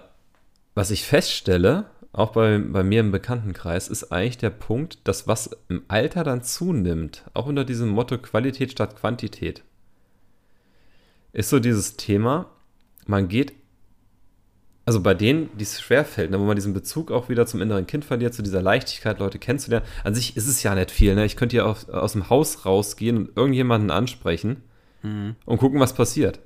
was 0.74 0.90
ich 0.90 1.04
feststelle, 1.04 1.86
auch 2.12 2.32
bei, 2.32 2.58
bei 2.58 2.82
mir 2.82 3.00
im 3.00 3.10
Bekanntenkreis, 3.10 3.88
ist 3.88 4.12
eigentlich 4.12 4.38
der 4.38 4.50
Punkt, 4.50 4.98
dass 5.04 5.26
was 5.26 5.50
im 5.68 5.82
Alter 5.88 6.24
dann 6.24 6.42
zunimmt, 6.42 7.24
auch 7.34 7.46
unter 7.46 7.64
diesem 7.64 7.88
Motto 7.88 8.18
Qualität 8.18 8.72
statt 8.72 8.96
Quantität, 8.96 9.62
ist 11.32 11.50
so 11.50 11.60
dieses 11.60 11.96
Thema, 11.96 12.46
man 13.06 13.28
geht 13.28 13.52
also 14.88 15.02
bei 15.02 15.12
denen, 15.12 15.50
die 15.54 15.64
es 15.64 15.82
schwerfällt, 15.82 16.30
ne, 16.30 16.40
wo 16.40 16.44
man 16.44 16.56
diesen 16.56 16.72
Bezug 16.72 17.10
auch 17.10 17.28
wieder 17.28 17.44
zum 17.44 17.60
inneren 17.60 17.86
Kind 17.86 18.06
verliert, 18.06 18.32
zu 18.32 18.40
dieser 18.40 18.62
Leichtigkeit, 18.62 19.18
Leute 19.18 19.38
kennenzulernen. 19.38 19.84
An 20.02 20.14
sich 20.14 20.34
ist 20.34 20.48
es 20.48 20.62
ja 20.62 20.74
nicht 20.74 20.90
viel. 20.90 21.14
Ne? 21.14 21.26
Ich 21.26 21.36
könnte 21.36 21.58
ja 21.58 21.66
auf, 21.66 21.90
aus 21.90 22.12
dem 22.12 22.30
Haus 22.30 22.64
rausgehen 22.64 23.18
und 23.18 23.36
irgendjemanden 23.36 23.90
ansprechen 23.90 24.62
mhm. 25.02 25.36
und 25.44 25.58
gucken, 25.58 25.78
was 25.78 25.92
passiert. 25.92 26.40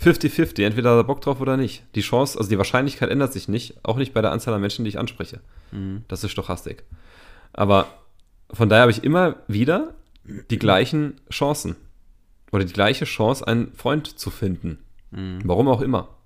50-50, 0.00 0.58
mhm. 0.60 0.64
entweder 0.66 0.90
hat 0.92 0.98
er 0.98 1.02
Bock 1.02 1.20
drauf 1.20 1.40
oder 1.40 1.56
nicht. 1.56 1.82
Die 1.96 2.00
Chance, 2.00 2.38
also 2.38 2.48
die 2.48 2.58
Wahrscheinlichkeit 2.58 3.10
ändert 3.10 3.32
sich 3.32 3.48
nicht, 3.48 3.84
auch 3.84 3.96
nicht 3.96 4.14
bei 4.14 4.22
der 4.22 4.30
Anzahl 4.30 4.54
an 4.54 4.60
Menschen, 4.60 4.84
die 4.84 4.90
ich 4.90 4.98
anspreche. 5.00 5.40
Mhm. 5.72 6.04
Das 6.06 6.22
ist 6.22 6.30
Stochastik. 6.30 6.84
Aber 7.52 7.88
von 8.52 8.68
daher 8.68 8.82
habe 8.82 8.92
ich 8.92 9.02
immer 9.02 9.34
wieder 9.48 9.94
die 10.48 10.60
gleichen 10.60 11.20
Chancen. 11.28 11.74
Oder 12.52 12.64
die 12.64 12.72
gleiche 12.72 13.04
Chance, 13.04 13.44
einen 13.48 13.72
Freund 13.72 14.06
zu 14.16 14.30
finden. 14.30 14.78
Mhm. 15.10 15.40
Warum 15.42 15.66
auch 15.66 15.80
immer. 15.80 16.19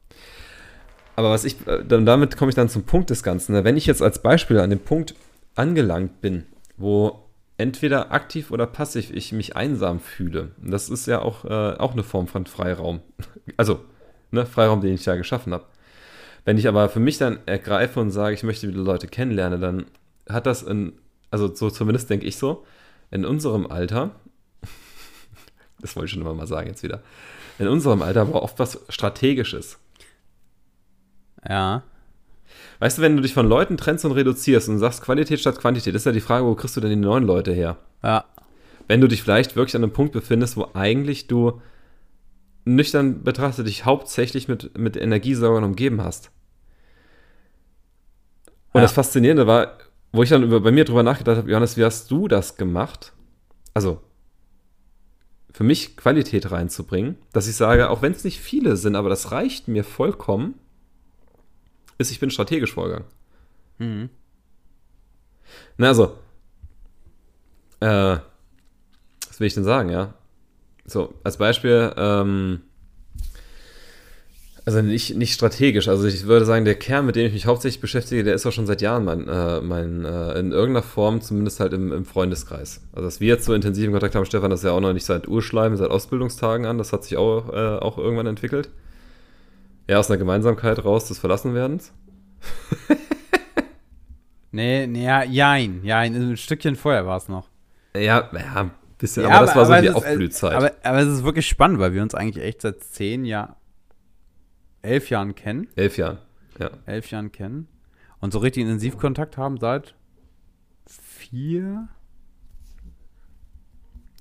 Aber 1.16 1.30
was 1.30 1.44
ich, 1.44 1.66
äh, 1.66 1.84
damit 1.84 2.36
komme 2.36 2.50
ich 2.50 2.56
dann 2.56 2.68
zum 2.68 2.84
Punkt 2.84 3.10
des 3.10 3.22
Ganzen. 3.22 3.52
Ne? 3.52 3.64
Wenn 3.64 3.76
ich 3.76 3.86
jetzt 3.86 4.02
als 4.02 4.20
Beispiel 4.20 4.58
an 4.58 4.70
dem 4.70 4.80
Punkt 4.80 5.14
angelangt 5.54 6.20
bin, 6.20 6.44
wo 6.76 7.20
entweder 7.56 8.12
aktiv 8.12 8.50
oder 8.50 8.66
passiv 8.66 9.10
ich 9.12 9.32
mich 9.32 9.56
einsam 9.56 10.00
fühle, 10.00 10.50
das 10.60 10.88
ist 10.88 11.06
ja 11.06 11.22
auch, 11.22 11.44
äh, 11.44 11.76
auch 11.78 11.92
eine 11.92 12.02
Form 12.02 12.26
von 12.26 12.46
Freiraum. 12.46 13.00
Also, 13.56 13.84
ne, 14.30 14.46
Freiraum, 14.46 14.80
den 14.80 14.94
ich 14.94 15.04
ja 15.04 15.16
geschaffen 15.16 15.52
habe. 15.52 15.66
Wenn 16.46 16.58
ich 16.58 16.66
aber 16.66 16.88
für 16.88 16.98
mich 16.98 17.18
dann 17.18 17.38
ergreife 17.46 18.00
und 18.00 18.10
sage, 18.10 18.34
ich 18.34 18.42
möchte 18.42 18.66
wieder 18.66 18.82
Leute 18.82 19.06
kennenlernen, 19.06 19.60
dann 19.60 19.84
hat 20.28 20.46
das 20.46 20.62
in, 20.62 20.94
also 21.30 21.54
so 21.54 21.70
zumindest 21.70 22.08
denke 22.08 22.26
ich 22.26 22.36
so, 22.36 22.64
in 23.10 23.24
unserem 23.24 23.66
Alter, 23.66 24.12
das 25.80 25.94
wollte 25.94 26.06
ich 26.06 26.12
schon 26.12 26.22
immer 26.22 26.34
mal 26.34 26.46
sagen 26.46 26.68
jetzt 26.68 26.82
wieder, 26.82 27.02
in 27.58 27.68
unserem 27.68 28.02
Alter 28.02 28.32
war 28.32 28.42
oft 28.42 28.58
was 28.58 28.80
Strategisches. 28.88 29.78
Ja. 31.48 31.82
Weißt 32.78 32.98
du, 32.98 33.02
wenn 33.02 33.16
du 33.16 33.22
dich 33.22 33.34
von 33.34 33.48
Leuten 33.48 33.76
trennst 33.76 34.04
und 34.04 34.12
reduzierst 34.12 34.68
und 34.68 34.78
sagst 34.78 35.02
Qualität 35.02 35.40
statt 35.40 35.58
Quantität, 35.58 35.94
ist 35.94 36.06
ja 36.06 36.12
die 36.12 36.20
Frage, 36.20 36.44
wo 36.44 36.54
kriegst 36.54 36.76
du 36.76 36.80
denn 36.80 36.90
die 36.90 36.96
neuen 36.96 37.24
Leute 37.24 37.52
her? 37.52 37.78
Ja. 38.02 38.24
Wenn 38.88 39.00
du 39.00 39.08
dich 39.08 39.22
vielleicht 39.22 39.56
wirklich 39.56 39.76
an 39.76 39.82
einem 39.82 39.92
Punkt 39.92 40.12
befindest, 40.12 40.56
wo 40.56 40.68
eigentlich 40.74 41.26
du 41.26 41.60
nüchtern 42.64 43.22
betrachtet 43.22 43.66
dich 43.66 43.84
hauptsächlich 43.84 44.48
mit, 44.48 44.76
mit 44.76 44.96
Energiesaugern 44.96 45.64
umgeben 45.64 46.02
hast. 46.02 46.30
Und 48.72 48.80
ja. 48.80 48.82
das 48.82 48.92
Faszinierende 48.92 49.46
war, 49.46 49.78
wo 50.12 50.22
ich 50.22 50.30
dann 50.30 50.42
über, 50.42 50.60
bei 50.60 50.72
mir 50.72 50.84
drüber 50.84 51.02
nachgedacht 51.02 51.38
habe, 51.38 51.50
Johannes, 51.50 51.76
wie 51.76 51.84
hast 51.84 52.10
du 52.10 52.28
das 52.28 52.56
gemacht? 52.56 53.12
Also, 53.74 54.00
für 55.52 55.64
mich 55.64 55.96
Qualität 55.96 56.50
reinzubringen, 56.50 57.16
dass 57.32 57.46
ich 57.46 57.56
sage, 57.56 57.90
auch 57.90 58.02
wenn 58.02 58.12
es 58.12 58.24
nicht 58.24 58.40
viele 58.40 58.76
sind, 58.76 58.96
aber 58.96 59.08
das 59.08 59.30
reicht 59.30 59.68
mir 59.68 59.84
vollkommen, 59.84 60.54
ist, 61.98 62.10
ich 62.10 62.20
bin 62.20 62.30
strategisch 62.30 62.72
vorgegangen. 62.72 63.06
Mhm. 63.78 64.10
Na, 65.76 65.88
also, 65.88 66.16
äh, 67.80 68.18
was 69.28 69.40
will 69.40 69.46
ich 69.46 69.54
denn 69.54 69.64
sagen, 69.64 69.90
ja? 69.90 70.14
So, 70.86 71.14
als 71.24 71.38
Beispiel, 71.38 71.92
ähm, 71.96 72.62
also 74.66 74.80
nicht, 74.80 75.16
nicht 75.16 75.34
strategisch, 75.34 75.88
also 75.88 76.06
ich 76.06 76.26
würde 76.26 76.46
sagen, 76.46 76.64
der 76.64 76.74
Kern, 76.74 77.04
mit 77.04 77.16
dem 77.16 77.26
ich 77.26 77.32
mich 77.32 77.46
hauptsächlich 77.46 77.80
beschäftige, 77.80 78.24
der 78.24 78.34
ist 78.34 78.46
auch 78.46 78.52
schon 78.52 78.66
seit 78.66 78.80
Jahren 78.80 79.04
mein, 79.04 79.28
äh, 79.28 79.60
mein 79.60 80.04
äh, 80.04 80.38
in 80.38 80.52
irgendeiner 80.52 80.82
Form, 80.82 81.20
zumindest 81.20 81.60
halt 81.60 81.74
im, 81.74 81.92
im, 81.92 82.04
Freundeskreis. 82.06 82.80
Also 82.92 83.06
dass 83.06 83.20
wir 83.20 83.28
jetzt 83.28 83.44
so 83.44 83.52
intensiv 83.52 83.86
in 83.86 83.92
Kontakt 83.92 84.14
haben, 84.14 84.24
Stefan, 84.24 84.50
das 84.50 84.60
ist 84.60 84.64
ja 84.64 84.72
auch 84.72 84.80
noch 84.80 84.92
nicht 84.94 85.04
seit 85.04 85.28
Urschleim, 85.28 85.76
seit 85.76 85.90
Ausbildungstagen 85.90 86.64
an, 86.64 86.78
das 86.78 86.92
hat 86.92 87.04
sich 87.04 87.16
auch, 87.16 87.52
äh, 87.52 87.78
auch 87.78 87.98
irgendwann 87.98 88.26
entwickelt. 88.26 88.70
Ja, 89.86 89.98
aus 89.98 90.10
einer 90.10 90.18
Gemeinsamkeit 90.18 90.84
raus 90.84 91.08
des 91.08 91.18
Verlassenwerdens. 91.18 91.92
nee, 94.50 94.86
nee, 94.86 95.04
ja, 95.04 95.22
jein, 95.24 95.84
jein. 95.84 96.14
Ein 96.14 96.36
Stückchen 96.36 96.76
vorher 96.76 97.06
war 97.06 97.18
es 97.18 97.28
noch. 97.28 97.50
Ja, 97.94 98.30
ja, 98.32 98.54
ein 98.62 98.70
bisschen, 98.98 99.24
ja, 99.24 99.28
aber, 99.28 99.36
aber, 99.36 99.46
das 99.46 99.56
war 99.56 99.66
so 99.66 99.82
die 99.82 99.86
ist, 99.88 99.94
Aufblühzeit. 99.94 100.54
Aber, 100.54 100.72
aber 100.82 100.98
es 100.98 101.08
ist 101.08 101.24
wirklich 101.24 101.46
spannend, 101.46 101.78
weil 101.78 101.92
wir 101.92 102.02
uns 102.02 102.14
eigentlich 102.14 102.42
echt 102.42 102.62
seit 102.62 102.82
zehn 102.82 103.24
Jahren, 103.24 103.54
elf 104.80 105.10
Jahren 105.10 105.34
kennen. 105.34 105.68
Elf 105.76 105.98
Jahren, 105.98 106.18
ja. 106.58 106.70
Elf 106.86 107.10
Jahren 107.10 107.30
kennen. 107.30 107.68
Und 108.20 108.32
so 108.32 108.38
richtig 108.38 108.62
intensiv 108.62 108.96
Kontakt 108.96 109.36
haben 109.36 109.58
seit 109.58 109.94
vier. 110.86 111.88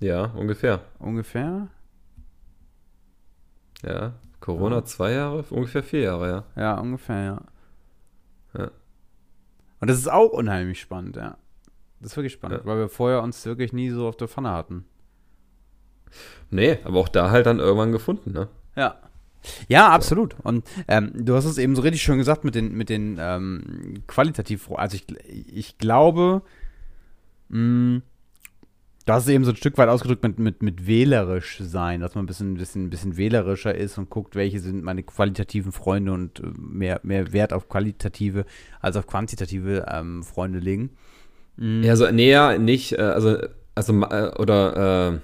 Ja, 0.01 0.25
ungefähr. 0.25 0.81
Ungefähr? 0.99 1.69
Ja, 3.81 4.13
Corona 4.43 4.75
ja. 4.75 4.83
zwei 4.83 5.13
Jahre, 5.13 5.45
ungefähr 5.51 5.83
vier 5.83 6.01
Jahre, 6.01 6.27
ja. 6.27 6.61
Ja, 6.61 6.77
ungefähr, 6.77 7.23
ja. 7.23 7.41
Ja. 8.57 8.71
Und 9.79 9.89
das 9.89 9.97
ist 9.97 10.11
auch 10.11 10.31
unheimlich 10.31 10.81
spannend, 10.81 11.15
ja. 11.15 11.37
Das 12.01 12.11
ist 12.11 12.17
wirklich 12.17 12.33
spannend, 12.33 12.59
ja. 12.59 12.65
weil 12.65 12.77
wir 12.77 12.89
vorher 12.89 13.23
uns 13.23 13.45
wirklich 13.45 13.71
nie 13.71 13.89
so 13.89 14.05
auf 14.05 14.17
der 14.17 14.27
Pfanne 14.27 14.51
hatten. 14.51 14.83
Nee, 16.49 16.77
aber 16.83 16.99
auch 16.99 17.07
da 17.07 17.31
halt 17.31 17.45
dann 17.45 17.59
irgendwann 17.59 17.93
gefunden, 17.93 18.33
ne? 18.33 18.49
Ja. 18.75 18.97
Ja, 19.69 19.89
absolut. 19.91 20.35
Und 20.43 20.69
ähm, 20.89 21.13
du 21.25 21.35
hast 21.35 21.45
es 21.45 21.57
eben 21.57 21.77
so 21.77 21.81
richtig 21.81 22.01
schön 22.01 22.17
gesagt 22.17 22.43
mit 22.43 22.53
den, 22.53 22.73
mit 22.73 22.89
den 22.89 23.17
ähm, 23.21 24.03
qualitativ, 24.07 24.69
also 24.71 24.97
ich, 24.97 25.05
ich 25.25 25.77
glaube, 25.77 26.41
mh, 27.47 27.59
mm, 27.59 28.03
das 29.05 29.23
ist 29.23 29.29
eben 29.29 29.43
so 29.43 29.51
ein 29.51 29.57
Stück 29.57 29.77
weit 29.77 29.89
ausgedrückt 29.89 30.23
mit, 30.23 30.39
mit, 30.39 30.63
mit 30.63 30.87
wählerisch 30.87 31.59
sein, 31.61 31.99
dass 31.99 32.15
man 32.15 32.23
ein 32.23 32.27
bisschen, 32.27 32.53
bisschen, 32.55 32.89
bisschen 32.89 33.17
wählerischer 33.17 33.75
ist 33.75 33.97
und 33.97 34.09
guckt, 34.09 34.35
welche 34.35 34.59
sind 34.59 34.83
meine 34.83 35.03
qualitativen 35.03 35.71
Freunde 35.71 36.13
und 36.13 36.39
äh, 36.39 36.43
mehr, 36.57 37.01
mehr 37.03 37.33
Wert 37.33 37.51
auf 37.51 37.67
qualitative 37.67 38.45
als 38.79 38.95
auf 38.95 39.05
quantitative 39.05 39.85
ähm, 39.91 40.23
Freunde 40.23 40.59
legen. 40.59 40.91
Mhm. 41.57 41.83
Ja, 41.83 41.91
also 41.91 42.09
näher 42.11 42.57
nicht, 42.59 42.93
äh, 42.93 43.01
also, 43.01 43.37
also 43.75 43.93
äh, 44.03 44.31
oder 44.37 45.13
äh, 45.13 45.19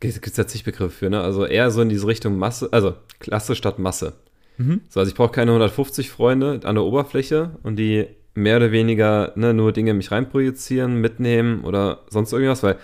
gibt 0.00 0.26
es 0.26 0.36
ja 0.36 0.46
zig 0.46 0.64
Begriffe 0.64 0.90
für, 0.90 1.10
ne? 1.10 1.20
Also 1.22 1.46
eher 1.46 1.70
so 1.70 1.80
in 1.80 1.88
diese 1.88 2.06
Richtung 2.06 2.36
Masse, 2.36 2.68
also 2.72 2.94
Klasse 3.20 3.54
statt 3.54 3.78
Masse. 3.78 4.14
Mhm. 4.58 4.82
So, 4.88 5.00
also 5.00 5.10
ich 5.10 5.16
brauche 5.16 5.32
keine 5.32 5.52
150 5.52 6.10
Freunde 6.10 6.60
an 6.64 6.74
der 6.74 6.84
Oberfläche 6.84 7.56
und 7.62 7.76
die 7.76 8.06
mehr 8.34 8.56
oder 8.56 8.72
weniger 8.72 9.32
ne, 9.36 9.52
nur 9.54 9.72
Dinge 9.72 9.94
mich 9.94 10.10
reinprojizieren, 10.10 11.00
mitnehmen 11.00 11.64
oder 11.64 12.00
sonst 12.08 12.32
irgendwas, 12.32 12.62
weil, 12.62 12.78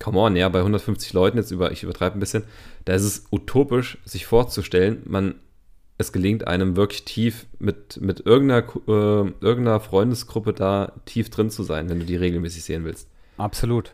come 0.00 0.18
on, 0.18 0.36
ja, 0.36 0.48
bei 0.48 0.58
150 0.60 1.12
Leuten, 1.12 1.38
jetzt 1.38 1.50
über, 1.50 1.72
ich 1.72 1.82
übertreibe 1.82 2.16
ein 2.16 2.20
bisschen, 2.20 2.44
da 2.84 2.94
ist 2.94 3.04
es 3.04 3.26
utopisch, 3.30 3.98
sich 4.04 4.26
vorzustellen, 4.26 5.02
man 5.06 5.36
es 5.98 6.12
gelingt 6.12 6.46
einem 6.46 6.76
wirklich 6.76 7.04
tief 7.04 7.46
mit, 7.58 8.00
mit 8.00 8.24
irgendeiner, 8.24 8.64
äh, 8.86 9.32
irgendeiner 9.40 9.80
Freundesgruppe 9.80 10.52
da 10.52 10.92
tief 11.04 11.28
drin 11.28 11.50
zu 11.50 11.64
sein, 11.64 11.88
wenn 11.90 11.98
du 11.98 12.06
die 12.06 12.16
regelmäßig 12.16 12.62
sehen 12.62 12.84
willst. 12.84 13.08
Absolut. 13.36 13.92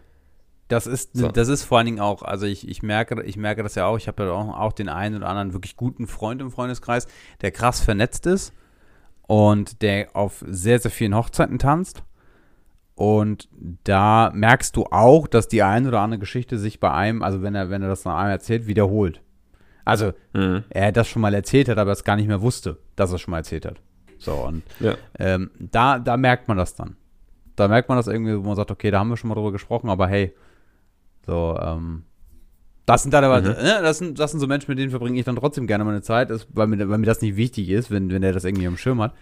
Das 0.68 0.86
ist, 0.86 1.16
so. 1.16 1.28
das 1.28 1.48
ist 1.48 1.62
vor 1.62 1.78
allen 1.78 1.86
Dingen 1.86 2.00
auch, 2.00 2.22
also 2.22 2.46
ich, 2.46 2.68
ich, 2.68 2.82
merke, 2.82 3.22
ich 3.22 3.36
merke 3.36 3.62
das 3.62 3.74
ja 3.74 3.86
auch, 3.86 3.96
ich 3.96 4.06
habe 4.06 4.24
ja 4.24 4.32
auch, 4.32 4.54
auch 4.54 4.72
den 4.72 4.88
einen 4.88 5.16
oder 5.16 5.28
anderen 5.28 5.54
wirklich 5.54 5.76
guten 5.76 6.06
Freund 6.06 6.42
im 6.42 6.50
Freundeskreis, 6.50 7.06
der 7.40 7.50
krass 7.52 7.80
vernetzt 7.80 8.26
ist 8.26 8.52
und 9.26 9.82
der 9.82 10.08
auf 10.14 10.44
sehr, 10.46 10.78
sehr 10.78 10.90
vielen 10.90 11.14
Hochzeiten 11.14 11.58
tanzt. 11.58 12.02
Und 12.94 13.48
da 13.82 14.30
merkst 14.32 14.76
du 14.76 14.84
auch, 14.84 15.26
dass 15.26 15.48
die 15.48 15.62
eine 15.62 15.88
oder 15.88 16.00
andere 16.00 16.20
Geschichte 16.20 16.58
sich 16.58 16.78
bei 16.78 16.92
einem, 16.92 17.22
also 17.22 17.42
wenn 17.42 17.54
er, 17.54 17.68
wenn 17.68 17.82
er 17.82 17.88
das 17.88 18.04
noch 18.04 18.12
einmal 18.12 18.30
erzählt, 18.30 18.66
wiederholt. 18.66 19.20
Also, 19.84 20.12
mhm. 20.32 20.64
er 20.70 20.92
das 20.92 21.08
schon 21.08 21.20
mal 21.20 21.34
erzählt 21.34 21.68
hat, 21.68 21.78
aber 21.78 21.92
es 21.92 22.04
gar 22.04 22.16
nicht 22.16 22.28
mehr 22.28 22.40
wusste, 22.40 22.78
dass 22.96 23.10
er 23.10 23.16
es 23.16 23.20
schon 23.20 23.32
mal 23.32 23.38
erzählt 23.38 23.66
hat. 23.66 23.80
So, 24.18 24.32
und 24.32 24.62
ja. 24.80 24.94
ähm, 25.18 25.50
da, 25.58 25.98
da 25.98 26.16
merkt 26.16 26.48
man 26.48 26.56
das 26.56 26.74
dann. 26.74 26.96
Da 27.56 27.68
merkt 27.68 27.88
man 27.88 27.98
das 27.98 28.06
irgendwie, 28.06 28.36
wo 28.38 28.46
man 28.48 28.56
sagt, 28.56 28.70
okay, 28.70 28.90
da 28.90 29.00
haben 29.00 29.10
wir 29.10 29.16
schon 29.16 29.28
mal 29.28 29.34
drüber 29.34 29.52
gesprochen, 29.52 29.90
aber 29.90 30.06
hey, 30.08 30.34
so, 31.26 31.58
ähm, 31.60 32.04
das 32.86 33.02
sind 33.02 33.14
dann 33.14 33.24
aber, 33.24 33.40
mhm. 33.40 33.62
ne, 33.62 33.80
das, 33.82 33.98
sind, 33.98 34.18
das 34.18 34.30
sind 34.30 34.40
so 34.40 34.46
Menschen, 34.46 34.70
mit 34.70 34.78
denen 34.78 34.90
verbringe 34.90 35.18
ich 35.18 35.24
dann 35.24 35.36
trotzdem 35.36 35.66
gerne 35.66 35.84
meine 35.84 36.02
Zeit, 36.02 36.30
ist, 36.30 36.46
weil, 36.52 36.66
mir, 36.66 36.88
weil 36.88 36.98
mir 36.98 37.06
das 37.06 37.22
nicht 37.22 37.36
wichtig 37.36 37.70
ist, 37.70 37.90
wenn, 37.90 38.10
wenn 38.10 38.22
der 38.22 38.32
das 38.32 38.44
irgendwie 38.44 38.66
am 38.66 38.76
Schirm 38.76 39.00
hat. 39.00 39.14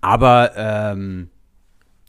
Aber 0.00 0.52
ähm, 0.56 1.28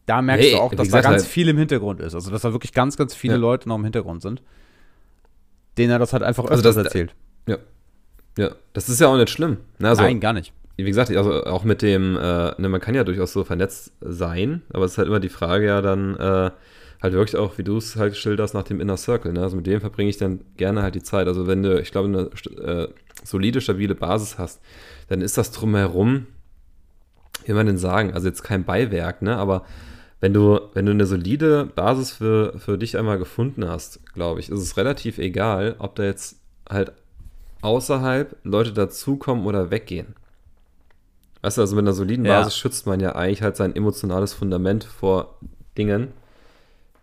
da 0.05 0.21
merkst 0.21 0.45
hey, 0.45 0.55
du 0.55 0.61
auch, 0.61 0.73
dass 0.73 0.89
da 0.89 1.01
ganz 1.01 1.23
halt 1.23 1.31
viel 1.31 1.49
im 1.49 1.57
Hintergrund 1.57 1.99
ist. 1.99 2.15
Also, 2.15 2.31
dass 2.31 2.41
da 2.41 2.53
wirklich 2.53 2.73
ganz, 2.73 2.95
ganz 2.95 3.13
viele 3.13 3.33
ja. 3.33 3.39
Leute 3.39 3.67
noch 3.67 3.75
im 3.75 3.83
Hintergrund 3.83 4.21
sind, 4.21 4.41
denen 5.77 5.91
er 5.91 5.99
das 5.99 6.13
halt 6.13 6.23
einfach 6.23 6.45
also 6.45 6.63
das, 6.63 6.77
erzählt. 6.77 7.13
Ja. 7.47 7.57
Ja, 8.37 8.51
das 8.71 8.87
ist 8.87 9.01
ja 9.01 9.07
auch 9.07 9.17
nicht 9.17 9.29
schlimm. 9.29 9.57
Also, 9.81 10.03
Nein, 10.03 10.21
gar 10.21 10.31
nicht. 10.31 10.53
Wie 10.77 10.83
gesagt, 10.85 11.11
also 11.11 11.43
auch 11.43 11.65
mit 11.65 11.81
dem, 11.81 12.15
äh, 12.15 12.59
ne, 12.59 12.69
man 12.69 12.79
kann 12.79 12.95
ja 12.95 13.03
durchaus 13.03 13.33
so 13.33 13.43
vernetzt 13.43 13.91
sein, 13.99 14.61
aber 14.71 14.85
es 14.85 14.93
ist 14.93 14.97
halt 14.97 15.09
immer 15.09 15.19
die 15.19 15.29
Frage 15.29 15.65
ja 15.65 15.81
dann, 15.81 16.15
äh, 16.15 16.51
halt 17.01 17.13
wirklich 17.13 17.37
auch, 17.37 17.57
wie 17.57 17.63
du 17.63 17.77
es 17.77 17.95
halt 17.95 18.15
schilderst, 18.15 18.53
nach 18.53 18.63
dem 18.63 18.79
Inner 18.79 18.97
Circle. 18.97 19.33
Ne? 19.33 19.41
Also 19.41 19.55
mit 19.55 19.65
dem 19.65 19.81
verbringe 19.81 20.09
ich 20.09 20.17
dann 20.17 20.41
gerne 20.57 20.83
halt 20.83 20.95
die 20.95 21.03
Zeit. 21.03 21.27
Also 21.27 21.47
wenn 21.47 21.63
du, 21.63 21.79
ich 21.79 21.91
glaube, 21.91 22.07
eine 22.07 22.63
äh, 22.63 22.87
solide, 23.23 23.61
stabile 23.61 23.95
Basis 23.95 24.37
hast, 24.37 24.61
dann 25.07 25.21
ist 25.21 25.37
das 25.37 25.51
drumherum, 25.51 26.27
wie 27.45 27.53
man 27.53 27.65
denn 27.65 27.77
sagen, 27.77 28.13
also 28.13 28.27
jetzt 28.27 28.43
kein 28.43 28.63
Beiwerk, 28.65 29.21
ne? 29.21 29.35
aber 29.37 29.65
wenn 30.19 30.33
du, 30.33 30.59
wenn 30.73 30.85
du 30.85 30.91
eine 30.91 31.07
solide 31.07 31.65
Basis 31.65 32.11
für, 32.11 32.59
für 32.59 32.77
dich 32.77 32.95
einmal 32.95 33.17
gefunden 33.17 33.67
hast, 33.67 33.99
glaube 34.13 34.39
ich, 34.39 34.49
ist 34.49 34.59
es 34.59 34.77
relativ 34.77 35.17
egal, 35.17 35.75
ob 35.79 35.95
da 35.95 36.03
jetzt 36.03 36.39
halt 36.69 36.93
außerhalb 37.61 38.35
Leute 38.43 38.73
dazukommen 38.73 39.45
oder 39.45 39.71
weggehen. 39.71 40.15
Weißt 41.41 41.57
du, 41.57 41.61
also 41.61 41.75
mit 41.75 41.83
einer 41.83 41.93
soliden 41.93 42.23
Basis 42.23 42.53
ja. 42.53 42.59
schützt 42.59 42.85
man 42.85 42.99
ja 42.99 43.15
eigentlich 43.15 43.41
halt 43.41 43.55
sein 43.57 43.75
emotionales 43.75 44.33
Fundament 44.33 44.83
vor 44.83 45.39
Dingen, 45.75 46.09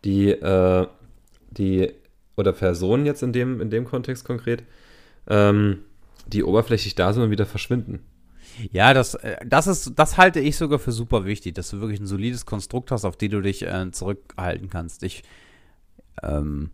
die, 0.04 0.30
äh, 0.30 0.86
die, 1.50 1.92
oder 2.36 2.52
Personen 2.52 3.06
jetzt 3.06 3.22
in 3.22 3.32
dem, 3.32 3.60
in 3.60 3.70
dem 3.70 3.84
Kontext 3.84 4.24
konkret, 4.24 4.64
ähm, 5.28 5.80
die 6.26 6.44
oberflächlich 6.44 6.94
da 6.94 7.12
sind 7.12 7.22
und 7.22 7.30
wieder 7.30 7.46
verschwinden. 7.46 8.00
Ja, 8.72 8.94
das, 8.94 9.14
äh, 9.14 9.36
das 9.46 9.66
ist, 9.66 9.92
das 9.96 10.16
halte 10.16 10.40
ich 10.40 10.56
sogar 10.56 10.78
für 10.78 10.92
super 10.92 11.24
wichtig, 11.24 11.54
dass 11.54 11.70
du 11.70 11.80
wirklich 11.80 12.00
ein 12.00 12.06
solides 12.06 12.46
Konstrukt 12.46 12.90
hast, 12.90 13.04
auf 13.04 13.16
die 13.16 13.28
du 13.28 13.40
dich 13.40 13.62
äh, 13.62 13.90
zurückhalten 13.90 14.68
kannst. 14.68 15.02
Ich, 15.02 15.22
ähm, 16.22 16.70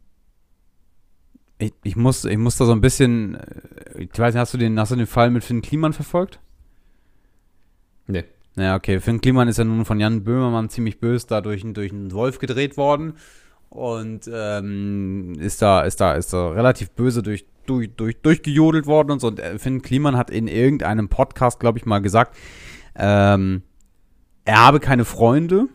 ich, 1.58 1.72
ich, 1.82 1.96
muss, 1.96 2.24
ich 2.24 2.38
muss 2.38 2.56
da 2.56 2.64
so 2.64 2.72
ein 2.72 2.80
bisschen, 2.80 3.34
äh, 3.34 4.02
ich 4.02 4.18
weiß 4.18 4.34
nicht, 4.34 4.40
hast 4.40 4.54
du 4.54 4.58
den, 4.58 4.78
hast 4.78 4.92
du 4.92 4.96
den 4.96 5.06
Fall 5.06 5.30
mit 5.30 5.44
Finn 5.44 5.62
Kliman 5.62 5.92
verfolgt? 5.92 6.40
Nee. 8.06 8.24
Naja, 8.56 8.76
okay. 8.76 9.00
Finn 9.00 9.20
Kliman 9.20 9.48
ist 9.48 9.58
ja 9.58 9.64
nun 9.64 9.84
von 9.84 9.98
Jan 9.98 10.24
Böhmermann 10.24 10.68
ziemlich 10.68 11.00
böse 11.00 11.26
da 11.26 11.40
durch, 11.40 11.64
durch 11.72 11.92
einen 11.92 12.12
Wolf 12.12 12.38
gedreht 12.38 12.76
worden. 12.76 13.14
Und 13.68 14.30
ähm, 14.32 15.34
ist 15.40 15.60
da, 15.60 15.82
ist 15.82 16.00
da, 16.00 16.14
ist 16.14 16.32
da 16.32 16.50
relativ 16.50 16.90
böse 16.92 17.22
durch, 17.24 17.44
durch, 17.66 17.90
durch, 17.96 18.20
durchgejodelt 18.22 18.86
worden 18.86 19.10
und 19.10 19.20
so. 19.20 19.26
Und 19.26 19.40
äh, 19.40 19.58
Finn 19.58 19.82
Kliman 19.82 20.16
hat 20.16 20.30
in 20.30 20.46
irgendeinem 20.46 21.08
Podcast, 21.08 21.58
glaube 21.58 21.78
ich, 21.78 21.86
mal 21.86 21.98
gesagt, 21.98 22.36
ähm, 22.94 23.62
er 24.44 24.64
habe 24.64 24.78
keine 24.78 25.04
Freunde, 25.04 25.66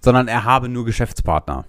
sondern 0.00 0.26
er 0.26 0.44
habe 0.44 0.68
nur 0.68 0.84
Geschäftspartner. 0.84 1.66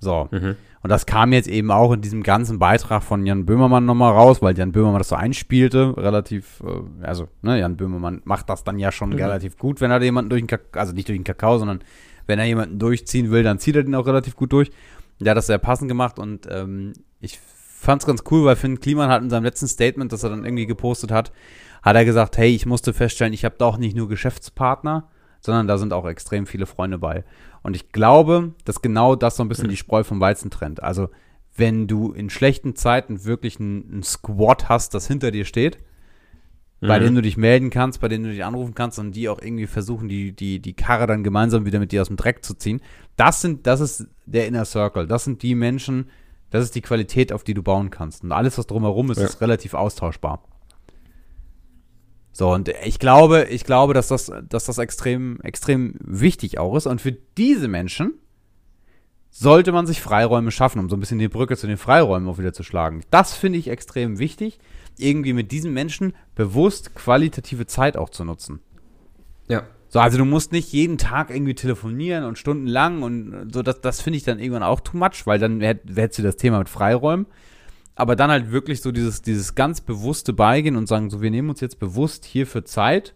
So. 0.00 0.28
Mhm. 0.30 0.56
Und 0.82 0.88
das 0.88 1.04
kam 1.04 1.32
jetzt 1.32 1.48
eben 1.48 1.70
auch 1.70 1.92
in 1.92 2.00
diesem 2.00 2.22
ganzen 2.22 2.58
Beitrag 2.58 3.02
von 3.02 3.26
Jan 3.26 3.44
Böhmermann 3.44 3.84
nochmal 3.84 4.12
raus, 4.12 4.40
weil 4.40 4.56
Jan 4.56 4.72
Böhmermann 4.72 5.00
das 5.00 5.10
so 5.10 5.16
einspielte, 5.16 5.94
relativ, 5.96 6.62
äh, 6.64 7.04
also, 7.04 7.28
ne, 7.42 7.58
Jan 7.58 7.76
Böhmermann 7.76 8.22
macht 8.24 8.48
das 8.48 8.64
dann 8.64 8.78
ja 8.78 8.90
schon 8.90 9.10
mhm. 9.10 9.16
relativ 9.16 9.58
gut, 9.58 9.80
wenn 9.80 9.90
er 9.90 10.02
jemanden 10.02 10.30
durch 10.30 10.40
den 10.40 10.46
Kakao, 10.46 10.80
also 10.80 10.94
nicht 10.94 11.08
durch 11.08 11.18
den 11.18 11.24
Kakao, 11.24 11.58
sondern 11.58 11.80
wenn 12.26 12.38
er 12.38 12.46
jemanden 12.46 12.78
durchziehen 12.78 13.30
will, 13.30 13.42
dann 13.42 13.58
zieht 13.58 13.76
er 13.76 13.82
den 13.82 13.94
auch 13.94 14.06
relativ 14.06 14.36
gut 14.36 14.52
durch. 14.52 14.70
Der 15.18 15.32
hat 15.32 15.36
das 15.36 15.48
sehr 15.48 15.58
passend 15.58 15.88
gemacht 15.88 16.18
und 16.18 16.48
ähm, 16.50 16.94
ich 17.20 17.38
fand 17.38 18.00
es 18.00 18.06
ganz 18.06 18.24
cool, 18.30 18.46
weil 18.46 18.56
Finn 18.56 18.80
Kliman 18.80 19.10
hat 19.10 19.22
in 19.22 19.28
seinem 19.28 19.44
letzten 19.44 19.68
Statement, 19.68 20.12
das 20.12 20.22
er 20.22 20.30
dann 20.30 20.46
irgendwie 20.46 20.66
gepostet 20.66 21.10
hat, 21.10 21.30
hat 21.82 21.96
er 21.96 22.06
gesagt, 22.06 22.38
hey, 22.38 22.54
ich 22.54 22.64
musste 22.64 22.94
feststellen, 22.94 23.34
ich 23.34 23.44
habe 23.44 23.56
doch 23.58 23.76
nicht 23.76 23.96
nur 23.96 24.08
Geschäftspartner, 24.08 25.08
sondern 25.40 25.66
da 25.66 25.78
sind 25.78 25.92
auch 25.92 26.06
extrem 26.06 26.46
viele 26.46 26.66
Freunde 26.66 26.98
bei. 26.98 27.24
Und 27.62 27.76
ich 27.76 27.92
glaube, 27.92 28.54
dass 28.64 28.82
genau 28.82 29.16
das 29.16 29.36
so 29.36 29.42
ein 29.42 29.48
bisschen 29.48 29.68
die 29.68 29.76
Spreu 29.76 30.04
vom 30.04 30.20
Weizen 30.20 30.50
trennt. 30.50 30.82
Also, 30.82 31.08
wenn 31.56 31.86
du 31.86 32.12
in 32.12 32.30
schlechten 32.30 32.76
Zeiten 32.76 33.24
wirklich 33.24 33.60
einen 33.60 34.02
Squad 34.02 34.68
hast, 34.68 34.94
das 34.94 35.06
hinter 35.06 35.30
dir 35.30 35.44
steht, 35.44 35.78
mhm. 36.80 36.88
bei 36.88 36.98
denen 36.98 37.16
du 37.16 37.22
dich 37.22 37.36
melden 37.36 37.70
kannst, 37.70 38.00
bei 38.00 38.08
denen 38.08 38.24
du 38.24 38.30
dich 38.30 38.44
anrufen 38.44 38.74
kannst 38.74 38.98
und 38.98 39.12
die 39.12 39.28
auch 39.28 39.40
irgendwie 39.40 39.66
versuchen, 39.66 40.08
die, 40.08 40.32
die, 40.32 40.60
die 40.60 40.74
Karre 40.74 41.06
dann 41.06 41.24
gemeinsam 41.24 41.66
wieder 41.66 41.78
mit 41.78 41.92
dir 41.92 42.00
aus 42.00 42.08
dem 42.08 42.16
Dreck 42.16 42.44
zu 42.44 42.54
ziehen, 42.54 42.80
das 43.16 43.40
sind, 43.40 43.66
das 43.66 43.80
ist 43.80 44.06
der 44.26 44.46
Inner 44.46 44.64
Circle. 44.64 45.06
Das 45.06 45.24
sind 45.24 45.42
die 45.42 45.54
Menschen, 45.54 46.08
das 46.50 46.64
ist 46.64 46.74
die 46.74 46.82
Qualität, 46.82 47.32
auf 47.32 47.44
die 47.44 47.54
du 47.54 47.62
bauen 47.62 47.90
kannst. 47.90 48.24
Und 48.24 48.32
alles, 48.32 48.56
was 48.56 48.66
drumherum 48.66 49.10
ist, 49.10 49.18
ja. 49.18 49.24
ist 49.24 49.40
relativ 49.40 49.74
austauschbar. 49.74 50.42
So, 52.32 52.52
und 52.52 52.70
ich 52.84 52.98
glaube, 52.98 53.44
ich 53.50 53.64
glaube, 53.64 53.94
dass 53.94 54.08
das, 54.08 54.32
dass 54.48 54.64
das 54.64 54.78
extrem, 54.78 55.40
extrem 55.42 55.94
wichtig 56.00 56.58
auch 56.58 56.76
ist. 56.76 56.86
Und 56.86 57.00
für 57.00 57.12
diese 57.12 57.68
Menschen 57.68 58.14
sollte 59.30 59.72
man 59.72 59.86
sich 59.86 60.00
Freiräume 60.00 60.50
schaffen, 60.50 60.78
um 60.80 60.88
so 60.88 60.96
ein 60.96 61.00
bisschen 61.00 61.18
die 61.18 61.28
Brücke 61.28 61.56
zu 61.56 61.66
den 61.66 61.76
Freiräumen 61.76 62.28
auch 62.28 62.38
wieder 62.38 62.52
zu 62.52 62.62
schlagen. 62.62 63.02
Das 63.10 63.34
finde 63.34 63.58
ich 63.58 63.68
extrem 63.68 64.18
wichtig, 64.18 64.58
irgendwie 64.96 65.32
mit 65.32 65.52
diesen 65.52 65.72
Menschen 65.72 66.14
bewusst 66.34 66.94
qualitative 66.94 67.66
Zeit 67.66 67.96
auch 67.96 68.10
zu 68.10 68.24
nutzen. 68.24 68.60
Ja. 69.48 69.64
So, 69.88 69.98
also 69.98 70.18
du 70.18 70.24
musst 70.24 70.52
nicht 70.52 70.72
jeden 70.72 70.98
Tag 70.98 71.30
irgendwie 71.30 71.54
telefonieren 71.54 72.24
und 72.24 72.38
stundenlang 72.38 73.02
und 73.02 73.50
so, 73.52 73.62
das, 73.62 73.80
das 73.80 74.00
finde 74.00 74.18
ich 74.18 74.22
dann 74.22 74.38
irgendwann 74.38 74.62
auch 74.62 74.80
too 74.80 74.96
much, 74.96 75.26
weil 75.26 75.40
dann 75.40 75.60
hättest 75.60 76.18
du 76.18 76.22
das 76.22 76.36
Thema 76.36 76.58
mit 76.58 76.68
Freiräumen 76.68 77.26
aber 78.00 78.16
dann 78.16 78.30
halt 78.30 78.50
wirklich 78.50 78.80
so 78.80 78.92
dieses, 78.92 79.20
dieses 79.20 79.54
ganz 79.54 79.82
bewusste 79.82 80.32
Beigehen 80.32 80.76
und 80.76 80.88
sagen, 80.88 81.10
so, 81.10 81.20
wir 81.20 81.30
nehmen 81.30 81.50
uns 81.50 81.60
jetzt 81.60 81.78
bewusst 81.78 82.24
hierfür 82.24 82.64
Zeit 82.64 83.14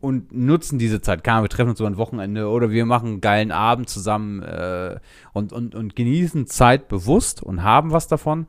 und 0.00 0.32
nutzen 0.32 0.78
diese 0.78 1.00
Zeit. 1.00 1.24
Keine 1.24 1.42
wir 1.42 1.48
treffen 1.48 1.70
uns 1.70 1.80
über 1.80 1.90
ein 1.90 1.96
Wochenende 1.96 2.48
oder 2.48 2.70
wir 2.70 2.86
machen 2.86 3.06
einen 3.08 3.20
geilen 3.20 3.50
Abend 3.50 3.88
zusammen 3.88 4.42
äh, 4.42 5.00
und, 5.32 5.52
und, 5.52 5.74
und 5.74 5.96
genießen 5.96 6.46
Zeit 6.46 6.86
bewusst 6.86 7.42
und 7.42 7.64
haben 7.64 7.90
was 7.90 8.06
davon. 8.06 8.46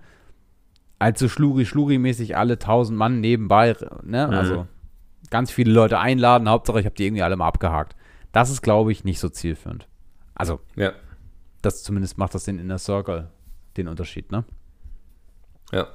Als 1.00 1.20
so 1.20 1.28
schluri-schluri-mäßig 1.28 2.36
alle 2.36 2.60
tausend 2.60 2.98
Mann 2.98 3.20
nebenbei, 3.20 3.76
ne? 4.04 4.28
Mhm. 4.28 4.34
Also 4.34 4.68
ganz 5.32 5.52
viele 5.52 5.72
Leute 5.72 6.00
einladen, 6.00 6.50
Hauptsache 6.50 6.80
ich 6.80 6.86
habe 6.86 6.96
die 6.96 7.06
irgendwie 7.06 7.24
alle 7.24 7.36
mal 7.36 7.48
abgehakt. 7.48 7.96
Das 8.32 8.52
ist, 8.52 8.62
glaube 8.62 8.92
ich, 8.92 9.04
nicht 9.04 9.20
so 9.20 9.30
zielführend. 9.30 9.88
Also, 10.36 10.60
ja. 10.76 10.92
das 11.64 11.82
zumindest 11.82 12.18
macht 12.20 12.36
das 12.36 12.46
den 12.46 12.60
Inner 12.60 12.78
Circle 12.78 13.30
den 13.78 13.88
Unterschied, 13.88 14.32
ne? 14.32 14.44
Ja. 15.72 15.88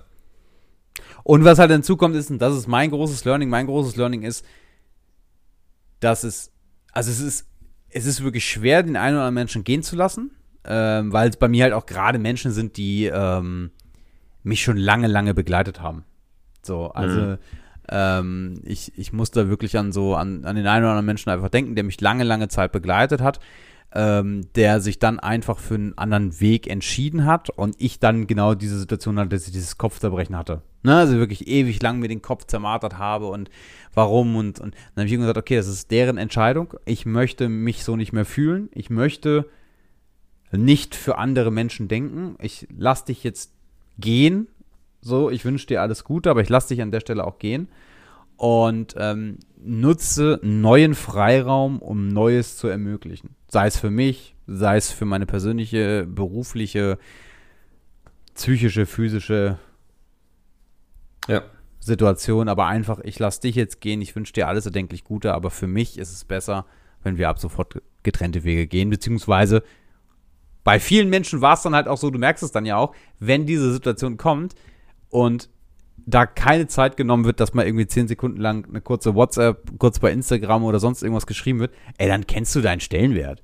Und 1.25 1.45
was 1.45 1.59
halt 1.59 1.71
hinzukommt, 1.71 2.17
ist, 2.17 2.31
und 2.31 2.41
das 2.41 2.57
ist 2.57 2.67
mein 2.67 2.91
großes 2.91 3.25
Learning, 3.25 3.49
mein 3.49 3.67
großes 3.67 3.97
Learning 3.97 4.23
ist, 4.23 4.45
dass 6.01 6.25
es, 6.25 6.53
also 6.93 7.11
es 7.11 7.21
ist, 7.21 7.49
es 7.91 8.07
ist 8.07 8.25
wirklich 8.25 8.45
schwer, 8.49 8.83
den 8.83 8.97
einen 8.97 9.17
oder 9.17 9.25
anderen 9.25 9.35
Menschen 9.35 9.65
gehen 9.65 9.83
zu 9.83 9.97
lassen, 9.97 10.33
ähm, 10.65 11.13
weil 11.13 11.29
es 11.29 11.37
bei 11.37 11.49
mir 11.49 11.65
halt 11.65 11.75
auch 11.75 11.87
gerade 11.87 12.19
Menschen 12.19 12.53
sind, 12.53 12.77
die 12.77 13.07
ähm, 13.07 13.71
mich 14.43 14.63
schon 14.63 14.77
lange, 14.77 15.07
lange 15.07 15.35
begleitet 15.35 15.81
haben. 15.81 16.05
So, 16.63 16.91
also 16.91 17.21
mhm. 17.21 17.39
ähm, 17.89 18.61
ich, 18.65 18.97
ich 18.99 19.13
muss 19.13 19.31
da 19.31 19.49
wirklich 19.49 19.79
an 19.79 19.93
so, 19.93 20.15
an, 20.15 20.45
an 20.45 20.57
den 20.57 20.67
einen 20.67 20.85
oder 20.85 20.91
anderen 20.91 21.07
Menschen 21.07 21.31
einfach 21.31 21.51
denken, 21.51 21.75
der 21.75 21.85
mich 21.85 22.01
lange, 22.01 22.25
lange 22.25 22.49
Zeit 22.49 22.73
begleitet 22.73 23.21
hat 23.21 23.41
ähm, 23.95 24.49
der 24.55 24.81
sich 24.81 24.99
dann 24.99 25.21
einfach 25.21 25.59
für 25.59 25.75
einen 25.75 25.99
anderen 25.99 26.41
Weg 26.41 26.67
entschieden 26.67 27.27
hat 27.27 27.51
und 27.51 27.77
ich 27.79 27.99
dann 27.99 28.27
genau 28.27 28.55
diese 28.55 28.79
Situation 28.79 29.19
hatte, 29.19 29.31
dass 29.31 29.47
ich 29.47 29.53
dieses 29.53 29.77
Kopfzerbrechen 29.77 30.37
hatte. 30.37 30.63
Ne? 30.83 30.97
Also 30.97 31.19
wirklich 31.19 31.47
ewig 31.47 31.83
lang 31.83 31.99
mir 31.99 32.09
den 32.09 32.23
Kopf 32.23 32.47
zermartert 32.47 32.99
habe 32.99 33.27
und 33.27 33.51
warum 33.93 34.37
und, 34.37 34.61
und 34.61 34.75
dann 34.95 35.05
habe 35.05 35.07
ich 35.07 35.19
gesagt, 35.19 35.37
okay, 35.37 35.57
das 35.57 35.69
ist 35.69 35.91
deren 35.91 36.17
Entscheidung. 36.17 36.75
Ich 36.87 37.05
möchte 37.05 37.49
mich 37.49 37.85
so 37.85 37.97
nicht 37.97 38.13
mehr 38.13 38.25
fühlen. 38.25 38.71
Ich 38.73 38.89
möchte 38.89 39.47
nicht 40.51 40.95
für 40.95 41.19
andere 41.19 41.51
Menschen 41.51 41.89
denken. 41.89 42.37
Ich 42.41 42.67
lasse 42.75 43.07
dich 43.07 43.25
jetzt 43.25 43.53
gehen 43.99 44.49
So, 45.01 45.31
ich 45.31 45.45
wünsche 45.45 45.67
dir 45.67 45.83
alles 45.83 46.05
Gute, 46.05 46.31
aber 46.31 46.41
ich 46.41 46.49
lasse 46.49 46.69
dich 46.69 46.81
an 46.81 46.93
der 46.93 47.01
Stelle 47.01 47.27
auch 47.27 47.39
gehen. 47.39 47.69
Und 48.37 48.95
ähm, 48.97 49.39
nutze 49.63 50.41
neuen 50.43 50.95
Freiraum, 50.95 51.79
um 51.79 52.09
Neues 52.09 52.57
zu 52.57 52.69
ermöglichen. 52.69 53.37
Sei 53.53 53.67
es 53.67 53.77
für 53.79 53.91
mich, 53.91 54.35
sei 54.47 54.79
es 54.79 54.91
für 54.91 55.05
meine 55.05 55.27
persönliche, 55.27 56.07
berufliche, 56.07 56.99
psychische, 58.35 58.87
physische 58.87 59.59
Ja. 61.29 61.43
Situation, 61.79 62.49
aber 62.49 62.65
einfach, 62.65 63.01
ich 63.01 63.19
lasse 63.19 63.43
dich 63.43 63.55
jetzt 63.55 63.83
gehen, 63.83 64.01
ich 64.01 64.17
wünsche 64.17 64.33
dir 64.33 64.49
alles 64.49 64.65
erdenklich 64.65 65.05
Gute, 65.05 65.35
aber 65.35 65.51
für 65.51 65.67
mich 65.67 65.99
ist 65.99 66.13
es 66.13 66.25
besser, 66.25 66.65
wenn 67.03 67.19
wir 67.19 67.29
ab 67.29 67.39
sofort 67.39 67.83
getrennte 68.03 68.43
Wege 68.43 68.67
gehen, 68.67 68.89
beziehungsweise 68.89 69.63
bei 70.65 70.81
vielen 70.81 71.11
Menschen 71.11 71.43
war 71.43 71.53
es 71.53 71.63
dann 71.63 71.75
halt 71.75 71.89
auch 71.89 71.99
so, 71.99 72.09
du 72.11 72.19
merkst 72.19 72.43
es 72.43 72.53
dann 72.53 72.65
ja 72.65 72.79
auch, 72.79 72.95
wenn 73.19 73.45
diese 73.45 73.71
Situation 73.71 74.17
kommt 74.17 74.55
und 75.11 75.51
da 76.07 76.27
keine 76.27 76.67
Zeit 76.67 76.97
genommen 76.97 77.25
wird, 77.25 77.41
dass 77.41 77.55
mal 77.55 77.67
irgendwie 77.67 77.87
zehn 77.87 78.09
Sekunden 78.09 78.41
lang 78.41 78.67
eine 78.69 78.81
kurze 78.81 79.15
WhatsApp, 79.15 79.79
kurz 79.79 79.99
bei 79.99 80.13
Instagram 80.13 80.65
oder 80.65 80.79
sonst 80.79 81.03
irgendwas 81.03 81.27
geschrieben 81.27 81.61
wird, 81.61 81.73
ey, 81.99 82.09
dann 82.09 82.27
kennst 82.27 82.55
du 82.55 82.61
deinen 82.61 82.81
Stellenwert. 82.81 83.43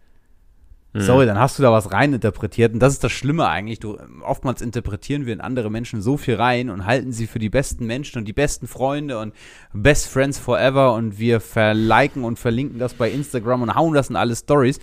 Sorry, 0.95 1.27
dann 1.27 1.39
hast 1.39 1.59
du 1.59 1.63
da 1.63 1.71
was 1.71 1.93
reininterpretiert. 1.93 2.73
Und 2.73 2.81
das 2.81 2.95
ist 2.95 3.05
das 3.05 3.13
Schlimme 3.13 3.47
eigentlich. 3.47 3.79
Du, 3.79 3.99
oftmals 4.23 4.63
interpretieren 4.63 5.27
wir 5.27 5.33
in 5.33 5.41
andere 5.41 5.71
Menschen 5.71 6.01
so 6.01 6.17
viel 6.17 6.35
rein 6.37 6.71
und 6.71 6.87
halten 6.87 7.13
sie 7.13 7.27
für 7.27 7.39
die 7.39 7.51
besten 7.51 7.87
Menschen 7.87 8.19
und 8.19 8.25
die 8.25 8.33
besten 8.33 8.67
Freunde 8.67 9.19
und 9.19 9.35
Best 9.73 10.09
Friends 10.09 10.39
Forever 10.39 10.95
und 10.95 11.19
wir 11.19 11.41
verliken 11.41 12.25
und 12.25 12.39
verlinken 12.39 12.79
das 12.79 12.95
bei 12.95 13.11
Instagram 13.11 13.63
und 13.63 13.75
hauen 13.75 13.95
das 13.95 14.11
in 14.11 14.17
alle 14.17 14.35
Stories. 14.35 14.81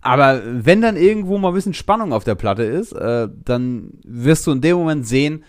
Aber 0.00 0.42
wenn 0.44 0.80
dann 0.80 0.96
irgendwo 0.96 1.38
mal 1.38 1.48
ein 1.48 1.54
bisschen 1.54 1.74
Spannung 1.74 2.12
auf 2.12 2.24
der 2.24 2.34
Platte 2.34 2.64
ist, 2.64 2.92
äh, 2.92 3.28
dann 3.44 3.90
wirst 4.04 4.46
du 4.46 4.52
in 4.52 4.60
dem 4.60 4.76
Moment 4.76 5.06
sehen, 5.06 5.44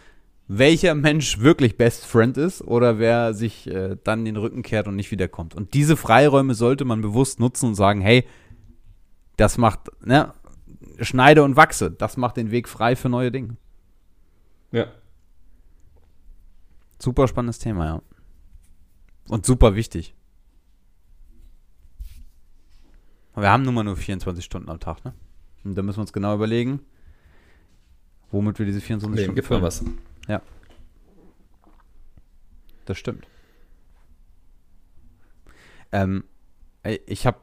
welcher 0.47 0.93
Mensch 0.93 1.39
wirklich 1.39 1.77
Best 1.77 2.05
Friend 2.05 2.37
ist 2.37 2.61
oder 2.61 2.99
wer 2.99 3.33
sich 3.33 3.67
äh, 3.67 3.97
dann 4.03 4.25
den 4.25 4.37
Rücken 4.37 4.61
kehrt 4.61 4.87
und 4.87 4.95
nicht 4.95 5.11
wiederkommt. 5.11 5.55
Und 5.55 5.73
diese 5.73 5.97
Freiräume 5.97 6.53
sollte 6.53 6.85
man 6.85 7.01
bewusst 7.01 7.39
nutzen 7.39 7.69
und 7.69 7.75
sagen, 7.75 8.01
hey, 8.01 8.25
das 9.37 9.57
macht, 9.57 9.89
ne, 10.05 10.33
schneide 11.01 11.43
und 11.43 11.55
wachse. 11.55 11.91
Das 11.91 12.17
macht 12.17 12.37
den 12.37 12.51
Weg 12.51 12.69
frei 12.69 12.95
für 12.95 13.09
neue 13.09 13.31
Dinge. 13.31 13.57
Ja. 14.71 14.87
Super 16.99 17.27
spannendes 17.27 17.59
Thema, 17.59 17.85
ja. 17.85 18.01
Und 19.27 19.45
super 19.45 19.75
wichtig. 19.75 20.13
Wir 23.35 23.49
haben 23.49 23.63
nun 23.63 23.73
mal 23.73 23.83
nur 23.83 23.97
24 23.97 24.45
Stunden 24.45 24.69
am 24.69 24.79
Tag, 24.79 25.03
ne? 25.03 25.13
Und 25.63 25.75
da 25.75 25.81
müssen 25.81 25.97
wir 25.97 26.01
uns 26.01 26.13
genau 26.13 26.35
überlegen, 26.35 26.79
womit 28.31 28.59
wir 28.59 28.65
diese 28.65 28.79
24 28.79 29.15
Nee, 29.15 29.23
Stunden 29.23 29.41
gib 29.41 29.49
mal 29.49 29.61
was. 29.61 29.83
Das 32.85 32.97
stimmt. 32.97 33.27
Ähm, 35.91 36.23
ich 37.05 37.25
habe 37.25 37.37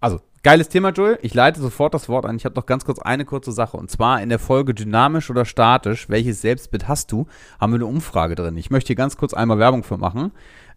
also 0.00 0.20
geiles 0.44 0.68
Thema, 0.68 0.90
Joel. 0.90 1.18
Ich 1.22 1.34
leite 1.34 1.60
sofort 1.60 1.92
das 1.92 2.08
Wort 2.08 2.24
an. 2.24 2.36
Ich 2.36 2.44
habe 2.44 2.54
noch 2.54 2.66
ganz 2.66 2.84
kurz 2.84 3.00
eine 3.00 3.24
kurze 3.24 3.50
Sache. 3.50 3.76
Und 3.76 3.90
zwar 3.90 4.22
in 4.22 4.28
der 4.28 4.38
Folge 4.38 4.74
dynamisch 4.74 5.30
oder 5.30 5.44
statisch, 5.44 6.08
welches 6.08 6.40
Selbstbild 6.40 6.86
hast 6.86 7.10
du, 7.10 7.26
haben 7.60 7.72
wir 7.72 7.78
eine 7.78 7.86
Umfrage 7.86 8.36
drin. 8.36 8.56
Ich 8.56 8.70
möchte 8.70 8.88
hier 8.88 8.96
ganz 8.96 9.16
kurz 9.16 9.34
einmal 9.34 9.58
Werbung 9.58 9.82
für 9.82 9.98
machen, 9.98 10.30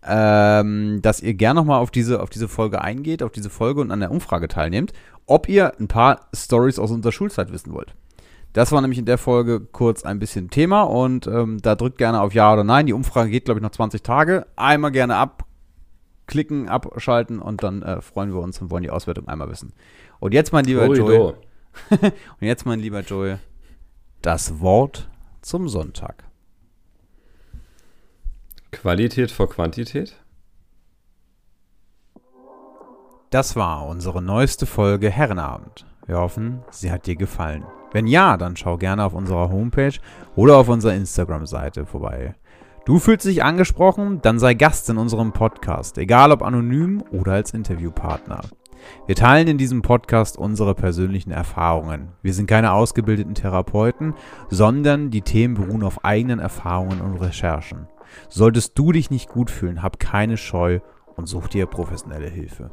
ähm, 0.04 1.00
dass 1.04 1.22
ihr 1.22 1.36
gerne 1.36 1.60
nochmal 1.60 1.80
auf 1.80 1.92
diese, 1.92 2.22
auf 2.22 2.30
diese 2.32 2.48
Folge 2.48 2.82
eingeht, 2.82 3.22
auf 3.22 3.32
diese 3.32 3.52
Folge 3.52 3.82
und 3.82 3.92
an 3.92 4.00
der 4.00 4.12
Umfrage 4.12 4.48
teilnehmt, 4.48 4.94
ob 5.28 5.48
ihr 5.48 5.80
ein 5.80 5.88
paar 5.88 6.28
Stories 6.36 6.80
aus 6.80 6.90
unserer 6.90 7.12
Schulzeit 7.12 7.52
wissen 7.52 7.74
wollt. 7.74 7.94
Das 8.54 8.72
war 8.72 8.82
nämlich 8.82 9.00
in 9.00 9.06
der 9.06 9.18
Folge 9.18 9.62
kurz 9.62 10.04
ein 10.04 10.20
bisschen 10.20 10.50
Thema 10.50 10.84
und 10.84 11.26
ähm, 11.28 11.60
da 11.62 11.76
drückt 11.76 11.98
gerne 11.98 12.22
auf 12.22 12.34
Ja 12.34 12.52
oder 12.52 12.64
Nein. 12.64 12.86
Die 12.86 12.94
Umfrage 12.94 13.30
geht, 13.30 13.46
glaube 13.46 13.60
ich, 13.60 13.64
noch 13.64 13.72
20 13.72 14.04
Tage. 14.04 14.46
Einmal 14.58 14.92
gerne 14.92 15.16
abklicken, 15.16 16.68
abschalten 16.68 17.40
und 17.40 17.64
dann 17.64 17.82
äh, 17.82 18.02
freuen 18.02 18.34
wir 18.34 18.42
uns 18.42 18.62
und 18.62 18.70
wollen 18.70 18.84
die 18.84 18.90
Auswertung 18.90 19.28
einmal 19.28 19.50
wissen. 19.50 19.74
Und 20.20 20.34
jetzt, 20.34 20.52
mein 20.52 20.66
lieber 20.66 20.86
Joel, 20.86 21.00
Corridor. 21.00 21.34
und 22.02 22.48
jetzt, 22.48 22.66
mein 22.66 22.80
lieber 22.80 23.02
Joel, 23.02 23.40
das 24.22 24.60
Wort 24.60 25.10
zum 25.42 25.70
Sonntag. 25.70 26.26
Qualität 28.72 29.32
vor 29.32 29.50
Quantität? 29.50 30.18
Das 33.30 33.56
war 33.56 33.88
unsere 33.88 34.22
neueste 34.22 34.66
Folge 34.66 35.10
Herrenabend. 35.10 35.86
Wir 36.06 36.18
hoffen, 36.18 36.64
sie 36.70 36.92
hat 36.92 37.06
dir 37.06 37.16
gefallen. 37.16 37.64
Wenn 37.92 38.08
ja, 38.08 38.38
dann 38.38 38.56
schau 38.56 38.78
gerne 38.78 39.04
auf 39.04 39.14
unserer 39.14 39.50
Homepage 39.50 39.98
oder 40.36 40.58
auf 40.58 40.70
unserer 40.70 40.94
Instagram-Seite 40.94 41.86
vorbei. 41.86 42.36
Du 42.86 42.98
fühlst 42.98 43.26
dich 43.26 43.44
angesprochen, 43.44 44.22
dann 44.22 44.40
sei 44.40 44.54
Gast 44.54 44.90
in 44.90 44.98
unserem 44.98 45.34
Podcast, 45.34 45.98
egal 45.98 46.32
ob 46.32 46.42
anonym 46.42 47.04
oder 47.12 47.34
als 47.34 47.54
Interviewpartner. 47.54 48.42
Wir 49.06 49.16
teilen 49.16 49.48
in 49.48 49.58
diesem 49.60 49.82
Podcast 49.84 50.38
unsere 50.38 50.74
persönlichen 50.74 51.32
Erfahrungen. 51.32 52.14
Wir 52.24 52.34
sind 52.34 52.48
keine 52.48 52.72
ausgebildeten 52.72 53.36
Therapeuten, 53.36 54.16
sondern 54.50 55.12
die 55.12 55.22
Themen 55.22 55.54
beruhen 55.54 55.84
auf 55.84 56.04
eigenen 56.04 56.40
Erfahrungen 56.40 57.02
und 57.02 57.18
Recherchen. 57.18 57.88
Solltest 58.30 58.78
du 58.80 58.92
dich 58.92 59.12
nicht 59.12 59.30
gut 59.30 59.52
fühlen, 59.52 59.84
hab 59.84 60.00
keine 60.00 60.38
Scheu 60.38 60.80
und 61.16 61.28
such 61.28 61.50
dir 61.50 61.66
professionelle 61.68 62.30
Hilfe. 62.30 62.72